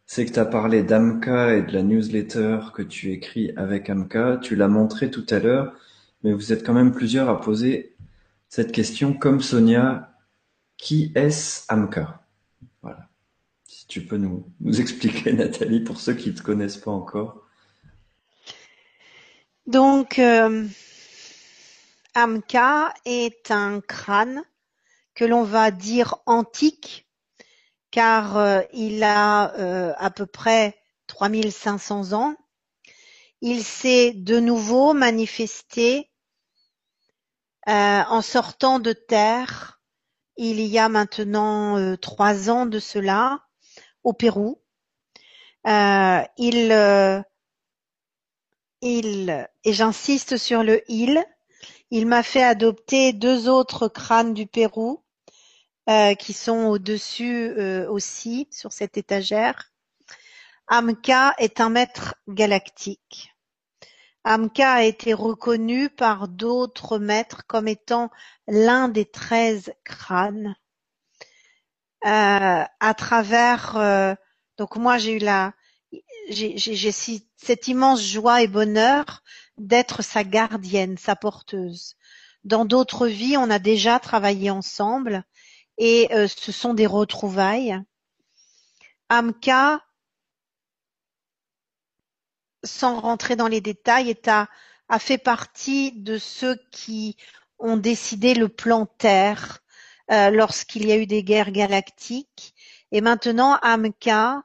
[0.09, 4.37] c'est que tu as parlé d'Amka et de la newsletter que tu écris avec Amka.
[4.41, 5.73] Tu l'as montré tout à l'heure,
[6.23, 7.93] mais vous êtes quand même plusieurs à poser
[8.47, 10.13] cette question, comme Sonia.
[10.77, 12.23] Qui est-ce Amka?
[12.81, 13.09] Voilà.
[13.65, 14.45] Si tu peux nous,
[14.79, 17.45] expliquer, Nathalie, pour ceux qui ne te connaissent pas encore.
[19.65, 20.65] Donc, euh,
[22.17, 24.43] Amka est un crâne
[25.13, 27.07] que l'on va dire antique
[27.91, 30.75] car euh, il a euh, à peu près
[31.05, 32.35] 3500 ans.
[33.41, 36.09] Il s'est de nouveau manifesté
[37.67, 39.79] euh, en sortant de terre
[40.37, 43.43] il y a maintenant trois ans de cela
[44.03, 44.59] au Pérou.
[45.65, 47.23] il,
[48.81, 51.23] il, et j'insiste sur le il,
[51.89, 55.03] il m'a fait adopter deux autres crânes du Pérou
[55.89, 59.71] euh, qui sont au-dessus euh, aussi sur cette étagère.
[60.67, 63.33] Amka est un maître galactique.
[64.25, 68.11] Amka a été reconnu par d'autres maîtres comme étant
[68.47, 70.55] l'un des treize crânes.
[72.05, 74.17] Euh, à travers,
[74.57, 75.53] donc moi j'ai eu la,
[76.29, 79.23] j'ai cette immense joie et bonheur
[79.57, 81.95] d'être sa gardienne, sa porteuse.
[82.43, 85.23] Dans d'autres vies, on a déjà travaillé ensemble
[85.77, 87.79] et euh, ce sont des retrouvailles.
[89.09, 89.81] Amka,
[92.63, 97.17] sans rentrer dans les détails, a, fait partie de ceux qui
[97.59, 99.59] ont décidé le plan Terre
[100.11, 102.53] euh, lorsqu'il y a eu des guerres galactiques.
[102.91, 104.43] Et maintenant, Amka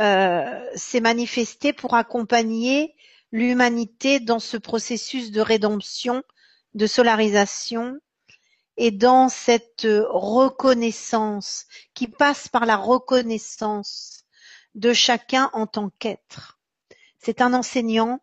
[0.00, 2.95] euh, s'est manifesté pour accompagner
[3.32, 6.22] l'humanité dans ce processus de rédemption,
[6.74, 7.98] de solarisation
[8.76, 14.24] et dans cette reconnaissance qui passe par la reconnaissance
[14.74, 16.58] de chacun en tant qu'être.
[17.18, 18.20] C'est un enseignant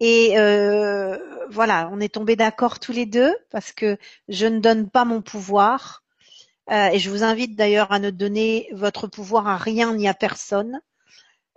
[0.00, 1.16] et euh,
[1.50, 3.98] voilà, on est tombés d'accord tous les deux parce que
[4.28, 6.02] je ne donne pas mon pouvoir
[6.70, 10.14] euh, et je vous invite d'ailleurs à ne donner votre pouvoir à rien ni à
[10.14, 10.80] personne.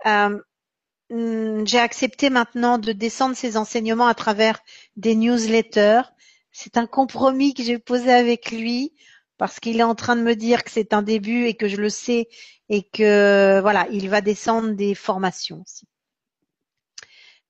[0.06, 0.38] Euh,
[1.10, 4.60] j'ai accepté maintenant de descendre ces enseignements à travers
[4.96, 6.02] des newsletters
[6.52, 8.92] c'est un compromis que j'ai posé avec lui
[9.38, 11.76] parce qu'il est en train de me dire que c'est un début et que je
[11.76, 12.28] le sais
[12.68, 15.86] et que voilà, il va descendre des formations aussi.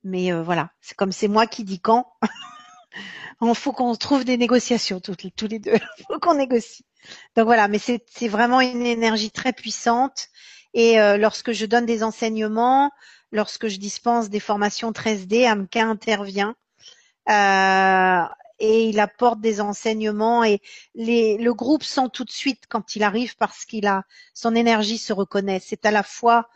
[0.05, 2.13] Mais euh, voilà, c'est comme c'est moi qui dis quand.
[3.43, 5.17] Il faut qu'on trouve des négociations tous,
[5.49, 5.73] les deux.
[5.99, 6.85] Il faut qu'on négocie.
[7.35, 10.29] Donc voilà, mais c'est vraiment une énergie très puissante.
[10.75, 12.91] Et euh, lorsque je donne des enseignements,
[13.33, 16.55] lorsque je dispense des formations 13D, Amka intervient.
[17.29, 18.25] Euh,
[18.61, 20.61] et il apporte des enseignements et
[20.95, 24.05] le groupe sent tout de suite quand il arrive parce qu'il a
[24.35, 25.61] son énergie se reconnaît.
[25.65, 26.49] C'est à la fois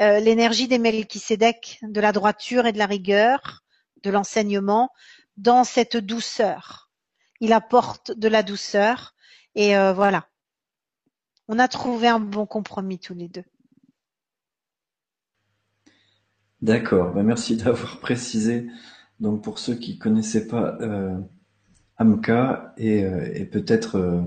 [0.00, 3.64] euh, l'énergie des Melchisedec, de la droiture et de la rigueur,
[4.02, 4.90] de l'enseignement,
[5.36, 6.90] dans cette douceur.
[7.40, 9.14] Il apporte de la douceur
[9.54, 10.28] et euh, voilà.
[11.48, 13.44] On a trouvé un bon compromis tous les deux.
[16.62, 18.66] D'accord, ben, merci d'avoir précisé.
[19.20, 21.18] Donc pour ceux qui connaissaient pas euh,
[21.96, 24.24] Amka et, et peut-être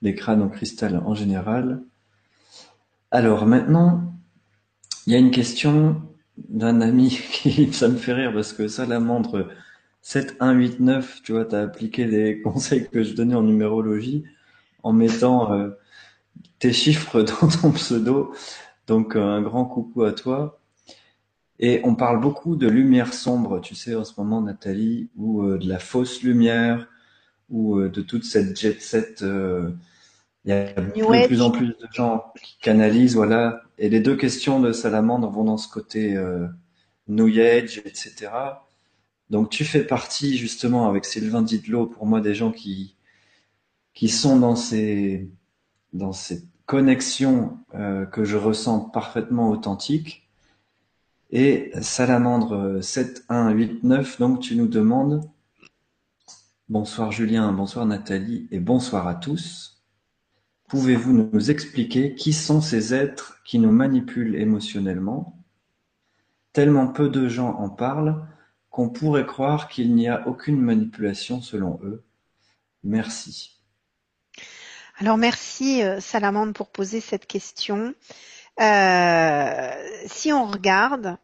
[0.00, 1.82] les crânes en cristal en général.
[3.10, 4.14] Alors maintenant,
[5.06, 6.02] il y a une question
[6.36, 9.48] d'un ami qui, ça me fait rire parce que Salamandre
[10.02, 14.24] 7189, tu vois, tu as appliqué les conseils que je donnais en numérologie
[14.82, 15.70] en mettant euh,
[16.58, 18.32] tes chiffres dans ton pseudo.
[18.86, 20.57] Donc euh, un grand coucou à toi.
[21.60, 25.58] Et on parle beaucoup de lumière sombre, tu sais, en ce moment, Nathalie, ou euh,
[25.58, 26.88] de la fausse lumière,
[27.50, 29.24] ou de toute cette jet set.
[30.44, 33.62] Il y a de plus en plus de gens qui canalisent, voilà.
[33.78, 36.14] Et les deux questions de Salamandre vont dans ce côté
[37.08, 38.28] New Age, etc.
[39.30, 42.96] Donc tu fais partie justement avec Sylvain Didlot pour moi des gens qui
[43.94, 45.28] qui sont dans ces
[45.92, 50.27] dans ces connexions euh, que je ressens parfaitement authentiques.
[51.30, 55.30] Et Salamandre 7189, donc tu nous demandes
[56.70, 59.82] Bonsoir Julien, bonsoir Nathalie et bonsoir à tous.
[60.68, 65.38] Pouvez-vous nous expliquer qui sont ces êtres qui nous manipulent émotionnellement?
[66.54, 68.26] Tellement peu de gens en parlent
[68.70, 72.04] qu'on pourrait croire qu'il n'y a aucune manipulation selon eux.
[72.84, 73.60] Merci.
[74.98, 77.94] Alors merci euh, Salamande pour poser cette question.
[78.60, 81.16] Euh, si on regarde,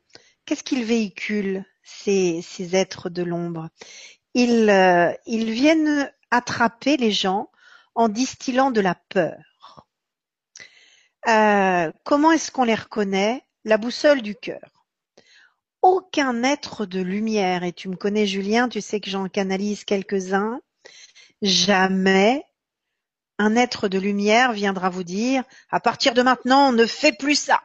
[0.45, 3.69] qu'est-ce qu'ils véhiculent ces, ces, êtres de l'ombre?
[4.35, 7.51] Ils, euh, ils viennent attraper les gens
[7.95, 9.87] en distillant de la peur.
[12.05, 13.43] comment est-ce qu'on les reconnaît?
[13.65, 14.87] La boussole du cœur.
[15.83, 20.61] Aucun être de lumière, et tu me connais Julien, tu sais que j'en canalise quelques-uns,
[21.43, 22.45] jamais
[23.39, 27.63] un être de lumière viendra vous dire à partir de maintenant ne fait plus ça.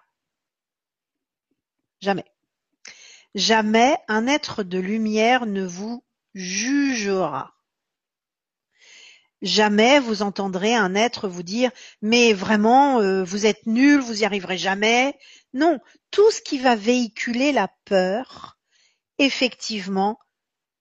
[2.02, 2.26] Jamais.
[3.36, 7.54] Jamais un être de lumière ne vous jugera.
[9.42, 11.72] Jamais vous entendrez un être vous dire
[12.02, 15.18] mais vraiment euh, vous êtes nul, vous y arriverez jamais,
[15.54, 15.80] non,
[16.12, 18.58] tout ce qui va véhiculer la peur,
[19.18, 20.20] effectivement,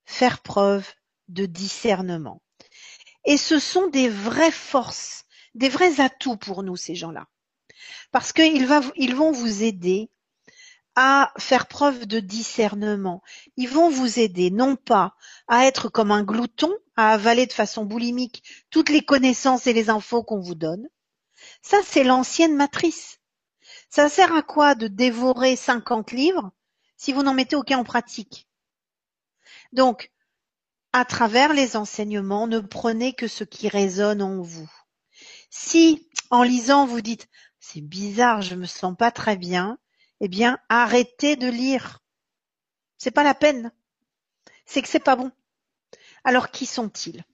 [0.06, 0.86] faire preuve
[1.28, 2.42] de discernement.
[3.28, 7.26] Et ce sont des vraies forces, des vrais atouts pour nous, ces gens-là.
[8.10, 10.10] Parce qu'ils vont vous aider
[10.94, 13.22] à faire preuve de discernement.
[13.58, 15.14] Ils vont vous aider non pas
[15.46, 19.90] à être comme un glouton, à avaler de façon boulimique toutes les connaissances et les
[19.90, 20.88] infos qu'on vous donne.
[21.60, 23.18] Ça, c'est l'ancienne matrice.
[23.90, 26.50] Ça sert à quoi de dévorer cinquante livres
[26.96, 28.48] si vous n'en mettez aucun en pratique?
[29.72, 30.10] Donc,
[30.92, 34.70] à travers les enseignements, ne prenez que ce qui résonne en vous.
[35.50, 37.28] Si, en lisant, vous dites
[37.60, 39.78] c'est bizarre, je me sens pas très bien,
[40.20, 42.00] eh bien, arrêtez de lire.
[42.96, 43.72] C'est pas la peine.
[44.64, 45.30] C'est que c'est pas bon.
[46.24, 47.24] Alors, qui sont-ils?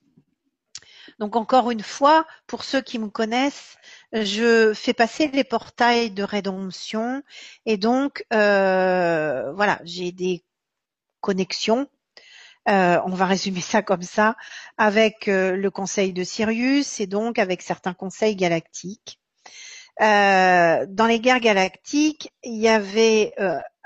[1.19, 3.77] Donc encore une fois, pour ceux qui me connaissent,
[4.11, 7.23] je fais passer les portails de rédemption
[7.65, 10.43] et donc euh, voilà, j'ai des
[11.21, 11.89] connexions.
[12.67, 14.35] Euh, on va résumer ça comme ça,
[14.77, 19.19] avec euh, le conseil de Sirius et donc avec certains conseils galactiques.
[19.99, 23.33] dans les guerres galactiques, il y avait,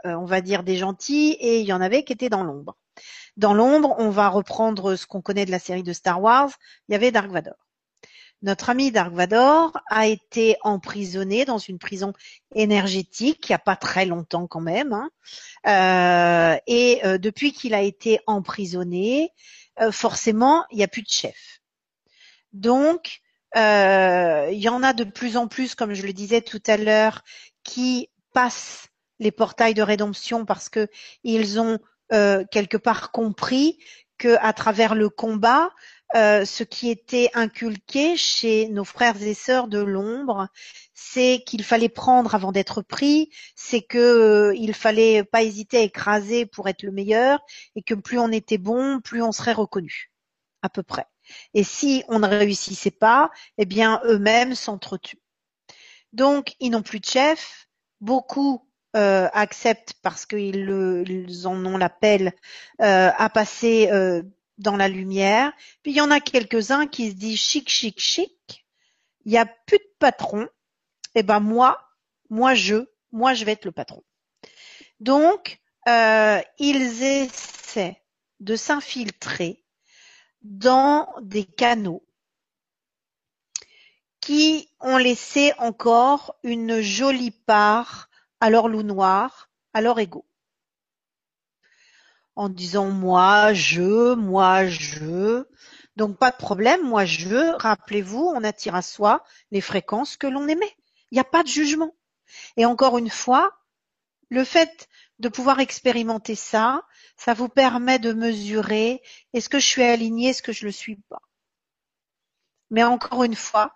[0.04, 2.78] on va dire, des gentils et il y en avait qui étaient dans l'ombre.
[3.38, 6.50] Dans l'ombre, on va reprendre ce qu'on connaît de la série de Star Wars,
[6.88, 7.69] il y avait Dark Vador.
[8.42, 12.14] Notre ami Dark Vador a été emprisonné dans une prison
[12.56, 14.94] énergétique il n'y a pas très longtemps quand même.
[14.94, 15.10] Hein.
[15.68, 19.32] Euh, et euh, depuis qu'il a été emprisonné,
[19.82, 21.60] euh, forcément, il n'y a plus de chef.
[22.54, 23.20] Donc,
[23.56, 27.24] il y en a de plus en plus, comme je le disais tout à l'heure,
[27.64, 28.88] qui passent
[29.20, 30.88] les portails de rédemption parce que
[31.24, 31.80] ils ont
[32.10, 33.80] quelque part compris
[34.18, 35.72] que à travers le combat,
[36.16, 40.48] euh, ce qui était inculqué chez nos frères et sœurs de l'ombre,
[40.96, 45.82] c'est qu'il fallait prendre avant d'être pris, c'est que euh, il fallait pas hésiter à
[45.82, 47.40] écraser pour être le meilleur,
[47.76, 50.12] et que plus on était bon, plus on serait reconnu,
[50.64, 51.06] à peu près.
[51.54, 53.30] Et si on ne réussissait pas,
[53.60, 55.22] eh bien eux-mêmes s'entretuent.
[56.12, 57.68] Donc ils n'ont plus de chef.
[58.02, 62.34] Beaucoup euh, acceptent parce qu'ils en ont l'appel
[62.80, 63.90] à passer
[64.60, 65.52] dans la lumière.
[65.82, 68.66] Puis il y en a quelques-uns qui se disent chic, chic, chic.
[69.26, 70.48] Il n'y a plus de patron.
[71.16, 71.90] Eh ben moi,
[72.30, 74.04] moi je, moi je vais être le patron.
[75.00, 78.02] Donc euh, ils essaient
[78.40, 79.64] de s'infiltrer
[80.42, 82.06] dans des canaux
[84.22, 88.10] qui ont laissé encore une jolie part
[88.40, 90.29] à leur loup noir, à leur ego
[92.40, 95.44] en disant moi, je, moi, je.
[95.98, 100.48] Donc pas de problème, moi je rappelez-vous, on attire à soi les fréquences que l'on
[100.48, 100.74] émet.
[101.12, 101.94] Il n'y a pas de jugement.
[102.56, 103.52] Et encore une fois,
[104.30, 104.88] le fait
[105.20, 106.84] de pouvoir expérimenter ça,
[107.18, 109.02] ça vous permet de mesurer
[109.34, 111.22] est-ce que je suis aligné, est-ce que je le suis pas.
[112.70, 113.76] Mais encore une fois,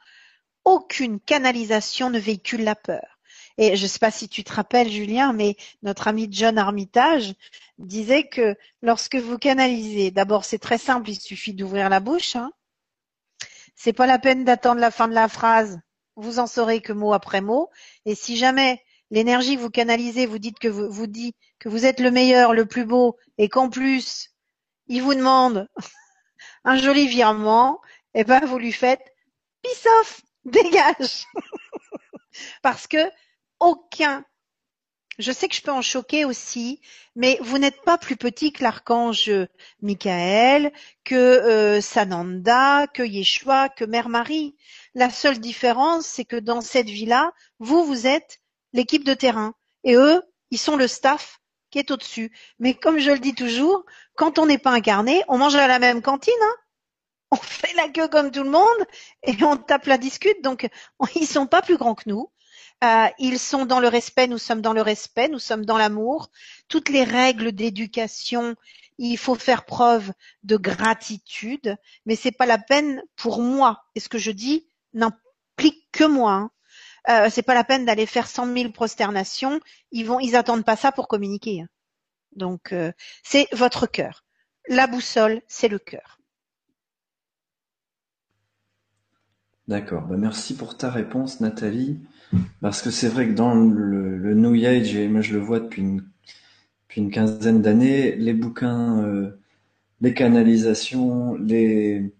[0.63, 3.12] aucune canalisation ne véhicule la peur.
[3.57, 7.33] Et je ne sais pas si tu te rappelles, Julien, mais notre ami John Armitage
[7.77, 12.35] disait que lorsque vous canalisez, d'abord c'est très simple, il suffit d'ouvrir la bouche.
[12.35, 12.51] Hein.
[13.75, 15.79] C'est pas la peine d'attendre la fin de la phrase.
[16.15, 17.69] Vous en saurez que mot après mot.
[18.05, 18.81] Et si jamais
[19.11, 22.65] l'énergie vous canalisez, vous dites que vous, vous dit que vous êtes le meilleur, le
[22.65, 24.29] plus beau, et qu'en plus
[24.87, 25.67] il vous demande
[26.63, 27.79] un joli virement,
[28.13, 29.03] et eh ben vous lui faites
[29.61, 31.25] peace off, dégage,
[32.61, 32.97] parce que
[33.63, 34.23] aucun
[35.19, 36.81] je sais que je peux en choquer aussi,
[37.15, 39.31] mais vous n'êtes pas plus petit que l'archange
[39.81, 40.71] Michael,
[41.03, 44.55] que euh, Sananda, que Yeshua, que Mère Marie.
[44.95, 48.39] La seule différence, c'est que dans cette vie-là, vous, vous êtes
[48.73, 49.53] l'équipe de terrain.
[49.83, 52.31] Et eux, ils sont le staff qui est au-dessus.
[52.59, 53.85] Mais comme je le dis toujours,
[54.15, 56.33] quand on n'est pas incarné, on mange à la même cantine.
[56.41, 56.55] Hein
[57.33, 58.85] on fait la queue comme tout le monde
[59.23, 60.41] et on tape la discute.
[60.43, 60.67] Donc,
[61.15, 62.31] ils sont pas plus grands que nous.
[62.83, 66.29] Euh, ils sont dans le respect, nous sommes dans le respect, nous sommes dans l'amour.
[66.67, 68.55] Toutes les règles d'éducation,
[68.97, 70.11] il faut faire preuve
[70.43, 73.85] de gratitude, mais c'est pas la peine pour moi.
[73.95, 76.33] Et ce que je dis n'implique que moi.
[76.33, 76.51] Hein.
[77.09, 79.59] Euh, c'est pas la peine d'aller faire cent mille prosternations.
[79.91, 81.61] Ils vont, ils attendent pas ça pour communiquer.
[81.61, 81.67] Hein.
[82.35, 82.91] Donc euh,
[83.23, 84.25] c'est votre cœur.
[84.67, 86.19] La boussole, c'est le cœur.
[89.67, 90.03] D'accord.
[90.03, 91.99] Bah, merci pour ta réponse, Nathalie.
[92.61, 95.81] Parce que c'est vrai que dans le, New Age, et moi je le vois depuis
[95.81, 95.97] une,
[96.83, 99.39] depuis une quinzaine d'années, les bouquins, euh,
[100.01, 102.11] les canalisations, les,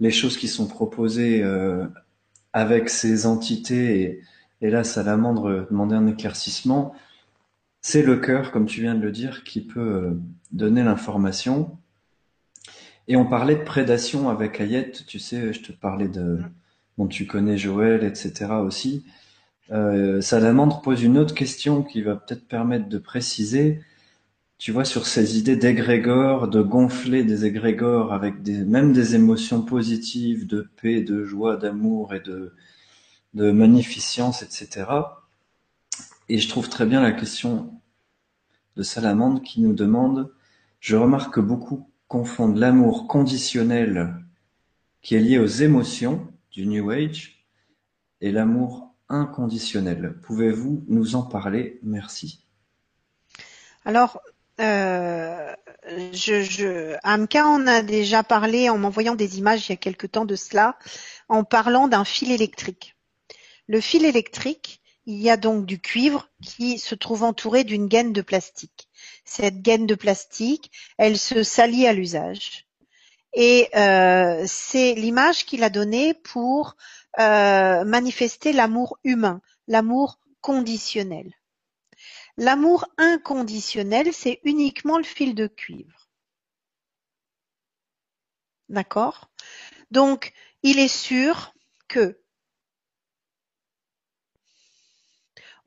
[0.00, 1.86] les choses qui sont proposées euh,
[2.52, 4.22] avec ces entités, et,
[4.60, 6.94] et là Salamandre demandait un éclaircissement,
[7.86, 10.20] c'est le cœur, comme tu viens de le dire, qui peut euh,
[10.52, 11.76] donner l'information.
[13.08, 16.40] Et on parlait de prédation avec Ayette, tu sais, je te parlais de,
[16.96, 18.46] bon, tu connais Joël, etc.
[18.64, 19.04] aussi.
[19.70, 23.80] Euh, Salamandre pose une autre question qui va peut-être permettre de préciser,
[24.58, 29.62] tu vois, sur ces idées d'égrégore, de gonfler des égrégores avec des, même des émotions
[29.62, 32.54] positives, de paix, de joie, d'amour et de,
[33.34, 34.86] de magnificence, etc.
[36.28, 37.80] Et je trouve très bien la question
[38.76, 40.32] de Salamandre qui nous demande,
[40.80, 44.14] je remarque que beaucoup confondent l'amour conditionnel
[45.02, 47.46] qui est lié aux émotions du New Age
[48.20, 48.83] et l'amour
[49.14, 50.16] inconditionnel.
[50.22, 51.78] Pouvez-vous nous en parler?
[51.82, 52.44] Merci.
[53.84, 54.20] Alors,
[54.60, 55.54] euh,
[57.02, 60.36] Amka en a déjà parlé en m'envoyant des images il y a quelque temps de
[60.36, 60.78] cela,
[61.28, 62.96] en parlant d'un fil électrique.
[63.66, 68.12] Le fil électrique, il y a donc du cuivre qui se trouve entouré d'une gaine
[68.12, 68.88] de plastique.
[69.24, 72.66] Cette gaine de plastique, elle se salit à l'usage.
[73.34, 76.76] Et euh, c'est l'image qu'il a donnée pour
[77.18, 81.32] euh, manifester l'amour humain, l'amour conditionnel.
[82.36, 86.08] L'amour inconditionnel, c'est uniquement le fil de cuivre.
[88.68, 89.30] D'accord?
[89.90, 90.32] Donc,
[90.62, 91.54] il est sûr
[91.88, 92.20] que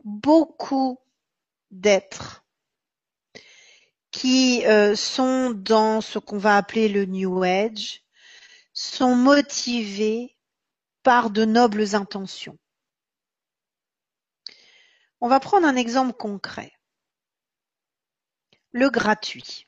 [0.04, 1.00] beaucoup
[1.72, 2.46] d'êtres
[4.12, 8.04] qui euh, sont dans ce qu'on va appeler le New Age
[8.74, 10.37] sont motivés
[11.08, 12.58] de nobles intentions.
[15.22, 16.74] On va prendre un exemple concret.
[18.74, 19.68] Le gratuit.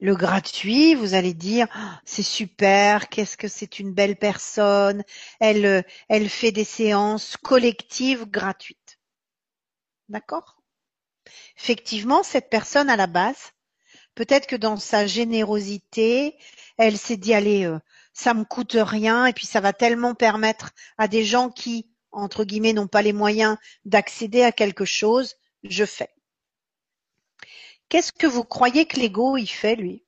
[0.00, 5.02] Le gratuit, vous allez dire, ah, c'est super, qu'est-ce que c'est une belle personne,
[5.40, 8.98] elle, elle fait des séances collectives gratuites.
[10.10, 10.60] D'accord?
[11.56, 13.52] Effectivement, cette personne à la base,
[14.14, 16.36] peut-être que dans sa générosité,
[16.76, 17.78] elle s'est dit, allez, euh,
[18.12, 22.44] ça me coûte rien et puis ça va tellement permettre à des gens qui, entre
[22.44, 26.14] guillemets, n'ont pas les moyens d'accéder à quelque chose, je fais.
[27.88, 30.04] Qu'est-ce que vous croyez que l'ego y fait, lui?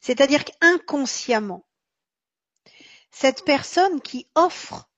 [0.00, 1.66] C'est-à-dire qu'inconsciemment,
[3.10, 4.88] cette personne qui offre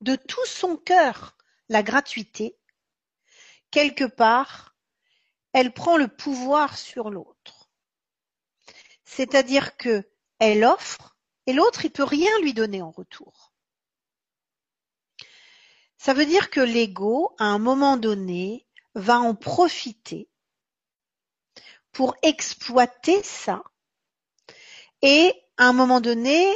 [0.00, 1.36] de tout son cœur
[1.68, 2.56] la gratuité,
[3.70, 4.76] quelque part,
[5.52, 7.70] elle prend le pouvoir sur l'autre.
[9.04, 10.08] C'est-à-dire que
[10.38, 13.52] elle offre et l'autre il peut rien lui donner en retour.
[15.98, 20.28] Ça veut dire que l'ego, à un moment donné, va en profiter
[21.92, 23.62] pour exploiter ça
[25.02, 26.46] Et à un moment donné,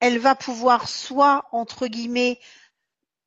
[0.00, 2.40] elle va pouvoir soit entre guillemets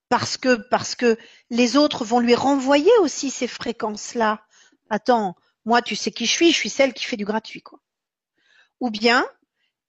[0.09, 1.17] parce que parce que
[1.49, 4.45] les autres vont lui renvoyer aussi ces fréquences-là.
[4.89, 7.79] Attends, moi tu sais qui je suis, je suis celle qui fait du gratuit quoi.
[8.79, 9.27] Ou bien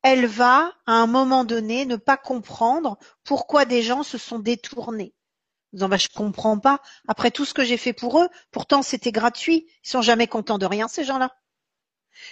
[0.05, 5.15] elle va à un moment donné ne pas comprendre pourquoi des gens se sont détournés.
[5.73, 6.83] Disant bah je comprends pas.
[7.09, 9.67] Après tout ce que j'ai fait pour eux, pourtant c'était gratuit.
[9.83, 11.35] Ils sont jamais contents de rien ces gens-là.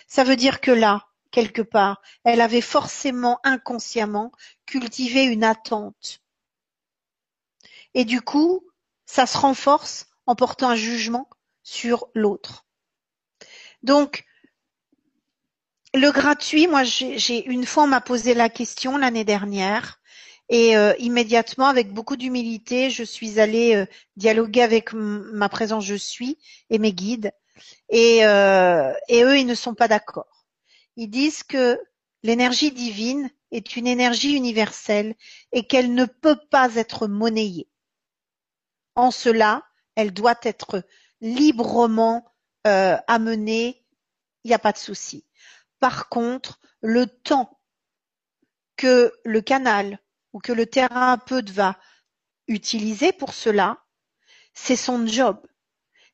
[0.07, 4.33] Ça veut dire que là, quelque part, elle avait forcément inconsciemment
[4.67, 6.21] cultivé une attente.
[7.95, 8.69] Et du coup,
[9.07, 11.31] ça se renforce en portant un jugement
[11.63, 12.67] sur l'autre.
[13.83, 14.27] Donc,
[15.95, 20.01] le gratuit, moi, j'ai une fois on m'a posé la question l'année dernière
[20.49, 23.87] et euh, immédiatement, avec beaucoup d'humilité, je suis allée euh,
[24.17, 26.39] dialoguer avec ma présence je suis
[26.71, 27.33] et mes guides
[27.91, 30.47] et, euh, et eux, ils ne sont pas d'accord.
[30.97, 31.79] Ils disent que
[32.23, 35.15] l'énergie divine est une énergie universelle
[35.53, 37.69] et qu'elle ne peut pas être monnayée.
[38.95, 39.63] En cela,
[39.95, 40.85] elle doit être
[41.21, 42.25] librement
[42.65, 43.85] amenée,
[44.45, 45.25] il n'y a pas de souci.
[45.83, 47.59] Par contre, le temps
[48.77, 49.99] que le canal
[50.33, 51.77] ou que le thérapeute va
[52.47, 53.83] utiliser pour cela,
[54.55, 55.45] c'est son job.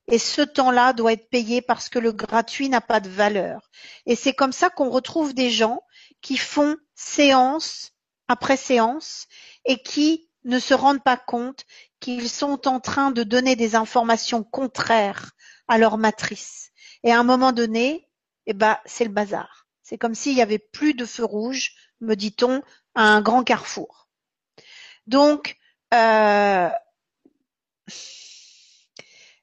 [0.06, 3.68] Et ce temps-là doit être payé parce que le gratuit n'a pas de valeur.
[4.06, 5.82] Et c'est comme ça qu'on retrouve des gens
[6.22, 7.92] qui font séance
[8.26, 9.26] après séance
[9.66, 11.66] et qui ne se rendent pas compte
[12.00, 15.32] qu'ils sont en train de donner des informations contraires
[15.66, 16.70] à leur matrice.
[17.04, 18.07] Et à un moment donné,
[18.48, 19.68] eh ben, c'est le bazar.
[19.82, 22.62] C'est comme s'il y avait plus de feu rouge, me dit-on,
[22.94, 24.08] à un grand carrefour.
[25.06, 25.56] Donc,
[25.94, 26.70] euh,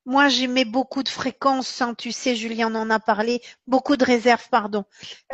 [0.05, 4.49] moi, j'aimais beaucoup de fréquences, hein, tu sais, Julien en a parlé, beaucoup de réserves,
[4.49, 4.85] pardon,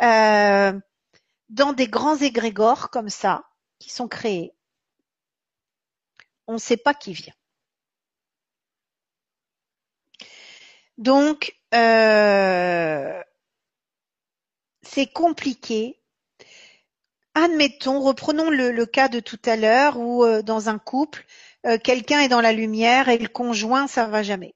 [0.02, 0.78] euh,
[1.48, 3.44] dans des grands égrégores comme ça,
[3.78, 4.54] qui sont créés.
[6.46, 7.34] On ne sait pas qui vient.
[10.98, 13.22] Donc, euh,
[14.82, 16.00] c'est compliqué.
[17.34, 21.24] Admettons, reprenons le, cas de tout à l'heure où euh, dans un couple,
[21.84, 24.54] quelqu'un est dans la lumière et le conjoint, ça va jamais.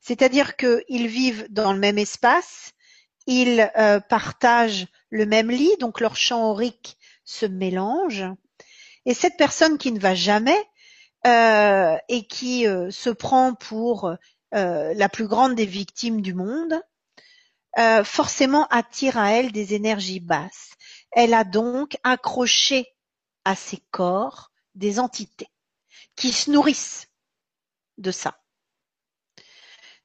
[0.00, 2.72] C'est-à-dire qu'ils vivent dans le même espace,
[3.28, 8.24] ils euh, partagent le même lit, donc leur champ aurique se mélange.
[9.04, 10.58] Et cette personne qui ne va jamais
[11.26, 14.16] euh, et qui euh, se prend pour
[14.50, 16.80] la plus grande des victimes du monde,
[18.04, 20.70] forcément attire à elle des énergies basses.
[21.12, 22.86] Elle a donc accroché
[23.44, 25.48] à ses corps des entités
[26.16, 27.08] qui se nourrissent
[27.98, 28.40] de ça.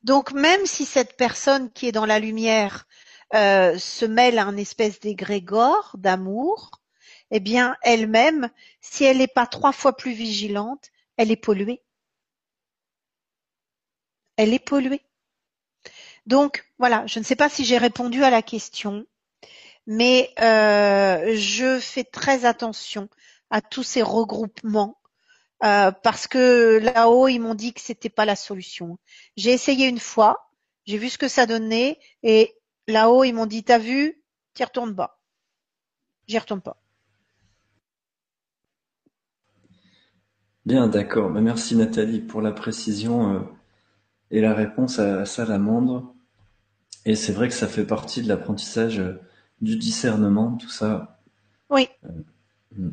[0.03, 2.85] Donc même si cette personne qui est dans la lumière
[3.33, 6.81] euh, se mêle à un espèce d'égrégore d'amour,
[7.31, 8.49] eh bien elle-même,
[8.81, 11.81] si elle n'est pas trois fois plus vigilante, elle est polluée.
[14.35, 15.01] Elle est polluée.
[16.25, 19.05] Donc voilà, je ne sais pas si j'ai répondu à la question,
[19.87, 23.09] mais euh, je fais très attention
[23.49, 24.97] à tous ces regroupements
[25.63, 28.97] euh, parce que là-haut, ils m'ont dit que c'était pas la solution.
[29.37, 30.51] J'ai essayé une fois,
[30.85, 32.53] j'ai vu ce que ça donnait, et
[32.87, 34.21] là-haut, ils m'ont dit, t'as vu,
[34.53, 35.21] t'y retournes pas.
[36.27, 36.77] J'y retourne pas.
[40.65, 41.29] Bien, d'accord.
[41.29, 43.39] Bah, merci Nathalie pour la précision euh,
[44.33, 46.11] et la réponse à, Salamandre.
[47.05, 49.21] Et c'est vrai que ça fait partie de l'apprentissage euh,
[49.61, 51.19] du discernement, tout ça.
[51.69, 51.87] Oui.
[52.75, 52.89] Hmm.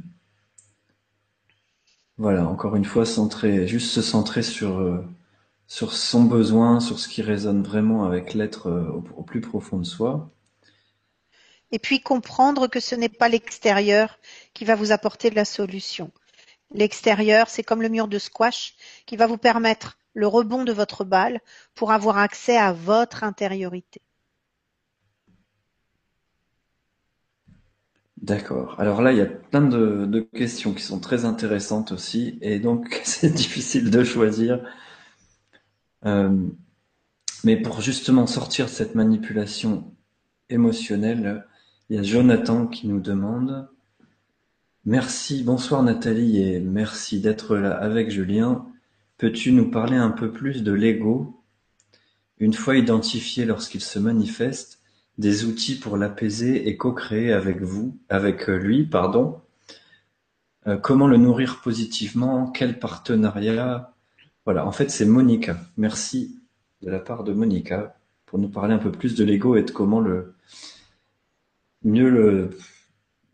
[2.19, 5.03] Voilà, encore une fois, centrer, juste se centrer sur, euh,
[5.67, 9.85] sur son besoin, sur ce qui résonne vraiment avec l'être euh, au, plus profond de
[9.85, 10.31] soi.
[11.73, 14.19] Et puis comprendre que ce n'est pas l'extérieur
[14.53, 16.11] qui va vous apporter de la solution.
[16.75, 18.75] L'extérieur, c'est comme le mur de squash
[19.07, 21.41] qui va vous permettre le rebond de votre balle
[21.75, 24.03] pour avoir accès à votre intériorité.
[28.23, 28.79] D'accord.
[28.79, 33.01] Alors là, il y a plein de, questions qui sont très intéressantes aussi, et donc
[33.05, 34.63] c'est difficile de choisir.
[36.05, 36.47] Euh,
[37.45, 39.95] mais pour justement sortir de cette manipulation
[40.51, 41.47] émotionnelle,
[41.89, 43.69] il y a Jonathan qui nous demande
[44.85, 48.67] Merci, bonsoir Nathalie, et merci d'être là avec Julien.
[49.21, 51.45] Peux-tu nous parler un peu plus de l'ego
[52.39, 54.81] Une fois identifié lorsqu'il se manifeste,
[55.19, 59.43] des outils pour l'apaiser et co-créer avec vous, avec euh, lui, pardon.
[60.67, 63.95] Euh, comment le nourrir positivement Quel partenariat?
[64.47, 65.59] Voilà, en fait, c'est Monica.
[65.77, 66.41] Merci
[66.81, 69.71] de la part de Monica pour nous parler un peu plus de l'ego et de
[69.71, 70.35] comment le
[71.85, 72.57] mieux le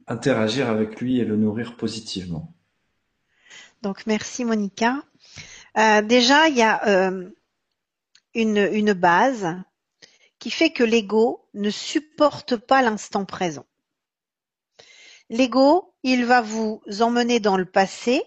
[0.09, 2.53] interagir avec lui et le nourrir positivement.
[3.83, 5.05] Donc merci Monica.
[5.79, 7.31] Euh, déjà, il y a euh,
[8.35, 9.55] une, base
[10.39, 13.67] qui fait que l'ego ne supporte pas l'instant présent.
[15.29, 18.23] L'ego, il va vous emmener dans le passé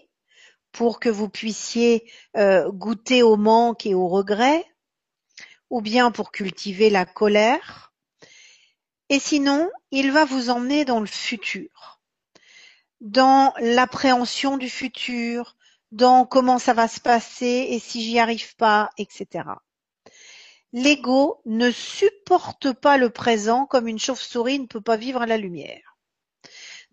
[0.70, 4.64] pour que vous puissiez euh, goûter au manque et au regret,
[5.70, 7.92] ou bien pour cultiver la colère.
[9.08, 12.00] Et sinon, il va vous emmener dans le futur,
[13.00, 15.56] dans l'appréhension du futur,
[15.92, 19.44] dans comment ça va se passer et si j'y arrive pas, etc.
[20.72, 25.36] L'ego ne supporte pas le présent comme une chauve-souris ne peut pas vivre à la
[25.36, 25.96] lumière.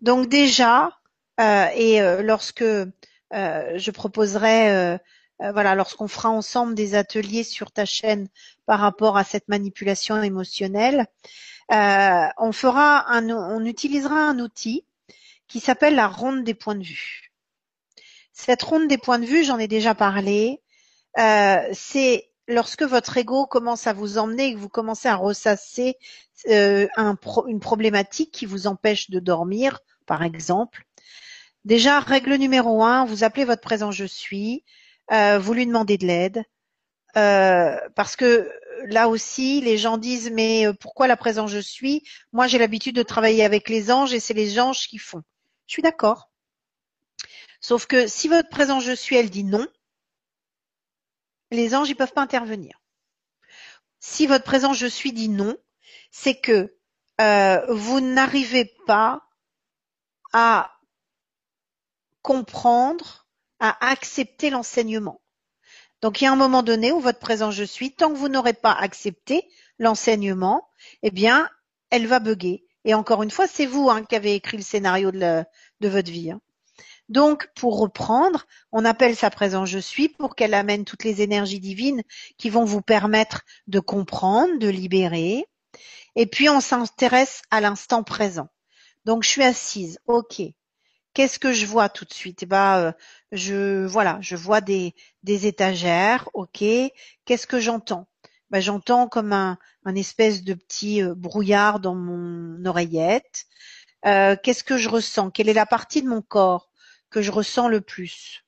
[0.00, 0.98] Donc déjà,
[1.40, 2.88] euh, et euh, lorsque euh,
[3.32, 4.98] je proposerai,
[5.40, 8.28] voilà, lorsqu'on fera ensemble des ateliers sur ta chaîne
[8.66, 11.06] par rapport à cette manipulation émotionnelle,
[11.70, 14.84] on fera on utilisera un outil
[15.46, 17.27] qui s'appelle la ronde des points de vue.
[18.38, 20.60] Cette ronde des points de vue, j'en ai déjà parlé.
[21.16, 25.96] c'est lorsque votre ego commence à vous emmener et que vous commencez à ressasser
[26.48, 26.86] euh,
[27.48, 30.84] une problématique qui vous empêche de dormir, par exemple.
[31.64, 34.64] Déjà, règle numéro un, vous appelez votre présent je suis,
[35.12, 36.44] euh, vous lui demandez de l'aide.
[37.16, 38.48] Euh, parce que
[38.84, 43.02] là aussi, les gens disent mais pourquoi la présent je suis Moi, j'ai l'habitude de
[43.02, 45.22] travailler avec les anges et c'est les anges qui font.
[45.66, 46.27] Je suis d'accord.
[47.60, 49.66] Sauf que si votre présent je suis, elle dit non,
[51.50, 52.80] les anges, ils peuvent pas intervenir.
[54.00, 55.56] Si votre présent je suis dit non,
[56.10, 56.76] c'est que
[57.20, 59.22] euh, vous n'arrivez pas
[60.32, 60.72] à
[62.22, 63.26] comprendre,
[63.60, 65.20] à accepter l'enseignement.
[66.00, 68.28] Donc il y a un moment donné où votre présent je suis, tant que vous
[68.28, 69.48] n'aurez pas accepté
[69.78, 70.68] l'enseignement,
[71.02, 71.48] eh bien,
[71.90, 72.64] elle va bugger.
[72.84, 75.44] Et encore une fois, c'est vous hein, qui avez écrit le scénario de,
[75.80, 76.30] de votre vie.
[76.30, 76.40] Hein.
[77.08, 81.60] Donc, pour reprendre, on appelle sa présence je suis pour qu'elle amène toutes les énergies
[81.60, 82.02] divines
[82.36, 85.46] qui vont vous permettre de comprendre, de libérer.
[86.16, 88.48] Et puis, on s'intéresse à l'instant présent.
[89.04, 89.98] Donc, je suis assise.
[90.06, 90.42] OK.
[91.14, 92.42] Qu'est-ce que je vois tout de suite?
[92.42, 92.92] Eh ben, euh,
[93.32, 94.94] je voilà, je vois des,
[95.24, 96.28] étagères.
[96.34, 96.62] OK.
[97.24, 98.06] Qu'est-ce que j'entends?
[98.50, 103.46] Ben, j'entends comme un, un espèce de petit euh, brouillard dans mon oreillette.
[104.06, 105.30] Euh, qu'est-ce que je ressens?
[105.30, 106.70] Quelle est la partie de mon corps?
[107.10, 108.44] Que je ressens le plus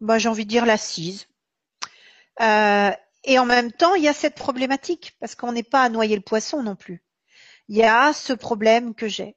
[0.00, 1.26] bah, J'ai envie de dire l'assise.
[2.40, 2.90] Euh,
[3.24, 6.16] et en même temps, il y a cette problématique, parce qu'on n'est pas à noyer
[6.16, 7.02] le poisson non plus.
[7.68, 9.36] Il y a ce problème que j'ai.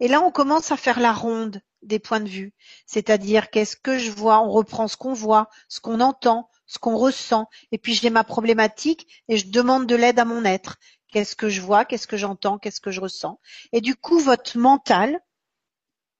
[0.00, 2.54] Et là, on commence à faire la ronde des points de vue.
[2.86, 4.40] C'est-à-dire, qu'est-ce que je vois?
[4.40, 7.48] On reprend ce qu'on voit, ce qu'on entend, ce qu'on ressent.
[7.72, 10.78] Et puis, j'ai ma problématique et je demande de l'aide à mon être.
[11.08, 11.84] Qu'est-ce que je vois?
[11.84, 12.58] Qu'est-ce que j'entends?
[12.58, 13.40] Qu'est-ce que je ressens?
[13.72, 15.20] Et du coup, votre mental,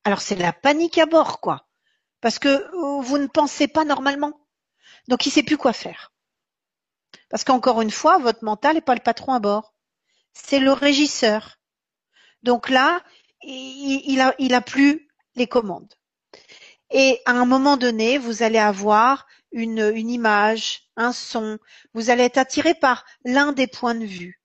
[0.05, 1.67] alors c'est la panique à bord, quoi.
[2.21, 4.47] Parce que euh, vous ne pensez pas normalement.
[5.09, 6.13] Donc il sait plus quoi faire.
[7.29, 9.75] Parce qu'encore une fois, votre mental n'est pas le patron à bord.
[10.33, 11.59] C'est le régisseur.
[12.43, 13.03] Donc là,
[13.43, 15.93] il, a, il a plus les commandes.
[16.91, 21.59] Et à un moment donné, vous allez avoir une image, un son.
[21.95, 24.41] Vous allez être attiré par l'un des points de vue.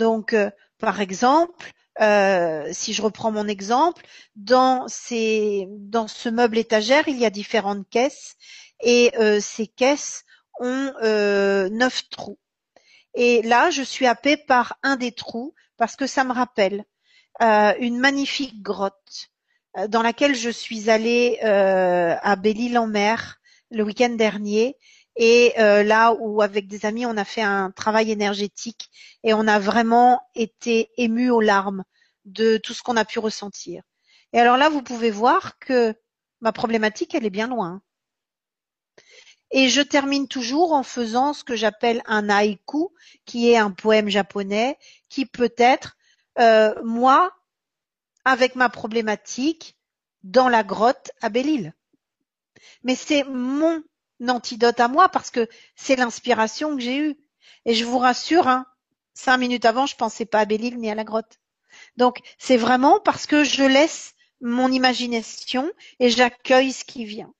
[0.00, 4.02] Donc, euh, par exemple, euh, si je reprends mon exemple,
[4.34, 8.36] dans, ces, dans ce meuble étagère, il y a différentes caisses
[8.82, 10.24] et euh, ces caisses
[10.58, 10.92] ont
[11.70, 12.38] neuf trous.
[13.14, 16.84] Et là, je suis happée par un des trous parce que ça me rappelle
[17.40, 19.30] une magnifique grotte
[19.88, 23.38] dans laquelle je suis allée à Belle-Île-en-Mer
[23.70, 24.76] le week-end dernier
[25.16, 28.90] et euh, là où avec des amis on a fait un travail énergétique
[29.22, 31.84] et on a vraiment été ému aux larmes
[32.24, 33.82] de tout ce qu'on a pu ressentir.
[34.32, 35.94] Et alors là vous pouvez voir que
[36.40, 37.82] ma problématique elle est bien loin.
[39.52, 42.90] Et je termine toujours en faisant ce que j'appelle un haïku,
[43.24, 44.78] qui est un poème japonais,
[45.08, 45.96] qui peut être
[46.38, 47.32] euh, moi
[48.24, 49.76] avec ma problématique
[50.22, 51.74] dans la grotte à Belle-Île.
[52.84, 53.82] Mais c'est mon
[54.28, 57.18] antidote à moi parce que c'est l'inspiration que j'ai eue.
[57.64, 58.66] Et je vous rassure, hein,
[59.14, 61.40] cinq minutes avant, je pensais pas à Belle-Île ni à la grotte.
[61.96, 67.32] Donc c'est vraiment parce que je laisse mon imagination et j'accueille ce qui vient.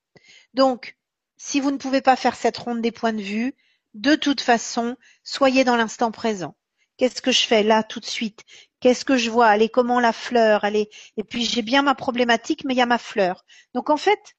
[0.55, 0.97] Donc,
[1.37, 3.55] si vous ne pouvez pas faire cette ronde des points de vue,
[3.95, 6.55] de toute façon, soyez dans l'instant présent.
[6.97, 8.45] Qu'est-ce que je fais là tout de suite?
[8.81, 9.55] Qu'est-ce que je vois?
[9.55, 10.65] Elle est comment la fleur?
[10.65, 13.45] Elle est et puis j'ai bien ma problématique, mais il y a ma fleur.
[13.73, 14.37] Donc en fait,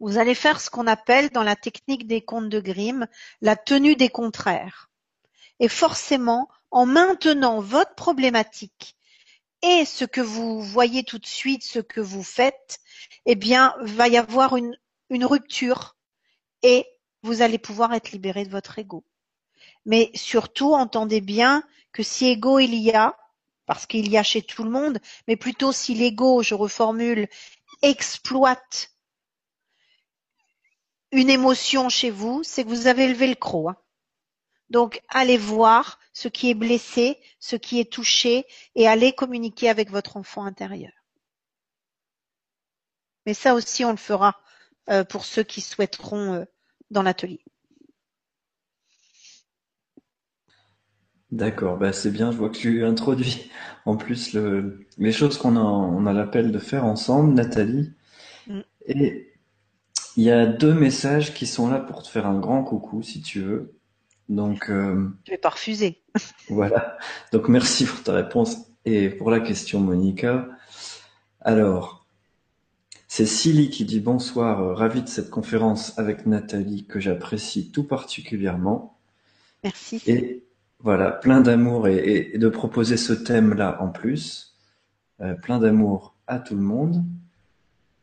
[0.00, 3.06] vous allez faire ce qu'on appelle dans la technique des contes de Grimm
[3.40, 4.90] la tenue des contraires.
[5.58, 8.96] Et forcément, en maintenant votre problématique
[9.62, 12.78] et ce que vous voyez tout de suite, ce que vous faites,
[13.24, 14.76] eh bien, va y avoir une,
[15.08, 15.96] une rupture
[16.62, 16.86] et
[17.22, 19.04] vous allez pouvoir être libéré de votre ego.
[19.84, 21.62] Mais surtout, entendez bien
[21.92, 23.16] que si ego il y a,
[23.64, 27.28] parce qu'il y a chez tout le monde, mais plutôt si l'ego, je reformule,
[27.82, 28.95] exploite
[31.12, 33.70] une émotion chez vous, c'est que vous avez élevé le croc.
[33.70, 33.76] Hein.
[34.70, 39.90] Donc, allez voir ce qui est blessé, ce qui est touché, et allez communiquer avec
[39.90, 40.92] votre enfant intérieur.
[43.26, 44.40] Mais ça aussi, on le fera
[44.90, 46.44] euh, pour ceux qui souhaiteront euh,
[46.90, 47.44] dans l'atelier.
[51.32, 53.50] D'accord, bah c'est bien, je vois que tu introduis
[53.84, 57.92] en plus le, les choses qu'on a, on a l'appel de faire ensemble, Nathalie.
[58.46, 58.60] Mm.
[58.86, 59.35] Et
[60.16, 63.20] il y a deux messages qui sont là pour te faire un grand coucou, si
[63.22, 63.74] tu veux.
[64.28, 66.02] Donc, euh, je vais pas refuser.
[66.48, 66.96] voilà.
[67.32, 70.48] Donc, merci pour ta réponse et pour la question, Monica.
[71.40, 72.06] Alors,
[73.08, 77.84] c'est Silly qui dit bonsoir, euh, ravi de cette conférence avec Nathalie que j'apprécie tout
[77.84, 78.98] particulièrement.
[79.62, 80.02] Merci.
[80.06, 80.44] Et
[80.80, 84.56] voilà, plein d'amour et, de proposer ce thème-là en plus.
[85.20, 87.04] Euh, plein d'amour à tout le monde.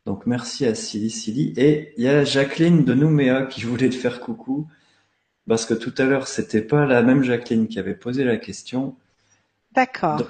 [0.06, 1.54] Donc merci à Silly Silly.
[1.58, 4.68] Et il y a Jacqueline de Nouméa qui voulait te faire coucou.
[5.48, 8.96] Parce que tout à l'heure, c'était pas la même Jacqueline qui avait posé la question.
[9.74, 10.22] D'accord.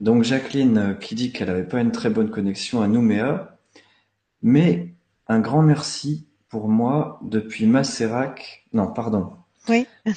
[0.00, 3.58] Donc, Jacqueline euh, qui dit qu'elle n'avait pas une très bonne connexion à Nouméa.
[4.42, 4.94] Mais
[5.26, 8.66] un grand merci pour moi depuis Macérac.
[8.72, 9.32] Non, pardon.
[9.68, 9.86] Oui.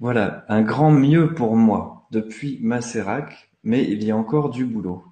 [0.00, 5.04] voilà, un grand mieux pour moi depuis Macérac, mais il y a encore du boulot.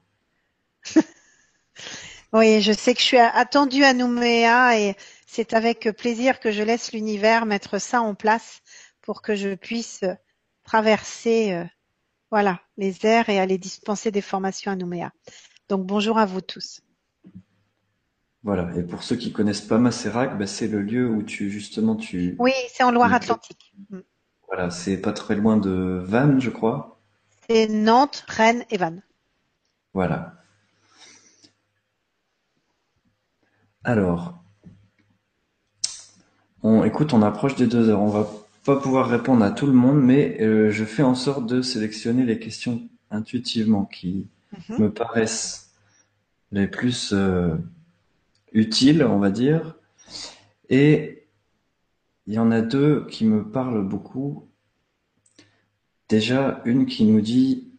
[2.33, 4.97] Oui, je sais que je suis attendue à Nouméa et
[5.27, 8.63] c'est avec plaisir que je laisse l'univers mettre ça en place
[9.03, 10.05] pour que je puisse
[10.65, 11.65] traverser euh,
[12.31, 15.13] voilà, les airs et aller dispenser des formations à Nouméa.
[15.69, 16.83] Donc bonjour à vous tous.
[18.43, 21.97] Voilà, et pour ceux qui connaissent pas Macérac, bah, c'est le lieu où tu justement
[21.97, 22.37] tu.
[22.39, 23.75] Oui, c'est en Loire-Atlantique.
[24.47, 27.01] Voilà, c'est pas très loin de Vannes, je crois.
[27.49, 29.03] C'est Nantes, Rennes et Vannes.
[29.93, 30.40] Voilà.
[33.83, 34.43] Alors,
[36.63, 38.03] on, écoute, on approche des deux heures.
[38.03, 38.31] On va
[38.65, 42.25] pas pouvoir répondre à tout le monde, mais euh, je fais en sorte de sélectionner
[42.25, 44.29] les questions intuitivement qui
[44.69, 44.79] mhm.
[44.79, 45.73] me paraissent
[46.53, 47.55] les plus euh,
[48.53, 49.77] utiles, on va dire.
[50.69, 51.27] Et
[52.27, 54.47] il y en a deux qui me parlent beaucoup.
[56.11, 57.73] Déjà, une qui nous dit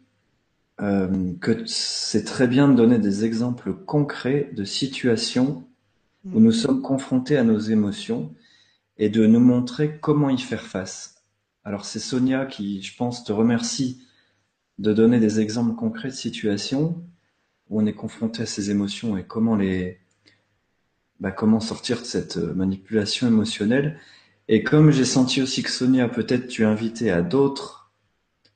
[0.82, 5.68] euh, que c'est très bien de donner des exemples concrets de situations
[6.26, 8.34] où nous sommes confrontés à nos émotions
[8.98, 11.24] et de nous montrer comment y faire face.
[11.64, 14.04] Alors c'est Sonia qui, je pense, te remercie
[14.80, 17.04] de donner des exemples concrets de situations
[17.70, 20.00] où on est confronté à ces émotions et comment les,
[21.20, 24.00] bah, comment sortir de cette manipulation émotionnelle.
[24.48, 27.94] Et comme j'ai senti aussi que Sonia, peut-être tu es invité à d'autres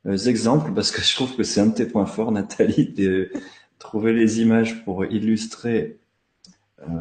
[0.06, 3.32] euh, exemples, parce que je trouve que c'est un de tes points forts, Nathalie, de
[3.80, 6.05] trouver les images pour illustrer euh,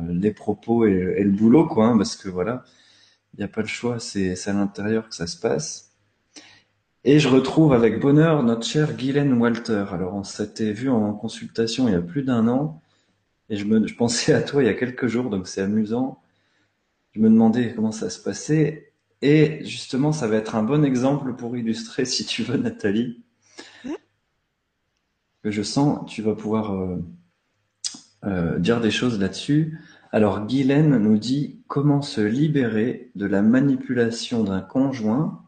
[0.09, 2.65] les propos et, le boulot, quoi, hein, parce que voilà,
[3.35, 5.93] il n'y a pas le choix, c'est à l'intérieur que ça se passe.
[7.05, 9.85] Et je retrouve avec bonheur notre cher Guylaine Walter.
[9.93, 12.81] Alors on s'était vu en consultation il y a plus d'un an,
[13.51, 16.23] et je, me, je pensais à toi il y a quelques jours, donc c'est amusant.
[17.13, 18.93] Je me demandais comment ça se passait,
[19.23, 23.23] et justement ça va être un bon exemple pour illustrer, si tu veux Nathalie,
[25.43, 26.73] que je sens tu vas pouvoir...
[26.73, 26.99] Euh, euh,
[28.59, 29.81] dire des choses là-dessus.
[30.13, 35.45] Alors Guylaine nous dit comment se libérer de la manipulation d'un conjoint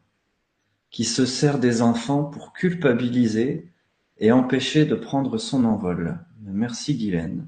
[0.90, 3.70] qui se sert des enfants pour culpabiliser
[4.18, 6.18] et empêcher de prendre son envol.
[6.40, 7.46] Merci Guylaine.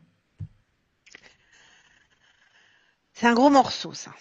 [3.15, 4.13] C'est un gros morceau ça.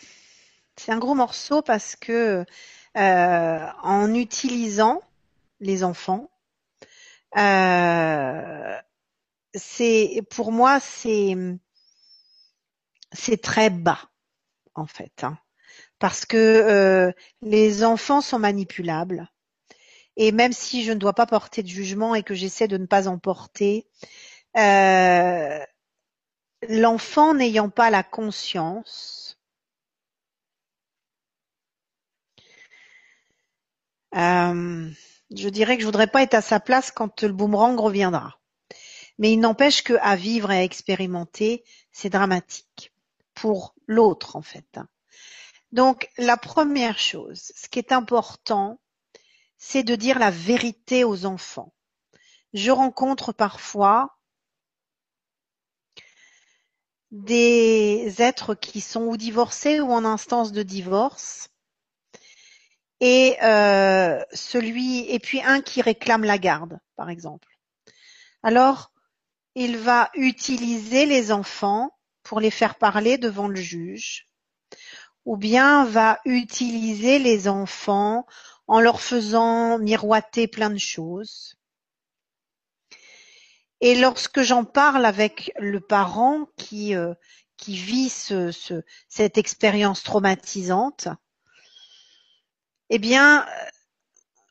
[0.76, 2.46] C'est un gros morceau parce que
[2.98, 5.02] euh, en utilisant
[5.60, 6.32] les enfants,
[7.38, 8.78] euh,
[9.56, 11.36] c'est pour moi c'est
[13.14, 14.00] c'est très bas
[14.76, 15.38] en fait, hein.
[16.00, 17.12] parce que euh,
[17.42, 19.30] les enfants sont manipulables.
[20.18, 22.86] Et même si je ne dois pas porter de jugement et que j'essaie de ne
[22.88, 23.88] pas en porter,
[24.58, 25.60] euh,
[26.70, 29.40] l'enfant n'ayant pas la conscience,
[34.16, 34.90] euh,
[35.36, 38.40] je dirais que je voudrais pas être à sa place quand le boomerang reviendra.
[39.20, 42.94] Mais il n'empêche qu'à vivre et à expérimenter, c'est dramatique
[43.34, 44.80] pour l'autre en fait.
[45.72, 48.80] Donc, la première chose, ce qui est important,
[49.58, 51.74] c'est de dire la vérité aux enfants.
[52.54, 54.18] Je rencontre parfois
[57.12, 61.50] des êtres qui sont ou divorcés ou en instance de divorce
[63.00, 67.48] et euh, celui et puis un qui réclame la garde, par exemple.
[68.44, 68.92] Alors,
[69.60, 71.90] il va utiliser les enfants
[72.22, 74.28] pour les faire parler devant le juge,
[75.26, 78.28] ou bien va utiliser les enfants
[78.68, 81.56] en leur faisant miroiter plein de choses.
[83.82, 87.16] Et lorsque j'en parle avec le parent qui, euh,
[87.68, 91.08] vit ce, ce, cette expérience traumatisante,
[92.92, 93.44] eh bien,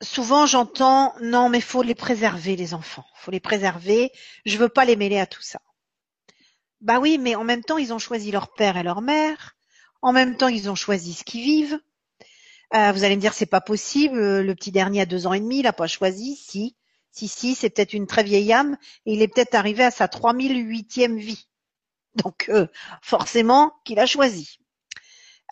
[0.02, 4.12] souvent j'entends non mais faut les préserver les enfants, faut les préserver,
[4.44, 5.60] je veux pas les mêler à tout ça.
[6.80, 9.56] Bah oui, mais en même temps ils ont choisi leur père et leur mère,
[10.02, 11.80] en même temps ils ont choisi ce qu'ils vivent.
[12.74, 15.40] Euh, vous allez me dire c'est pas possible, le petit dernier a deux ans et
[15.40, 16.76] demi, il a pas choisi, si,
[17.12, 20.06] si, si, c'est peut-être une très vieille âme et il est peut-être arrivé à sa
[20.06, 21.48] 3008e vie.
[22.16, 22.66] Donc euh,
[23.02, 24.58] forcément qu'il a choisi.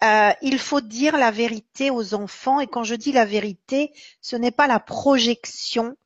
[0.03, 4.37] Euh, il faut dire la vérité aux enfants et quand je dis la vérité, ce
[4.37, 5.97] n'est pas la projection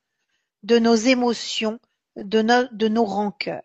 [0.62, 1.80] de nos émotions,
[2.16, 3.62] de, nos rancœurs.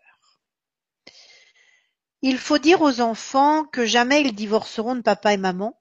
[2.22, 5.78] Il faut dire aux enfants que jamais ils divorceront de papa et maman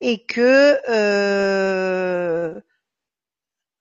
[0.00, 2.60] et que euh,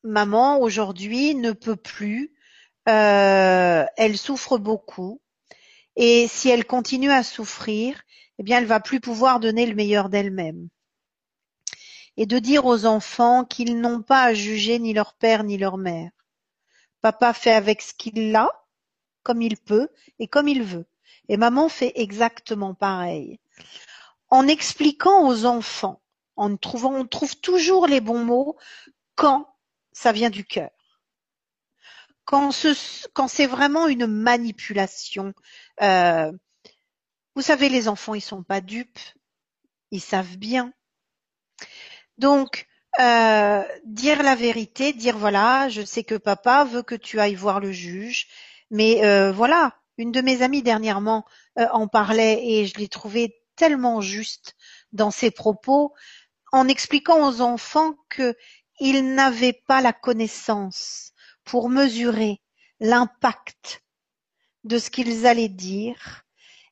[0.03, 2.31] maman aujourd'hui ne peut plus,
[2.87, 5.21] euh, elle souffre beaucoup
[5.95, 8.01] et si elle continue à souffrir,
[8.39, 10.69] eh bien elle va plus pouvoir donner le meilleur d'elle-même.
[12.17, 15.77] Et de dire aux enfants qu'ils n'ont pas à juger ni leur père ni leur
[15.77, 16.11] mère.
[17.01, 18.49] Papa fait avec ce qu'il a,
[19.23, 19.89] comme il peut
[20.19, 20.87] et comme il veut.
[21.27, 23.39] Et maman fait exactement pareil.
[24.29, 26.01] En expliquant aux enfants,
[26.35, 28.57] en trouvant, on trouve toujours les bons mots
[29.15, 29.47] quand
[29.91, 30.69] ça vient du cœur.
[32.25, 35.33] Quand, c'est vraiment une manipulation,
[35.81, 36.31] euh,
[37.35, 38.99] vous savez, les enfants, ils sont pas dupes,
[39.91, 40.73] ils savent bien.
[42.17, 42.67] Donc,
[42.99, 47.59] euh, dire la vérité, dire voilà, je sais que papa veut que tu ailles voir
[47.59, 48.27] le juge,
[48.71, 51.25] mais euh, voilà, une de mes amies dernièrement
[51.57, 54.55] en parlait et je l'ai trouvé tellement juste
[54.91, 55.93] dans ses propos
[56.51, 58.35] en expliquant aux enfants que
[58.79, 61.13] ils n'avaient pas la connaissance
[61.43, 62.41] pour mesurer
[62.79, 63.83] l'impact
[64.63, 66.24] de ce qu'ils allaient dire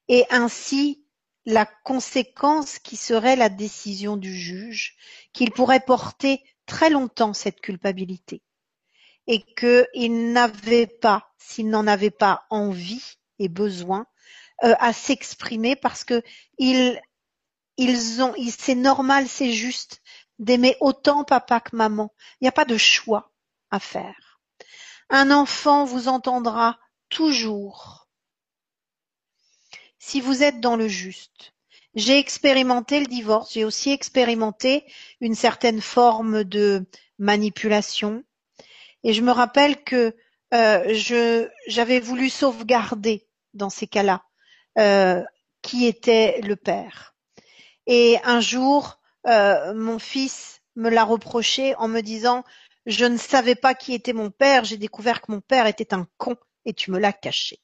[0.07, 1.03] et ainsi
[1.45, 4.95] la conséquence qui serait la décision du juge,
[5.33, 8.41] qu'il pourrait porter très longtemps cette culpabilité
[9.27, 14.05] et qu'ils n'avaient pas, s'ils n'en avaient pas envie et besoin,
[14.63, 16.21] euh, à s'exprimer parce que
[16.57, 16.99] ils,
[17.77, 20.01] ils ont, c'est normal, c'est juste
[20.39, 22.13] d'aimer autant papa que maman.
[22.39, 23.31] Il n'y a pas de choix
[23.71, 24.39] à faire.
[25.09, 28.02] Un enfant vous entendra toujours
[30.05, 31.53] si vous êtes dans le juste.
[31.95, 34.83] J'ai expérimenté le divorce, j'ai aussi expérimenté
[35.21, 36.85] une certaine forme de
[37.19, 38.23] manipulation.
[39.03, 40.13] Et je me rappelle que
[40.53, 44.23] euh, j'avais voulu sauvegarder dans ces cas-là
[44.77, 45.23] euh,
[45.61, 47.15] qui était le père.
[47.87, 52.43] Et un jour, euh, mon fils me l'a reproché en me disant
[52.85, 56.07] je ne savais pas qui était mon père, j'ai découvert que mon père était un
[56.17, 56.35] con
[56.65, 57.62] et tu me l'as caché.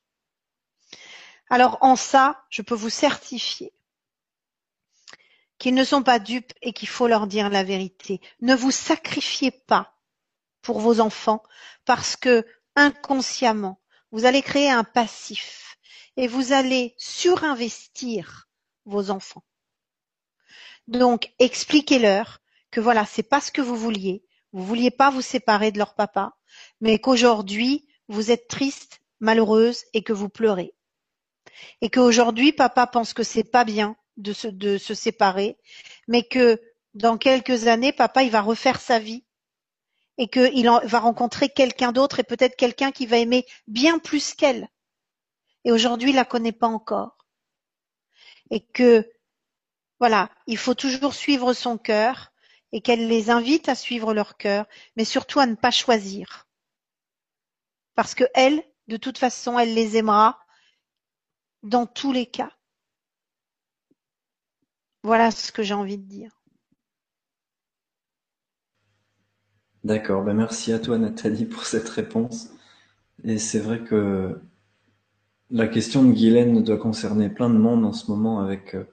[1.49, 3.73] Alors en ça, je peux vous certifier
[5.57, 8.21] qu'ils ne sont pas dupes et qu'il faut leur dire la vérité.
[8.41, 9.93] Ne vous sacrifiez pas
[10.61, 11.43] pour vos enfants
[11.85, 12.45] parce que
[12.75, 13.81] inconsciemment,
[14.11, 15.77] vous allez créer un passif
[16.17, 18.47] et vous allez surinvestir
[18.85, 19.43] vos enfants.
[20.87, 24.23] Donc, expliquez-leur que voilà, c'est pas ce que vous vouliez.
[24.53, 26.35] Vous vouliez pas vous séparer de leur papa,
[26.81, 30.73] mais qu'aujourd'hui, vous êtes triste, malheureuse et que vous pleurez.
[31.81, 35.57] Et qu'aujourd'hui, papa pense que c'est pas bien de se, de se séparer,
[36.07, 36.61] mais que
[36.93, 39.23] dans quelques années, papa, il va refaire sa vie
[40.17, 44.67] et qu'il va rencontrer quelqu'un d'autre et peut-être quelqu'un qui va aimer bien plus qu'elle.
[45.63, 47.17] Et aujourd'hui, il la connaît pas encore.
[48.49, 49.09] Et que
[49.99, 52.31] voilà, il faut toujours suivre son cœur
[52.71, 54.65] et qu'elle les invite à suivre leur cœur,
[54.95, 56.47] mais surtout à ne pas choisir.
[57.95, 60.39] Parce que elle, de toute façon, elle les aimera
[61.63, 62.51] dans tous les cas.
[65.03, 66.39] Voilà ce que j'ai envie de dire.
[69.83, 72.49] D'accord, ben merci à toi Nathalie pour cette réponse.
[73.23, 74.39] Et c'est vrai que
[75.49, 78.83] la question de Guylaine doit concerner plein de monde en ce moment avec euh,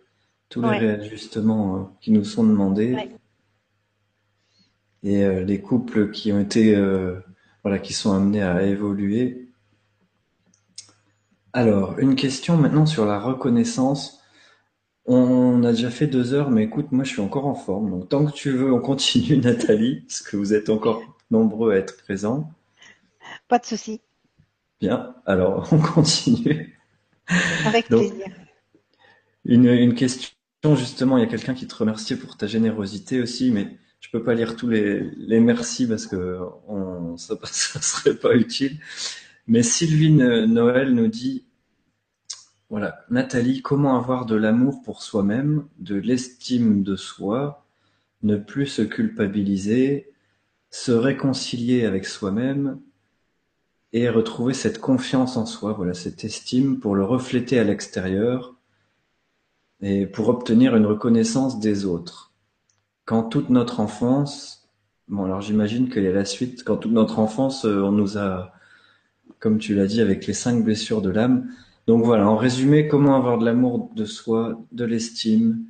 [0.48, 2.96] tous les réajustements euh, qui nous sont demandés
[5.02, 6.74] et euh, les couples qui ont été,
[7.62, 9.45] voilà, qui sont amenés à évoluer.
[11.56, 14.20] Alors, une question maintenant sur la reconnaissance.
[15.06, 17.88] On a déjà fait deux heures, mais écoute, moi je suis encore en forme.
[17.88, 21.76] Donc tant que tu veux, on continue, Nathalie, parce que vous êtes encore nombreux à
[21.76, 22.52] être présents.
[23.48, 24.02] Pas de souci.
[24.82, 26.78] Bien, alors on continue.
[27.64, 28.26] Avec plaisir.
[29.46, 30.34] Une, une question,
[30.74, 34.22] justement, il y a quelqu'un qui te remerciait pour ta générosité aussi, mais je peux
[34.22, 36.38] pas lire tous les, les merci parce que
[36.68, 38.78] on, ça, ça serait pas utile.
[39.46, 41.45] Mais Sylvie Noël nous dit,
[42.68, 47.64] voilà, Nathalie, comment avoir de l'amour pour soi-même, de l'estime de soi,
[48.22, 50.10] ne plus se culpabiliser,
[50.70, 52.80] se réconcilier avec soi-même
[53.92, 58.56] et retrouver cette confiance en soi, voilà, cette estime pour le refléter à l'extérieur
[59.80, 62.32] et pour obtenir une reconnaissance des autres.
[63.04, 64.68] Quand toute notre enfance,
[65.06, 68.18] bon alors j'imagine qu'il y a la suite, quand toute notre enfance, euh, on nous
[68.18, 68.52] a,
[69.38, 71.48] comme tu l'as dit, avec les cinq blessures de l'âme.
[71.86, 75.66] Donc voilà, en résumé, comment avoir de l'amour de soi, de l'estime,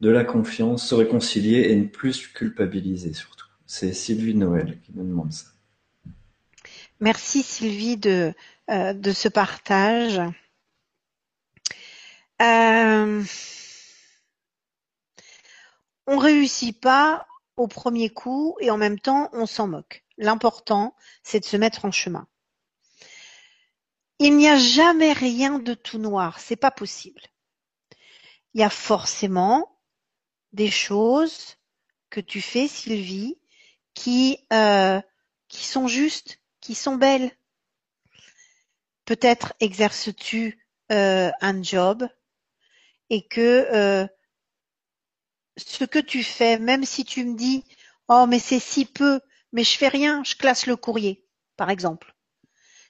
[0.00, 3.46] de la confiance, se réconcilier et ne plus culpabiliser surtout.
[3.66, 5.48] C'est Sylvie Noël qui nous demande ça.
[7.00, 8.32] Merci Sylvie de,
[8.70, 10.20] euh, de ce partage.
[12.40, 13.22] Euh,
[16.06, 17.26] on réussit pas
[17.56, 20.04] au premier coup et en même temps on s'en moque.
[20.16, 22.26] L'important, c'est de se mettre en chemin.
[24.20, 27.22] Il n'y a jamais rien de tout noir, c'est pas possible.
[28.54, 29.78] Il y a forcément
[30.52, 31.56] des choses
[32.10, 33.38] que tu fais, Sylvie,
[33.94, 35.00] qui euh,
[35.48, 37.30] qui sont justes, qui sont belles.
[39.04, 42.08] Peut-être exerces-tu euh, un job
[43.10, 44.06] et que euh,
[45.56, 47.64] ce que tu fais, même si tu me dis
[48.08, 49.20] oh mais c'est si peu,
[49.52, 51.24] mais je fais rien, je classe le courrier,
[51.56, 52.17] par exemple.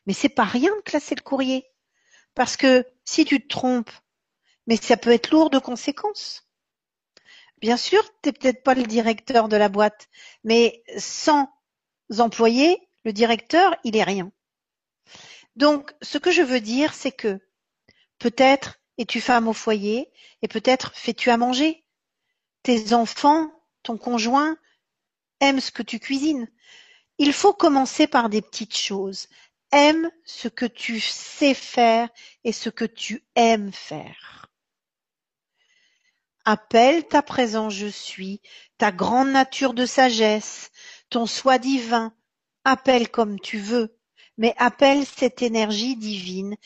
[0.08, 1.66] Mais c'est pas rien de classer le courrier.
[2.34, 3.92] Parce que si tu te trompes,
[4.66, 6.48] mais ça peut être lourd de conséquences.
[7.60, 10.08] Bien sûr, tu n'es peut-être pas le directeur de la boîte,
[10.44, 11.48] mais sans
[12.18, 14.32] employés, le directeur, il est rien.
[15.56, 17.38] Donc, ce que je veux dire, c'est que
[18.18, 20.10] peut-être es-tu femme au foyer
[20.40, 21.84] et peut-être fais-tu à manger.
[22.62, 23.50] Tes enfants,
[23.82, 24.56] ton conjoint
[25.40, 26.48] aiment ce que tu cuisines.
[27.18, 29.28] Il faut commencer par des petites choses.
[29.72, 32.08] Aime ce que tu sais faire
[32.44, 34.50] et ce que tu aimes faire.
[36.44, 38.40] Appelle ta présence je suis,
[38.78, 40.70] ta grande nature de sagesse,
[41.10, 42.14] ton soi divin,
[42.64, 43.98] appelle comme tu veux,
[44.38, 46.56] mais appelle cette énergie divine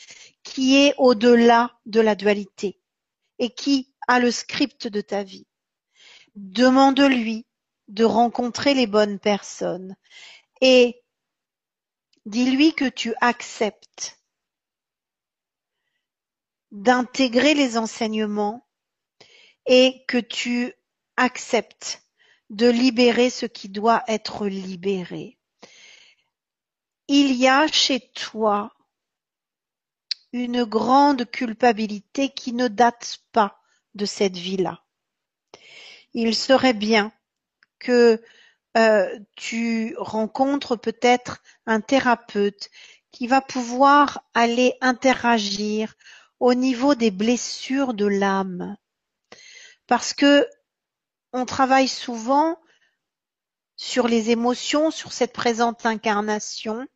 [0.43, 2.79] qui est au-delà de la dualité
[3.39, 5.47] et qui a le script de ta vie.
[6.35, 7.45] Demande-lui
[7.89, 9.95] de rencontrer les bonnes personnes
[10.61, 11.02] et
[12.25, 14.19] dis-lui que tu acceptes
[16.71, 18.67] d'intégrer les enseignements
[19.65, 20.73] et que tu
[21.17, 22.03] acceptes
[22.49, 25.37] de libérer ce qui doit être libéré.
[27.07, 28.73] Il y a chez toi
[30.31, 33.61] une grande culpabilité qui ne date pas
[33.93, 34.83] de cette vie-là.
[36.13, 37.11] Il serait bien
[37.79, 38.23] que
[39.35, 42.69] tu rencontres peut-être un thérapeute
[43.11, 45.93] qui va pouvoir aller interagir
[46.39, 48.75] au niveau des blessures de l'âme.
[49.87, 50.47] Parce que
[51.31, 52.59] on travaille souvent
[53.75, 56.87] sur les émotions, sur cette présente incarnation.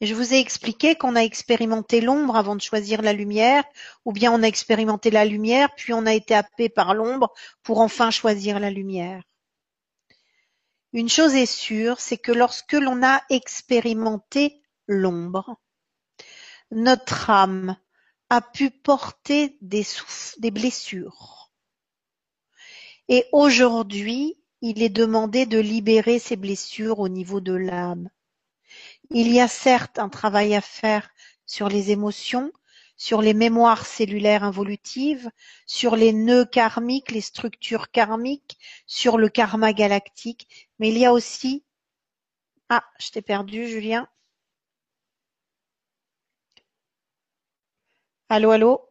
[0.00, 3.64] Je vous ai expliqué qu'on a expérimenté l'ombre avant de choisir la lumière,
[4.04, 7.32] ou bien on a expérimenté la lumière, puis on a été happé par l'ombre
[7.62, 9.22] pour enfin choisir la lumière.
[10.92, 15.60] Une chose est sûre, c'est que lorsque l'on a expérimenté l'ombre,
[16.70, 17.76] notre âme
[18.30, 19.86] a pu porter des,
[20.38, 21.50] des blessures.
[23.08, 28.10] Et aujourd'hui, il est demandé de libérer ces blessures au niveau de l'âme.
[29.10, 31.10] Il y a certes un travail à faire
[31.46, 32.52] sur les émotions,
[32.98, 35.30] sur les mémoires cellulaires involutives,
[35.66, 41.14] sur les nœuds karmiques, les structures karmiques, sur le karma galactique, mais il y a
[41.14, 41.64] aussi...
[42.70, 44.08] Ah, je t'ai perdu, Julien.
[48.30, 48.88] Allô, allô?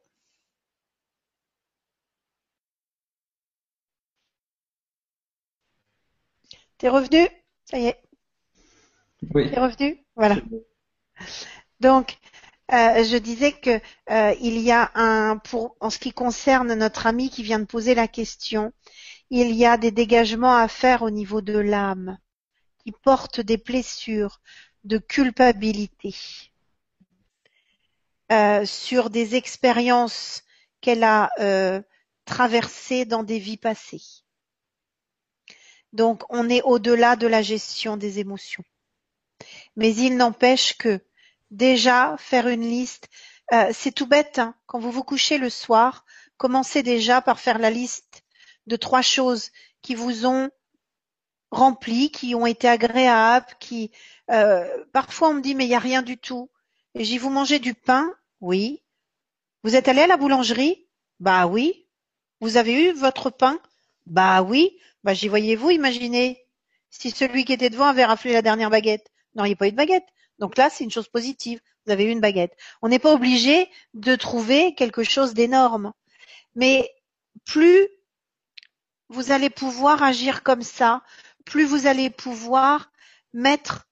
[6.80, 7.28] T'es revenu?
[7.66, 8.02] Ça y est.
[9.34, 9.50] Oui.
[9.52, 10.04] T'es revenu?
[10.16, 10.38] Voilà.
[11.80, 12.18] Donc,
[12.74, 13.80] Euh, je disais que
[14.10, 17.66] euh, il y a un, pour en ce qui concerne notre ami qui vient de
[17.66, 18.74] poser la question,
[19.30, 22.18] il y a des dégagements à faire au niveau de l'âme
[22.80, 24.42] qui porte des blessures
[24.84, 26.14] de culpabilité
[28.34, 30.44] euh, sur des expériences
[30.82, 31.32] qu'elle a
[32.26, 34.04] traversées dans des vies passées.
[35.94, 38.64] Donc on est au-delà de la gestion des émotions.
[39.78, 41.02] Mais il n'empêche que
[41.52, 43.10] déjà faire une liste,
[43.54, 44.40] euh, c'est tout bête.
[44.40, 44.56] Hein.
[44.66, 46.06] Quand vous vous couchez le soir,
[46.38, 48.24] commencez déjà par faire la liste
[48.68, 49.52] de trois choses
[49.82, 50.50] qui vous ont
[51.52, 53.92] rempli, qui ont été agréables, qui
[54.32, 56.50] euh, parfois on me dit mais il n'y a rien du tout.
[56.96, 58.12] Et j'y vous mangez du pain?
[58.42, 58.84] Oui.
[59.64, 60.88] Vous êtes allé à la boulangerie?
[61.20, 61.88] Bah oui.
[62.42, 63.60] Vous avez eu votre pain?
[64.06, 64.78] Bah oui.
[65.04, 66.44] Bah j'y voyez-vous, imaginez.
[66.90, 69.12] Si celui qui était devant avait raflé la dernière baguette?
[69.36, 70.08] Non, il n'y a pas eu de baguette.
[70.40, 71.60] Donc là, c'est une chose positive.
[71.86, 72.56] Vous avez eu une baguette.
[72.82, 75.94] On n'est pas obligé de trouver quelque chose d'énorme.
[76.56, 76.90] Mais
[77.46, 77.88] plus
[79.10, 81.02] vous allez pouvoir agir comme ça,
[81.46, 82.92] plus vous allez pouvoir
[83.34, 83.88] mettre,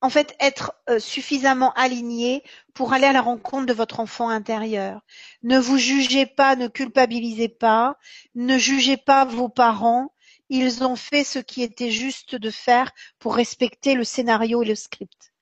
[0.00, 2.42] en fait, être euh, suffisamment aligné
[2.72, 5.02] pour aller à la rencontre de votre enfant intérieur.
[5.42, 7.98] Ne vous jugez pas, ne culpabilisez pas,
[8.34, 10.13] ne jugez pas vos parents,
[10.48, 14.74] ils ont fait ce qui était juste de faire pour respecter le scénario et le
[14.74, 15.32] script.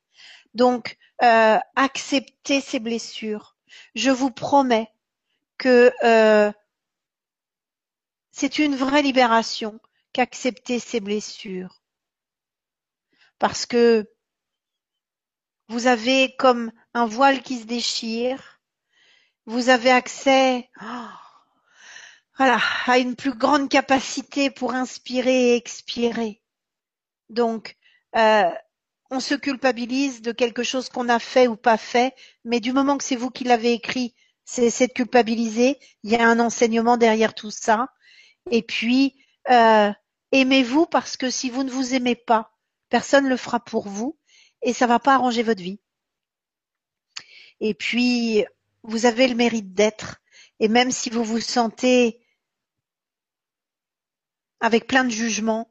[0.55, 3.57] Donc, euh, acceptez ces blessures.
[3.95, 4.89] Je vous promets
[5.59, 6.53] que euh,
[8.31, 9.81] c'est une vraie libération
[10.13, 11.81] qu'accepter ces blessures.
[13.39, 14.11] Parce que
[15.69, 18.61] vous avez comme un voile qui se déchire,
[19.47, 21.09] vous avez accès oh,
[22.45, 26.43] voilà, a une plus grande capacité pour inspirer et expirer.
[27.29, 27.77] Donc,
[28.17, 28.51] euh,
[29.13, 32.99] on se culpabilise de quelque chose qu'on a fait ou pas fait, mais du moment
[32.99, 35.79] que c'est vous qui l'avez écrit, c'est de culpabiliser.
[36.03, 37.87] Il y a un enseignement derrière tout ça.
[38.51, 39.15] Et puis,
[39.49, 39.93] euh,
[40.33, 42.59] aimez-vous parce que si vous ne vous aimez pas,
[42.89, 44.19] personne ne le fera pour vous
[44.63, 45.79] et ça va pas arranger votre vie.
[47.61, 48.45] Et puis,
[48.83, 50.17] vous avez le mérite d'être.
[50.59, 52.19] Et même si vous vous sentez
[54.63, 55.71] avec plein de jugements.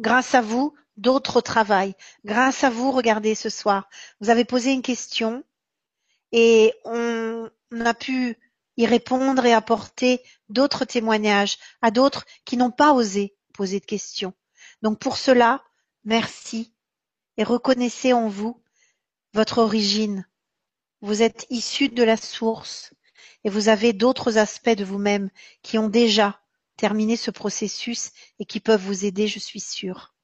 [0.00, 1.94] Grâce à vous, d'autres travaillent.
[2.24, 3.90] Grâce à vous, regardez ce soir,
[4.20, 5.44] vous avez posé une question
[6.32, 7.50] et on
[7.84, 8.38] a pu
[8.76, 14.34] y répondre et apporter d'autres témoignages à d'autres qui n'ont pas osé poser de questions.
[14.82, 15.64] Donc pour cela,
[16.04, 16.72] merci
[17.36, 18.62] et reconnaissez en vous
[19.34, 20.28] votre origine.
[21.00, 22.94] Vous êtes issu de la source
[23.42, 25.28] et vous avez d'autres aspects de vous-même
[25.62, 26.40] qui ont déjà
[26.78, 30.14] terminer ce processus et qui peuvent vous aider, je suis sûre.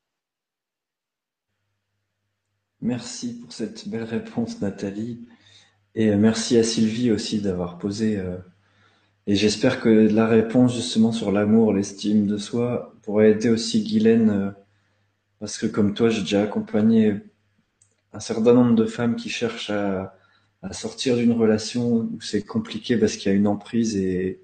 [2.81, 5.27] Merci pour cette belle réponse, Nathalie.
[5.95, 8.17] Et merci à Sylvie aussi d'avoir posé.
[8.17, 8.39] Euh,
[9.27, 14.31] et j'espère que la réponse justement sur l'amour, l'estime de soi pourrait aider aussi Guylaine,
[14.31, 14.51] euh,
[15.41, 17.15] parce que comme toi, j'ai déjà accompagné
[18.13, 20.17] un certain nombre de femmes qui cherchent à,
[20.63, 24.44] à sortir d'une relation où c'est compliqué parce qu'il y a une emprise et,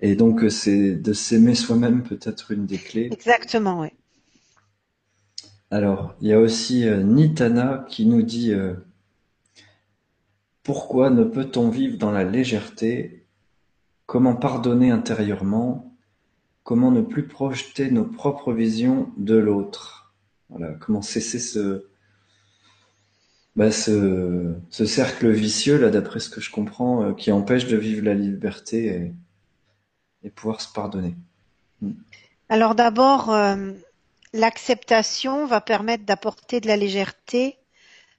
[0.00, 3.08] et donc, euh, c'est de s'aimer soi-même peut-être une des clés.
[3.12, 3.88] Exactement, oui.
[5.70, 8.74] Alors, il y a aussi euh, Nitana qui nous dit euh,
[10.62, 13.26] Pourquoi ne peut-on vivre dans la légèreté?
[14.04, 15.96] Comment pardonner intérieurement?
[16.62, 20.14] Comment ne plus projeter nos propres visions de l'autre?
[20.50, 21.86] Voilà, comment cesser ce,
[23.56, 28.04] bah, ce, ce cercle vicieux, là, d'après ce que je comprends, qui empêche de vivre
[28.04, 29.14] la liberté et,
[30.26, 31.14] et pouvoir se pardonner.
[31.80, 31.92] Hmm.
[32.48, 33.72] Alors d'abord, euh,
[34.32, 37.58] l'acceptation va permettre d'apporter de la légèreté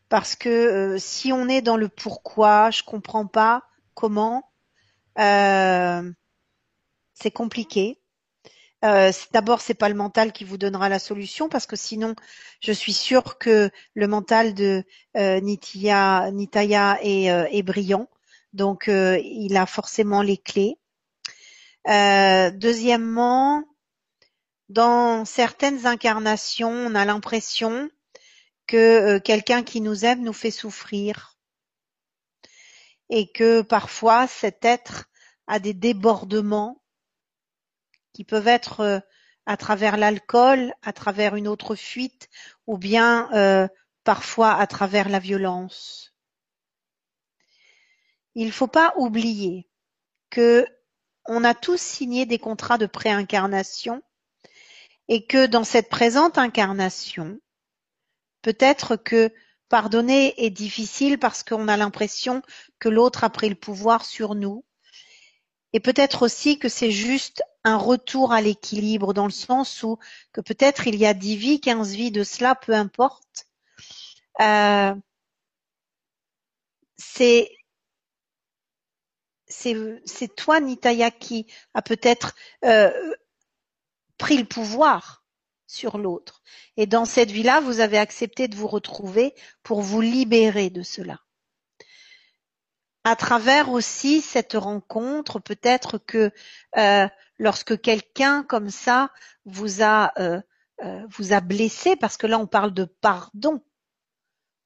[0.10, 3.64] parce que euh, si on est dans le pourquoi, je comprends pas
[3.94, 4.50] comment,
[5.20, 6.12] euh,
[7.14, 8.00] c'est compliqué.
[8.86, 12.16] Euh, d'abord, c'est pas le mental qui vous donnera la solution parce que sinon,
[12.62, 14.84] je suis sûre que le mental de
[15.16, 18.08] Nitya, Nitaya est, est brillant.
[18.54, 20.78] Donc, il a forcément les clés.
[21.88, 23.64] Euh, deuxièmement,
[24.68, 27.90] dans certaines incarnations, on a l'impression
[28.66, 28.78] que
[29.16, 31.38] euh, quelqu'un qui nous aime nous fait souffrir
[33.10, 35.06] et que parfois cet être
[35.48, 36.84] a des débordements
[38.12, 39.00] qui peuvent être euh,
[39.46, 42.28] à travers l'alcool, à travers une autre fuite
[42.66, 43.70] ou bien
[44.04, 46.14] parfois à travers la violence.
[48.36, 49.70] Il ne faut pas oublier
[50.30, 50.68] que
[51.28, 54.02] on a tous signé des contrats de préincarnation
[55.08, 57.40] et que dans cette présente incarnation,
[58.42, 59.32] peut-être que
[59.70, 62.42] pardonner est difficile parce qu'on a l'impression
[62.80, 64.64] que l'autre a pris le pouvoir sur nous.
[65.74, 69.98] Et peut-être aussi que c'est juste un retour à l'équilibre dans le sens où
[70.32, 73.46] que peut-être il y a dix vies, quinze vies de cela, peu importe.
[74.40, 74.96] Euh,
[79.48, 82.92] c'est toi, Nitaya, qui a peut-être euh,
[84.18, 85.24] pris le pouvoir
[85.68, 86.42] sur l'autre.
[86.78, 89.34] Et dans cette vie-là, vous avez accepté de vous retrouver
[89.64, 91.20] pour vous libérer de cela.
[93.04, 96.32] À travers aussi cette rencontre, peut-être que
[96.78, 97.08] euh,
[97.38, 99.12] lorsque quelqu'un comme ça
[99.46, 100.42] vous a euh,
[101.10, 103.64] vous a blessé, parce que là on parle de pardon,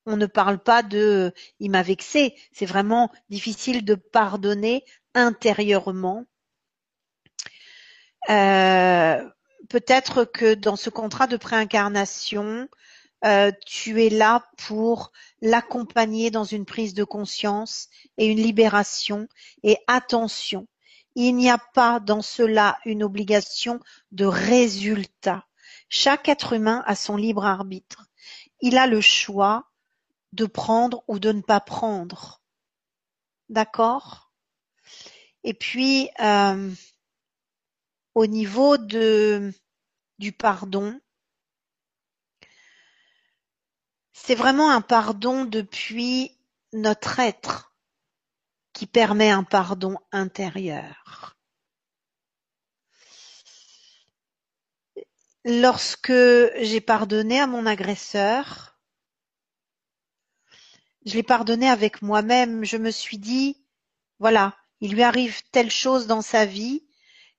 [0.06, 2.36] on ne parle pas de il m'a vexé.
[2.52, 4.84] C'est vraiment difficile de pardonner
[5.14, 6.26] intérieurement.
[8.30, 9.30] Euh,
[9.70, 12.68] peut-être que dans ce contrat de préincarnation,
[13.24, 15.12] euh, tu es là pour
[15.42, 17.88] l'accompagner dans une prise de conscience
[18.18, 19.28] et une libération.
[19.64, 20.68] Et attention,
[21.16, 23.80] il n'y a pas dans cela une obligation
[24.12, 25.46] de résultat.
[25.90, 28.06] Chaque être humain a son libre arbitre.
[28.62, 29.71] Il a le choix
[30.34, 32.42] de prendre ou de ne pas prendre.
[33.50, 34.32] D'accord?
[35.44, 36.72] Et puis, euh,
[38.16, 39.54] au niveau de,
[40.20, 41.00] du pardon,
[44.14, 46.38] c'est vraiment un pardon depuis
[46.74, 47.74] notre être
[48.74, 51.36] qui permet un pardon intérieur.
[55.44, 56.14] Lorsque
[56.62, 58.71] j'ai pardonné à mon agresseur,
[61.06, 62.64] je l'ai pardonné avec moi-même.
[62.64, 63.58] Je me suis dit,
[64.20, 66.86] voilà, il lui arrive telle chose dans sa vie.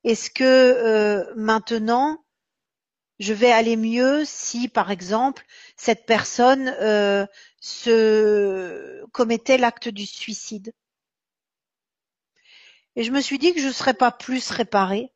[0.04, 2.24] Est-ce que euh, maintenant,
[3.18, 5.44] je vais aller mieux si, par exemple,
[5.76, 7.26] cette personne euh,
[7.60, 10.72] se commettait l'acte du suicide?
[12.96, 15.12] Et je me suis dit que je ne serais pas plus réparée.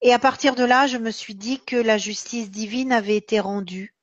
[0.00, 3.38] Et à partir de là, je me suis dit que la justice divine avait été
[3.40, 3.94] rendue.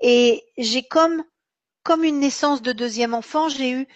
[0.00, 1.24] Et j'ai comme
[1.82, 3.88] comme une naissance de deuxième enfant, j'ai eu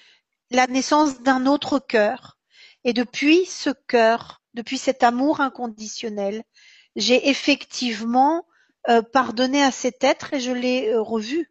[0.50, 2.38] la naissance d'un autre cœur.
[2.84, 6.44] Et depuis ce cœur, depuis cet amour inconditionnel,
[6.94, 8.46] j'ai effectivement
[8.88, 11.50] euh, pardonné à cet être et je l'ai euh, revu.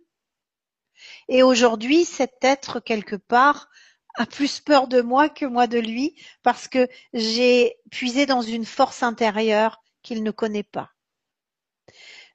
[1.27, 3.69] Et aujourd'hui, cet être, quelque part,
[4.15, 8.65] a plus peur de moi que moi de lui parce que j'ai puisé dans une
[8.65, 10.91] force intérieure qu'il ne connaît pas.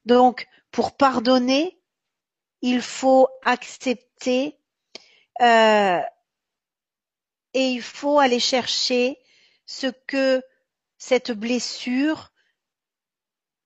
[0.05, 1.80] Donc, pour pardonner,
[2.63, 4.59] il faut accepter
[5.41, 6.01] euh,
[7.55, 9.19] et il faut aller chercher
[9.67, 10.43] ce que
[10.99, 12.33] cette blessure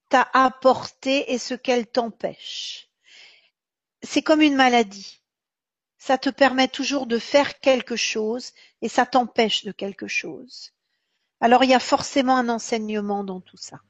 [0.09, 2.89] t'a apporté et ce qu'elle t'empêche.
[4.03, 5.21] C'est comme une maladie.
[5.99, 8.53] Ça te permet toujours de faire quelque chose
[8.83, 10.73] et ça t'empêche de quelque chose.
[11.41, 13.81] Alors il y a forcément un enseignement dans tout ça.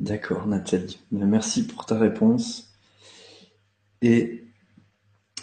[0.00, 1.00] D'accord, Nathalie.
[1.10, 2.72] Merci pour ta réponse.
[4.02, 4.44] Et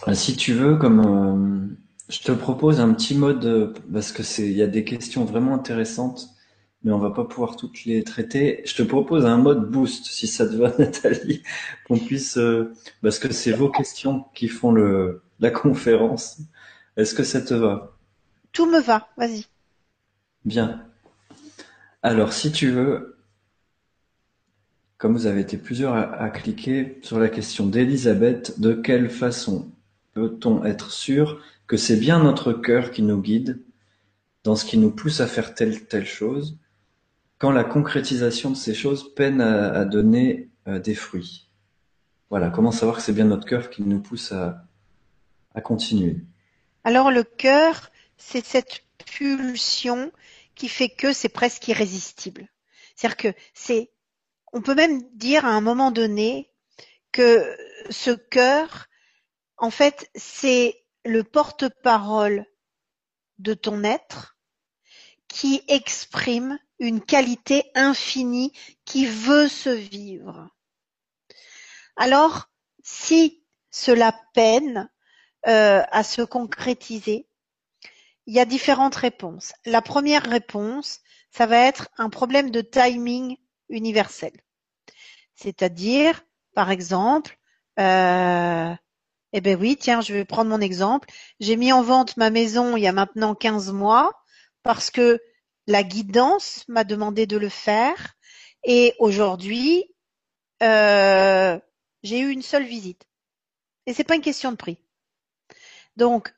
[0.07, 1.75] euh, si tu veux, comme euh,
[2.09, 5.25] je te propose un petit mode, euh, parce que c'est, il y a des questions
[5.25, 6.29] vraiment intéressantes,
[6.83, 8.61] mais on va pas pouvoir toutes les traiter.
[8.65, 11.41] Je te propose un mode boost, si ça te va, Nathalie,
[11.87, 12.37] qu'on puisse,
[13.01, 16.39] parce que c'est vos questions qui font le la conférence.
[16.95, 17.97] Est-ce que ça te va?
[18.51, 19.45] Tout me va, vas-y.
[20.45, 20.85] Bien.
[22.01, 23.12] Alors, si tu veux,
[25.03, 29.69] comme vous avez été plusieurs à, cliquer sur la question d'Elisabeth, de quelle façon
[30.13, 33.61] peut-on être sûr que c'est bien notre cœur qui nous guide
[34.45, 36.57] dans ce qui nous pousse à faire telle telle chose,
[37.37, 41.49] quand la concrétisation de ces choses peine à, donner euh, des fruits?
[42.29, 44.63] Voilà, comment savoir que c'est bien notre cœur qui nous pousse à,
[45.53, 46.15] à continuer?
[46.85, 50.13] Alors le cœur, c'est cette pulsion
[50.55, 52.47] qui fait que c'est presque irrésistible.
[52.95, 53.89] C'est-à-dire que c'est
[54.53, 56.51] on peut même dire à un moment donné
[57.11, 57.57] que
[57.89, 58.87] ce cœur,
[59.57, 62.45] en fait, c'est le porte-parole
[63.39, 64.37] de ton être
[65.27, 68.53] qui exprime une qualité infinie
[68.85, 70.49] qui veut se vivre.
[71.95, 72.49] Alors,
[72.83, 74.89] si cela peine
[75.47, 77.27] euh, à se concrétiser,
[78.27, 79.53] il y a différentes réponses.
[79.65, 80.99] La première réponse,
[81.31, 83.37] ça va être un problème de timing
[83.73, 84.31] universel.
[85.35, 86.23] C'est-à-dire,
[86.53, 87.37] par exemple,
[87.79, 88.73] euh,
[89.33, 91.09] eh ben oui, tiens, je vais prendre mon exemple.
[91.39, 94.11] J'ai mis en vente ma maison il y a maintenant 15 mois
[94.61, 95.19] parce que
[95.67, 98.15] la guidance m'a demandé de le faire
[98.63, 99.85] et aujourd'hui,
[100.61, 101.59] euh,
[102.03, 103.07] j'ai eu une seule visite.
[103.85, 104.77] Et c'est pas une question de prix.
[105.97, 106.33] Donc,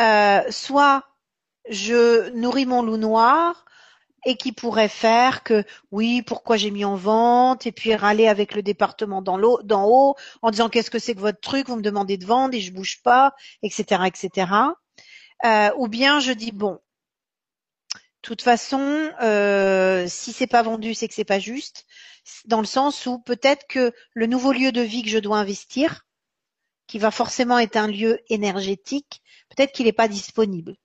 [0.00, 1.04] euh, soit
[1.68, 3.64] je nourris mon loup noir
[4.24, 8.54] et qui pourrait faire que oui, pourquoi j'ai mis en vente et puis râler avec
[8.54, 12.16] le département d'en haut en disant qu'est-ce que c'est que votre truc, vous me demandez
[12.16, 14.52] de vendre et je bouge pas, etc., etc.
[15.44, 16.72] Euh, ou bien je dis bon,
[18.28, 21.86] de toute façon, euh, si c'est pas vendu, c'est que c'est pas juste,
[22.46, 26.04] dans le sens où peut-être que le nouveau lieu de vie que je dois investir,
[26.88, 30.76] qui va forcément être un lieu énergétique, peut-être qu'il n'est pas disponible.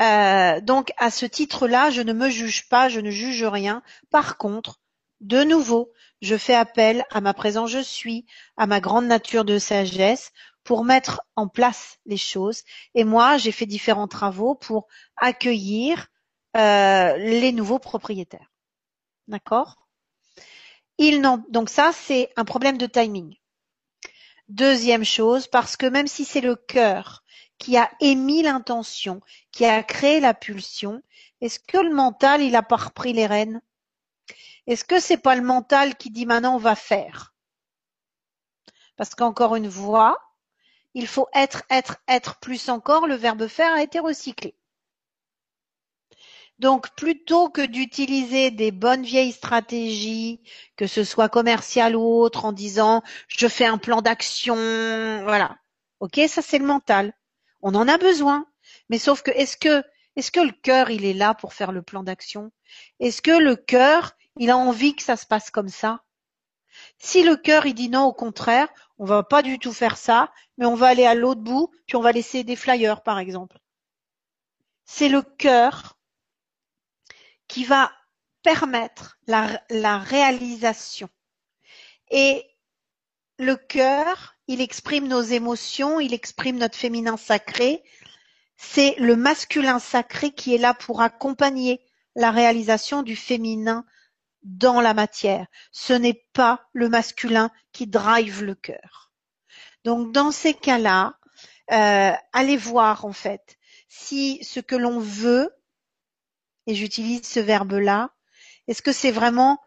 [0.00, 3.82] Euh, donc à ce titre-là, je ne me juge pas, je ne juge rien.
[4.10, 4.80] Par contre,
[5.20, 9.58] de nouveau, je fais appel à ma présence je suis, à ma grande nature de
[9.58, 10.32] sagesse
[10.64, 12.62] pour mettre en place les choses.
[12.94, 14.86] Et moi, j'ai fait différents travaux pour
[15.16, 16.08] accueillir
[16.56, 18.50] euh, les nouveaux propriétaires.
[19.28, 19.82] D'accord?
[21.48, 23.36] Donc ça, c'est un problème de timing.
[24.48, 27.21] Deuxième chose, parce que même si c'est le cœur
[27.62, 29.20] qui a émis l'intention,
[29.52, 31.00] qui a créé la pulsion,
[31.40, 33.62] est-ce que le mental, il a pas repris les rênes?
[34.66, 37.36] Est-ce que c'est pas le mental qui dit maintenant on va faire?
[38.96, 40.18] Parce qu'encore une fois,
[40.94, 44.56] il faut être, être, être plus encore, le verbe faire a été recyclé.
[46.58, 50.42] Donc plutôt que d'utiliser des bonnes vieilles stratégies,
[50.76, 54.56] que ce soit commercial ou autre, en disant je fais un plan d'action,
[55.22, 55.58] voilà.
[56.00, 57.14] Ok, ça c'est le mental.
[57.62, 58.46] On en a besoin.
[58.88, 59.82] Mais sauf que est-ce que
[60.16, 62.52] est-ce que le cœur il est là pour faire le plan d'action?
[63.00, 66.04] Est-ce que le cœur il a envie que ça se passe comme ça?
[66.98, 68.68] Si le cœur il dit non, au contraire,
[68.98, 71.96] on va pas du tout faire ça, mais on va aller à l'autre bout, puis
[71.96, 73.58] on va laisser des flyers par exemple.
[74.84, 75.98] C'est le cœur
[77.48, 77.92] qui va
[78.42, 81.08] permettre la, la réalisation.
[82.10, 82.44] Et
[83.38, 87.82] le cœur, il exprime nos émotions, il exprime notre féminin sacré.
[88.58, 91.80] C'est le masculin sacré qui est là pour accompagner
[92.14, 93.86] la réalisation du féminin
[94.42, 95.46] dans la matière.
[95.70, 99.10] Ce n'est pas le masculin qui drive le cœur.
[99.84, 101.18] Donc dans ces cas-là,
[101.70, 103.56] euh, allez voir en fait
[103.88, 105.50] si ce que l'on veut,
[106.66, 108.10] et j'utilise ce verbe-là,
[108.68, 109.58] est-ce que c'est vraiment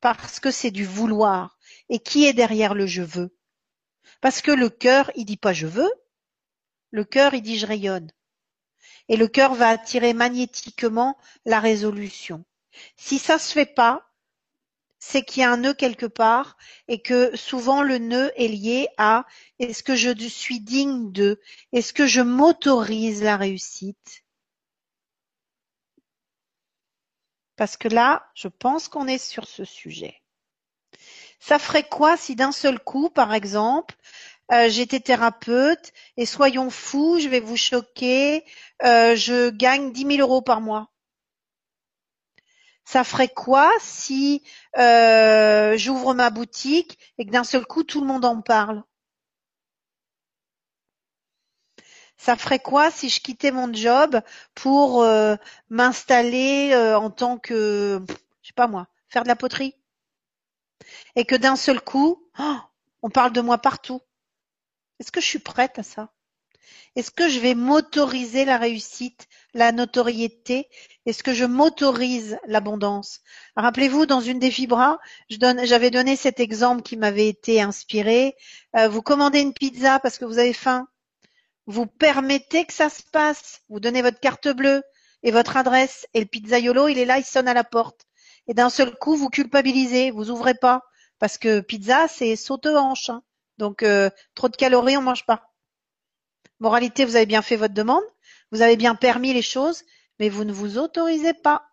[0.00, 1.58] parce que c'est du vouloir?
[1.88, 3.32] Et qui est derrière le je veux?
[4.20, 5.90] Parce que le cœur, il dit pas je veux,
[6.90, 8.10] le cœur, il dit je rayonne.
[9.08, 12.44] Et le cœur va attirer magnétiquement la résolution.
[12.96, 14.12] Si ça se fait pas,
[14.98, 16.56] c'est qu'il y a un nœud quelque part
[16.86, 19.26] et que souvent le nœud est lié à
[19.58, 21.40] est-ce que je suis digne de,
[21.72, 24.22] est-ce que je m'autorise la réussite?
[27.56, 30.21] Parce que là, je pense qu'on est sur ce sujet.
[31.42, 33.94] Ça ferait quoi si d'un seul coup, par exemple,
[34.52, 38.44] euh, j'étais thérapeute et soyons fous, je vais vous choquer,
[38.84, 40.92] euh, je gagne 10 000 euros par mois.
[42.84, 44.40] Ça ferait quoi si
[44.78, 48.84] euh, j'ouvre ma boutique et que d'un seul coup tout le monde en parle?
[52.16, 54.20] Ça ferait quoi si je quittais mon job
[54.54, 55.04] pour
[55.70, 58.00] m'installer en tant que,
[58.42, 59.74] je sais pas moi, faire de la poterie?
[61.16, 62.56] Et que d'un seul coup, oh,
[63.02, 64.00] on parle de moi partout.
[64.98, 66.12] Est-ce que je suis prête à ça?
[66.94, 70.68] Est-ce que je vais m'autoriser la réussite, la notoriété?
[71.06, 73.20] Est-ce que je m'autorise l'abondance?
[73.56, 74.98] Rappelez-vous, dans une des fibras,
[75.28, 78.36] j'avais donné cet exemple qui m'avait été inspiré.
[78.76, 80.86] Euh, vous commandez une pizza parce que vous avez faim.
[81.66, 83.62] Vous permettez que ça se passe.
[83.68, 84.82] Vous donnez votre carte bleue
[85.22, 88.06] et votre adresse et le pizzaiolo, il est là, il sonne à la porte.
[88.48, 90.82] Et d'un seul coup, vous culpabilisez, vous ouvrez pas
[91.18, 93.10] parce que pizza, c'est saute hanche.
[93.10, 93.22] Hein.
[93.58, 95.52] Donc euh, trop de calories, on mange pas.
[96.58, 98.02] Moralité, vous avez bien fait votre demande,
[98.50, 99.84] vous avez bien permis les choses,
[100.18, 101.68] mais vous ne vous autorisez pas.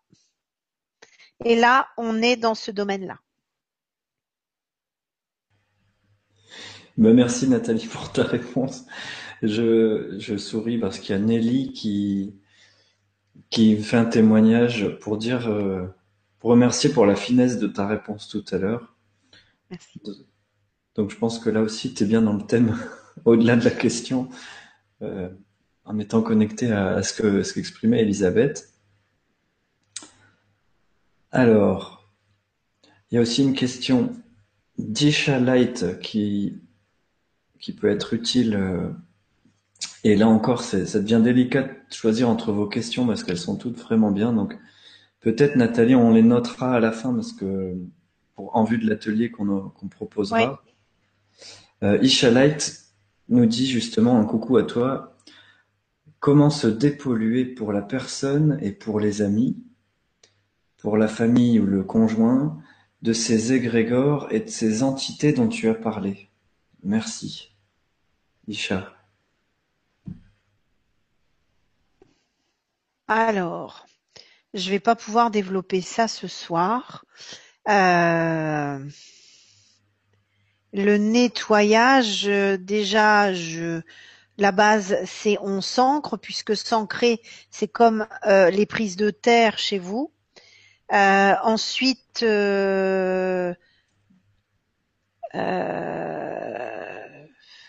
[1.45, 3.17] Et là, on est dans ce domaine-là.
[6.98, 8.85] Ben merci Nathalie pour ta réponse.
[9.41, 12.35] Je, souris parce qu'il y a Nelly qui,
[13.49, 15.88] qui fait un témoignage pour dire, euh,
[16.39, 18.95] pour remercier pour la finesse de ta réponse tout à l'heure.
[19.69, 20.01] Merci.
[20.95, 22.77] Donc je pense que là aussi, tu es bien dans le thème,
[23.25, 24.29] au-delà de la question.
[25.01, 25.29] Euh,
[25.89, 28.71] en étant connecté à, ce que ce qu'exprimait Elisabeth.
[31.31, 32.07] Alors,
[33.09, 34.13] il y a aussi une question
[34.77, 36.59] d'Isha Light qui,
[37.59, 38.55] qui peut être utile.
[38.55, 38.89] Euh,
[40.03, 43.79] et là encore, ça devient délicat de choisir entre vos questions parce qu'elles sont toutes
[43.79, 44.31] vraiment bien.
[44.31, 44.55] Donc,
[45.19, 47.75] peut-être Nathalie, on les notera à la fin parce que
[48.35, 50.64] pour, en vue de l'atelier qu'on proposera.
[51.83, 52.85] Euh, Isha Light
[53.30, 55.15] nous dit justement un coucou à toi.
[56.19, 59.64] Comment se dépolluer pour la personne et pour les amis,
[60.77, 62.61] pour la famille ou le conjoint,
[63.01, 66.30] de ces égrégores et de ces entités dont tu as parlé?
[66.83, 67.53] Merci.
[68.48, 68.93] Isha.
[73.07, 73.85] Alors,
[74.53, 77.05] je vais pas pouvoir développer ça ce soir.
[77.67, 78.79] Euh,
[80.73, 83.81] le nettoyage, déjà, je,
[84.37, 87.21] la base, c'est on s'ancre, puisque s'ancrer,
[87.51, 90.11] c'est comme euh, les prises de terre chez vous.
[90.91, 92.23] Euh, ensuite,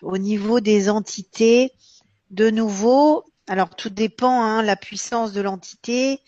[0.03, 1.73] au niveau des entités,
[2.31, 6.21] de nouveau, alors tout dépend, hein, la puissance de l'entité,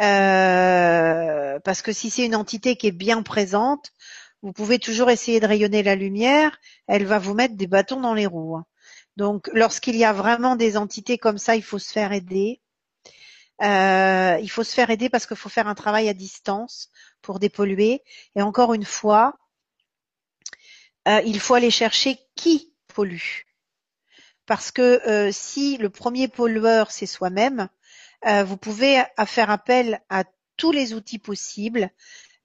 [0.00, 3.92] euh, parce que si c'est une entité qui est bien présente,
[4.40, 8.14] vous pouvez toujours essayer de rayonner la lumière, elle va vous mettre des bâtons dans
[8.14, 8.56] les roues.
[8.56, 8.64] Hein.
[9.18, 12.62] Donc lorsqu'il y a vraiment des entités comme ça, il faut se faire aider.
[13.60, 16.88] Euh, il faut se faire aider parce qu'il faut faire un travail à distance
[17.20, 18.02] pour dépolluer.
[18.34, 19.36] Et encore une fois,
[21.06, 23.42] euh, il faut aller chercher qui pollue.
[24.46, 27.68] Parce que euh, si le premier pollueur c'est soi-même,
[28.26, 30.24] euh, vous pouvez faire appel à
[30.56, 31.90] tous les outils possibles.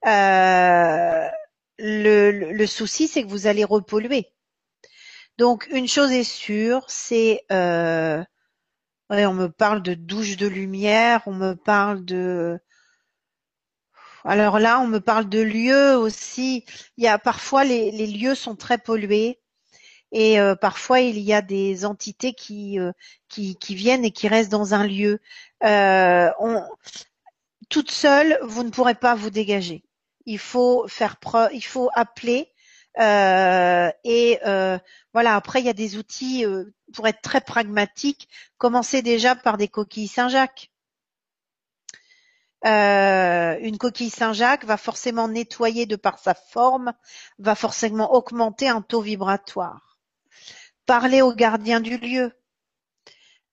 [0.06, 1.28] Euh,
[1.78, 4.32] le, souci c'est que vous allez repolluer.
[5.38, 8.24] Donc une chose est sûre, c'est on
[9.34, 12.58] me parle de douche de lumière, on me parle de
[14.24, 16.64] alors là, on me parle de lieux aussi.
[16.96, 19.40] Il y a parfois les lieux sont très pollués
[20.12, 22.92] et euh, parfois il y a des entités qui, euh,
[23.28, 25.20] qui, qui viennent et qui restent dans un lieu.
[25.64, 26.62] Euh, on,
[27.68, 29.84] toute seule, vous ne pourrez pas vous dégager.
[30.26, 32.52] Il faut faire preuve, il faut appeler.
[32.98, 34.38] et
[35.14, 35.34] voilà.
[35.36, 36.44] Après, il y a des outils
[36.92, 38.28] pour être très pragmatique.
[38.58, 40.70] Commencez déjà par des coquilles Saint-Jacques.
[42.64, 46.92] une coquille Saint-Jacques va forcément nettoyer de par sa forme,
[47.38, 49.87] va forcément augmenter un taux vibratoire
[50.88, 52.32] parler au gardien du lieu.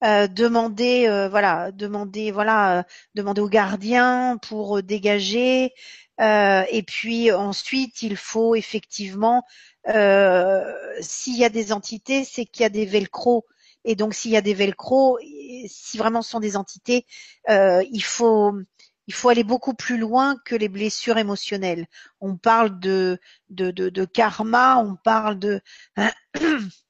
[0.04, 2.84] Euh, demander euh, voilà demander voilà euh,
[3.16, 5.74] demander au gardien pour dégager
[6.20, 9.44] et puis ensuite il faut effectivement
[9.88, 13.46] s'il y a des entités c'est qu'il y a des velcro
[13.86, 15.18] et donc s'il y a des velcro
[15.68, 17.06] si vraiment ce sont des entités
[17.50, 18.54] il faut
[19.08, 21.88] il faut aller beaucoup plus loin que les blessures émotionnelles.
[22.22, 25.62] On parle de, de, de karma, on parle de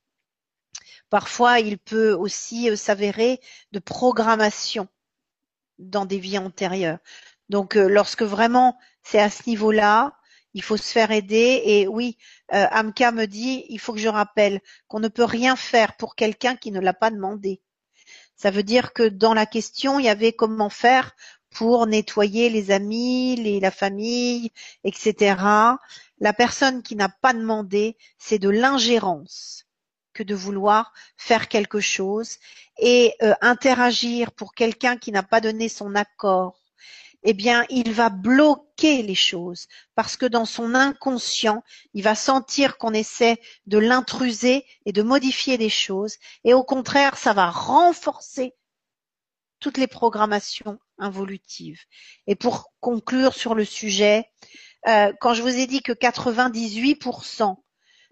[1.10, 3.40] Parfois, il peut aussi euh, s'avérer
[3.72, 4.88] de programmation
[5.78, 7.00] dans des vies antérieures.
[7.50, 10.18] Donc, euh, lorsque vraiment c'est à ce niveau-là,
[10.54, 11.62] il faut se faire aider.
[11.66, 12.18] Et oui,
[12.54, 16.16] euh, Amka me dit, il faut que je rappelle qu'on ne peut rien faire pour
[16.16, 17.62] quelqu'un qui ne l'a pas demandé.
[18.36, 21.16] Ça veut dire que dans la question, il y avait comment faire
[21.52, 24.52] pour nettoyer les amis, la famille,
[24.84, 25.36] etc.
[26.20, 29.65] La personne qui n'a pas demandé, c'est de l'ingérence
[30.16, 32.38] que de vouloir faire quelque chose
[32.80, 36.60] et euh, interagir pour quelqu'un qui n'a pas donné son accord,
[37.28, 41.64] eh bien, il va bloquer les choses parce que dans son inconscient,
[41.94, 47.18] il va sentir qu'on essaie de l'intruser et de modifier des choses et au contraire,
[47.18, 48.54] ça va renforcer
[49.60, 51.82] toutes les programmations involutives.
[52.28, 54.26] Et pour conclure sur le sujet,
[54.88, 57.58] euh, quand je vous ai dit que 98%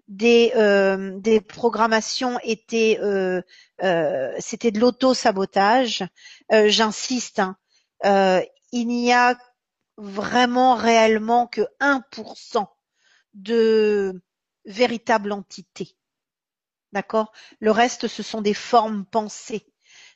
[0.07, 3.41] des, euh, des programmations étaient euh,
[3.83, 6.05] euh, c'était de l'auto-sabotage.
[6.51, 7.57] J'insiste, hein,
[8.71, 9.37] il n'y a
[9.97, 12.67] vraiment réellement que 1%
[13.33, 14.21] de
[14.65, 15.95] véritable entité.
[16.91, 17.31] D'accord?
[17.59, 19.65] Le reste, ce sont des formes pensées.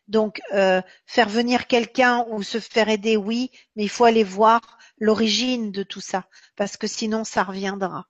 [0.07, 4.61] Donc, faire venir quelqu'un ou se faire aider, oui, mais il faut aller voir
[4.99, 6.25] l'origine de tout ça,
[6.55, 8.07] parce que sinon, ça reviendra.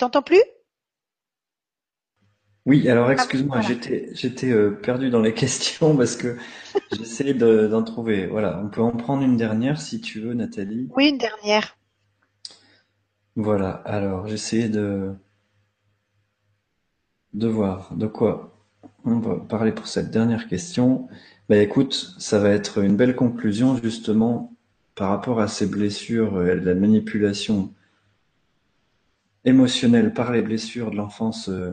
[0.00, 0.42] T'entends plus?
[2.66, 6.36] Oui, alors ah, excuse-moi, j'étais j'étais euh, perdu dans les questions parce que
[6.92, 8.26] j'essayais d'en trouver.
[8.26, 10.88] Voilà, on peut en prendre une dernière si tu veux, Nathalie.
[10.96, 11.76] Oui, une dernière.
[13.36, 15.12] Voilà, alors j'essayais de
[17.32, 18.56] de voir de quoi
[19.04, 21.08] on va parler pour cette dernière question.
[21.48, 24.52] Bah écoute, ça va être une belle conclusion justement
[24.94, 27.72] par rapport à ces blessures et la manipulation
[29.44, 31.72] émotionnel par les blessures de l'enfance, euh,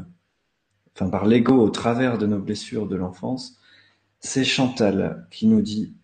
[0.96, 3.60] enfin par l'ego au travers de nos blessures de l'enfance,
[4.20, 5.96] C'est Chantal qui nous dit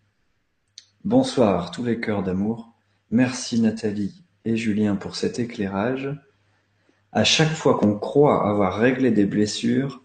[1.04, 2.72] Bonsoir tous les cœurs d'amour.
[3.10, 6.10] Merci Nathalie et Julien pour cet éclairage.
[7.12, 10.02] À chaque fois qu'on croit avoir réglé des blessures,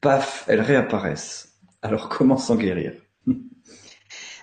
[0.00, 1.58] paf, elles réapparaissent.
[1.82, 2.92] Alors comment s'en guérir?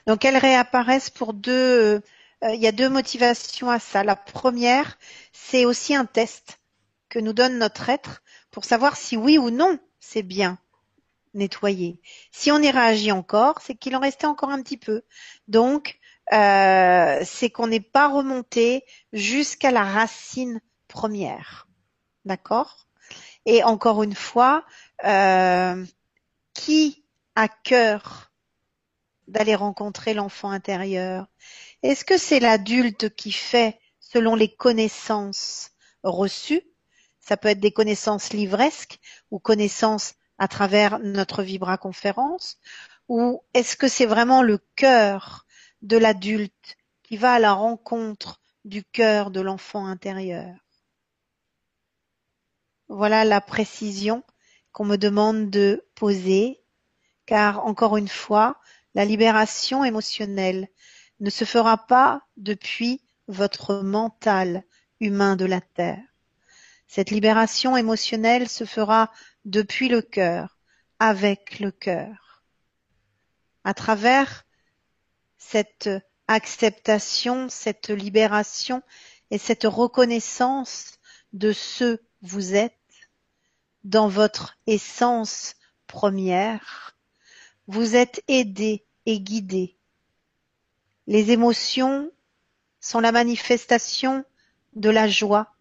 [0.07, 2.01] Donc elles réapparaissent pour deux.
[2.43, 4.03] Euh, il y a deux motivations à ça.
[4.03, 4.97] La première,
[5.31, 6.59] c'est aussi un test
[7.09, 10.57] que nous donne notre être pour savoir si oui ou non c'est bien
[11.33, 11.99] nettoyer.
[12.31, 15.03] Si on y réagit encore, c'est qu'il en restait encore un petit peu.
[15.47, 15.99] Donc,
[16.33, 21.67] euh, c'est qu'on n'est pas remonté jusqu'à la racine première.
[22.23, 22.87] D'accord?
[23.45, 24.65] Et encore une fois,
[25.03, 25.85] euh,
[26.53, 27.03] qui
[27.35, 28.31] a cœur
[29.27, 31.27] d'aller rencontrer l'enfant intérieur?
[31.83, 35.71] Est-ce que c'est l'adulte qui fait selon les connaissances
[36.03, 36.63] reçues?
[37.19, 38.99] Ça peut être des connaissances livresques
[39.31, 42.57] ou connaissances à travers notre vibra-conférence
[43.07, 45.45] Ou est-ce que c'est vraiment le cœur
[45.81, 50.55] de l'adulte qui va à la rencontre du cœur de l'enfant intérieur?
[52.87, 54.23] Voilà la précision
[54.71, 56.61] qu'on me demande de poser,
[57.25, 58.59] car encore une fois,
[58.93, 60.69] la libération émotionnelle
[61.19, 64.63] ne se fera pas depuis votre mental
[64.99, 66.03] humain de la Terre.
[66.87, 69.11] Cette libération émotionnelle se fera
[69.43, 70.57] depuis le cœur,
[70.99, 72.43] avec le cœur.
[73.63, 74.45] À travers
[75.37, 75.89] cette
[76.27, 78.81] acceptation, cette libération
[79.31, 80.99] et cette reconnaissance
[81.33, 82.73] de ce vous êtes
[83.83, 85.55] dans votre essence
[85.87, 86.97] première,
[87.67, 89.77] vous êtes aidé et guidé.
[91.07, 92.11] Les émotions
[92.79, 94.25] sont la manifestation
[94.73, 95.53] de la joie,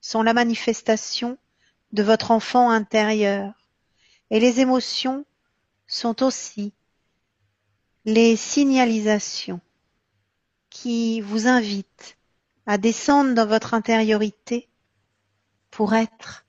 [0.00, 1.38] sont la manifestation
[1.92, 3.54] de votre enfant intérieur.
[4.30, 5.24] Et les émotions
[5.86, 6.72] sont aussi
[8.04, 9.60] les signalisations
[10.70, 12.16] qui vous invitent
[12.66, 14.68] à descendre dans votre intériorité
[15.70, 16.46] pour être,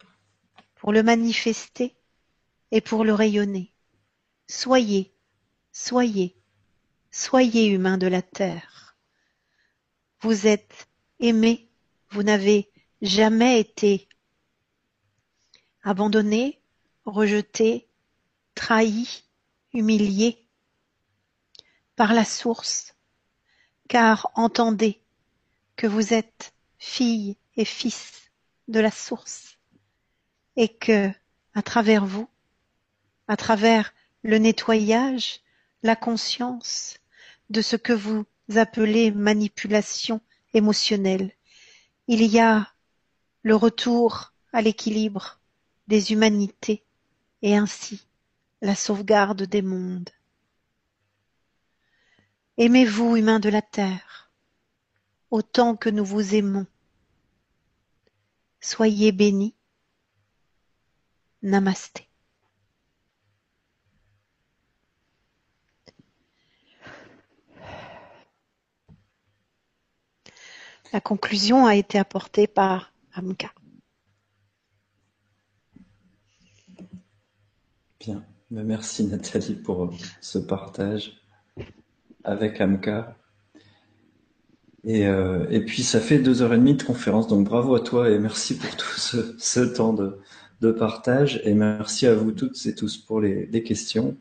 [0.75, 1.95] pour le manifester
[2.71, 3.73] et pour le rayonner.
[4.47, 5.13] Soyez,
[5.71, 6.38] soyez,
[7.11, 8.95] soyez humain de la terre.
[10.21, 10.87] Vous êtes
[11.19, 11.69] aimé,
[12.09, 12.69] vous n'avez
[13.01, 14.07] jamais été
[15.83, 16.61] abandonné,
[17.05, 17.87] rejeté,
[18.55, 19.23] trahi,
[19.73, 20.45] humilié
[21.95, 22.95] par la source,
[23.87, 25.01] car entendez
[25.75, 28.31] que vous êtes fille et fils
[28.67, 29.57] de la source
[30.55, 31.09] et que,
[31.53, 32.29] à travers vous,
[33.27, 35.41] à travers le nettoyage,
[35.83, 36.99] la conscience
[37.49, 38.25] de ce que vous
[38.55, 40.21] appelez manipulation
[40.53, 41.31] émotionnelle,
[42.07, 42.73] il y a
[43.43, 45.39] le retour à l'équilibre
[45.87, 46.83] des humanités
[47.41, 48.05] et ainsi
[48.61, 50.09] la sauvegarde des mondes.
[52.57, 54.31] Aimez-vous, humains de la terre,
[55.31, 56.67] autant que nous vous aimons.
[58.59, 59.55] Soyez bénis.
[61.41, 62.08] Namasté.
[70.91, 73.51] La conclusion a été apportée par Amka.
[77.99, 79.89] Bien, ben, merci Nathalie pour euh,
[80.21, 81.21] ce partage
[82.23, 83.15] avec Amka.
[84.85, 87.81] Et, euh, et puis ça fait deux heures et demie de conférence, donc bravo à
[87.81, 92.73] toi et merci pour tout ce, temps de, partage et merci à vous toutes et
[92.73, 94.17] tous pour les questions.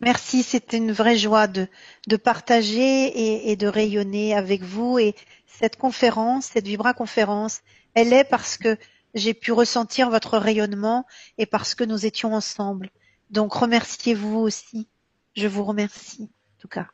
[0.00, 1.68] Merci, c'était une vraie joie de,
[2.16, 4.98] partager et, de rayonner avec vous.
[4.98, 5.14] Et
[5.46, 7.60] cette conférence, cette Vibra conférence,
[7.94, 8.76] elle est parce que
[9.14, 11.06] j'ai pu ressentir votre rayonnement
[11.38, 12.90] et parce que nous étions ensemble.
[13.30, 14.88] Donc remerciez-vous aussi.
[15.36, 16.88] Je vous remercie, en tout cas.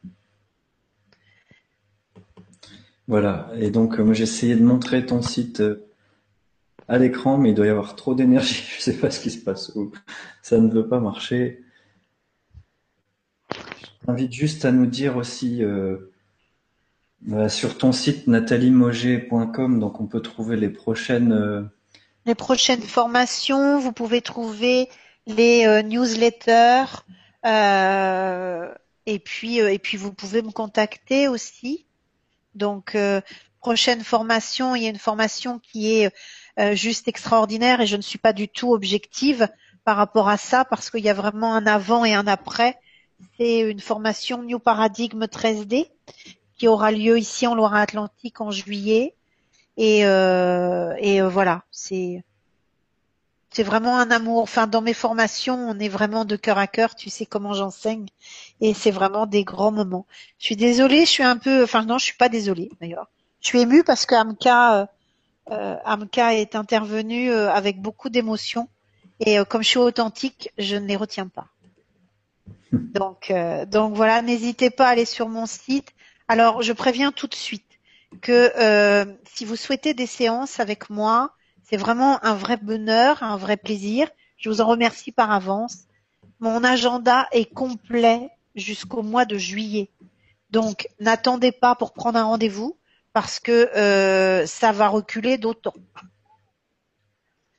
[3.10, 3.50] Voilà.
[3.56, 5.90] Et donc, moi, j'ai essayé de montrer ton site euh,
[6.86, 8.64] à l'écran, mais il doit y avoir trop d'énergie.
[8.76, 9.72] Je sais pas ce qui se passe.
[10.42, 11.64] Ça ne veut pas marcher.
[14.06, 16.12] J'invite juste à nous dire aussi euh,
[17.20, 21.68] bah, sur ton site nathaliemoger.com, donc on peut trouver les prochaines
[22.26, 24.88] les prochaines formations, vous pouvez trouver
[25.26, 27.04] les euh, newsletters
[27.46, 28.72] euh,
[29.06, 31.86] et puis euh, et puis vous pouvez me contacter aussi.
[32.54, 32.96] Donc
[33.60, 36.12] prochaine formation, il y a une formation qui est
[36.74, 39.48] juste extraordinaire et je ne suis pas du tout objective
[39.84, 42.76] par rapport à ça parce qu'il y a vraiment un avant et un après.
[43.38, 45.88] C'est une formation New Paradigm 13D
[46.56, 49.14] qui aura lieu ici en Loire-Atlantique en juillet
[49.76, 52.22] et, euh, euh, voilà, c'est
[53.52, 54.42] C'est vraiment un amour.
[54.42, 56.94] Enfin, dans mes formations, on est vraiment de cœur à cœur.
[56.94, 58.06] Tu sais comment j'enseigne,
[58.60, 60.06] et c'est vraiment des grands moments.
[60.38, 61.64] Je suis désolée, je suis un peu.
[61.64, 63.08] Enfin, non, je suis pas désolée d'ailleurs.
[63.40, 64.88] Je suis émue parce que Amka,
[65.50, 68.68] euh, Amka est intervenue avec beaucoup d'émotion,
[69.18, 71.48] et comme je suis authentique, je ne les retiens pas.
[72.72, 75.88] Donc, euh, donc voilà, n'hésitez pas à aller sur mon site.
[76.28, 77.66] Alors, je préviens tout de suite
[78.20, 83.36] que euh, si vous souhaitez des séances avec moi, c'est vraiment un vrai bonheur, un
[83.36, 84.08] vrai plaisir.
[84.36, 85.84] Je vous en remercie par avance.
[86.38, 89.90] Mon agenda est complet jusqu'au mois de juillet.
[90.50, 92.76] Donc, n'attendez pas pour prendre un rendez-vous
[93.12, 95.74] parce que euh, ça va reculer d'autant.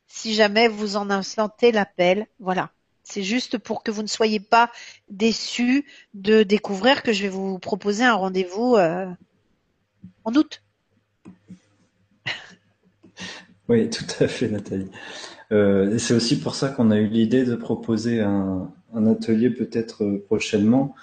[0.07, 2.69] Si jamais vous en sentez l'appel, voilà.
[3.11, 4.72] C'est juste pour que vous ne soyez pas
[5.09, 9.06] déçus de découvrir que je vais vous proposer un rendez-vous euh,
[10.23, 10.64] en août.
[13.69, 14.91] Oui, tout à fait, Nathalie.
[15.51, 20.03] Euh, c'est aussi pour ça qu'on a eu l'idée de proposer un, un atelier peut-être
[20.03, 20.95] euh, prochainement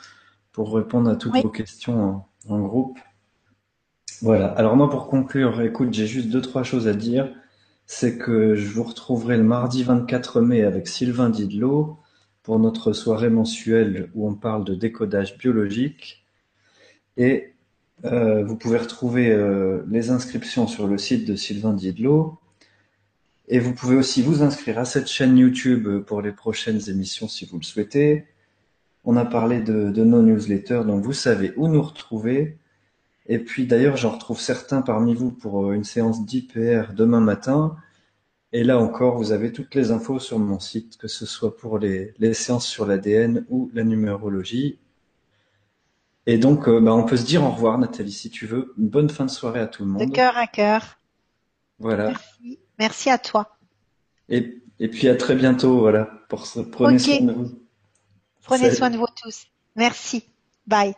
[0.53, 1.43] pour répondre à toutes Oui.
[1.43, 2.99] vos questions en, en groupe.
[4.23, 4.49] Voilà.
[4.49, 7.33] Alors moi, pour conclure, écoute, j'ai juste deux, trois choses à dire.
[7.91, 11.99] C'est que je vous retrouverai le mardi 24 mai avec Sylvain Didlot
[12.43, 16.23] pour notre soirée mensuelle où on parle de décodage biologique.
[17.17, 17.55] Et
[18.05, 22.39] euh, vous pouvez retrouver euh, les inscriptions sur le site de Sylvain Didlot.
[23.49, 27.47] Et vous pouvez aussi vous inscrire à cette chaîne YouTube pour les prochaines émissions si
[27.47, 28.27] vous le souhaitez.
[29.05, 32.58] On a parlé de, de nos newsletters, donc vous savez où nous retrouver.
[33.29, 37.77] Et puis d'ailleurs, j'en retrouve certains parmi vous pour euh, une séance d'IPR demain matin.
[38.53, 41.79] Et là encore, vous avez toutes les infos sur mon site, que ce soit pour
[41.79, 44.79] les, les séances sur l'ADN ou la numérologie.
[46.27, 48.75] Et donc, euh, bah, on peut se dire au revoir, Nathalie, si tu veux.
[48.79, 50.13] Une bonne fin de soirée à tout le De monde.
[50.13, 50.99] cœur à cœur.
[51.79, 52.09] Voilà.
[52.09, 52.59] Merci.
[52.79, 53.57] Merci à toi.
[54.29, 56.11] Et, et puis à très bientôt, voilà.
[56.29, 57.59] Pour ce, prenez soin de vous.
[58.43, 58.77] Prenez Salut.
[58.77, 59.47] soin de vous tous.
[59.77, 60.25] Merci.
[60.67, 60.95] Bye.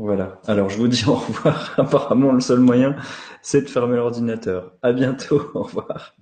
[0.00, 0.40] Voilà.
[0.46, 1.74] Alors je vous dis au revoir.
[1.76, 2.96] Apparemment, le seul moyen,
[3.42, 4.72] c'est de fermer l'ordinateur.
[4.82, 5.50] À bientôt.
[5.54, 6.14] Au revoir.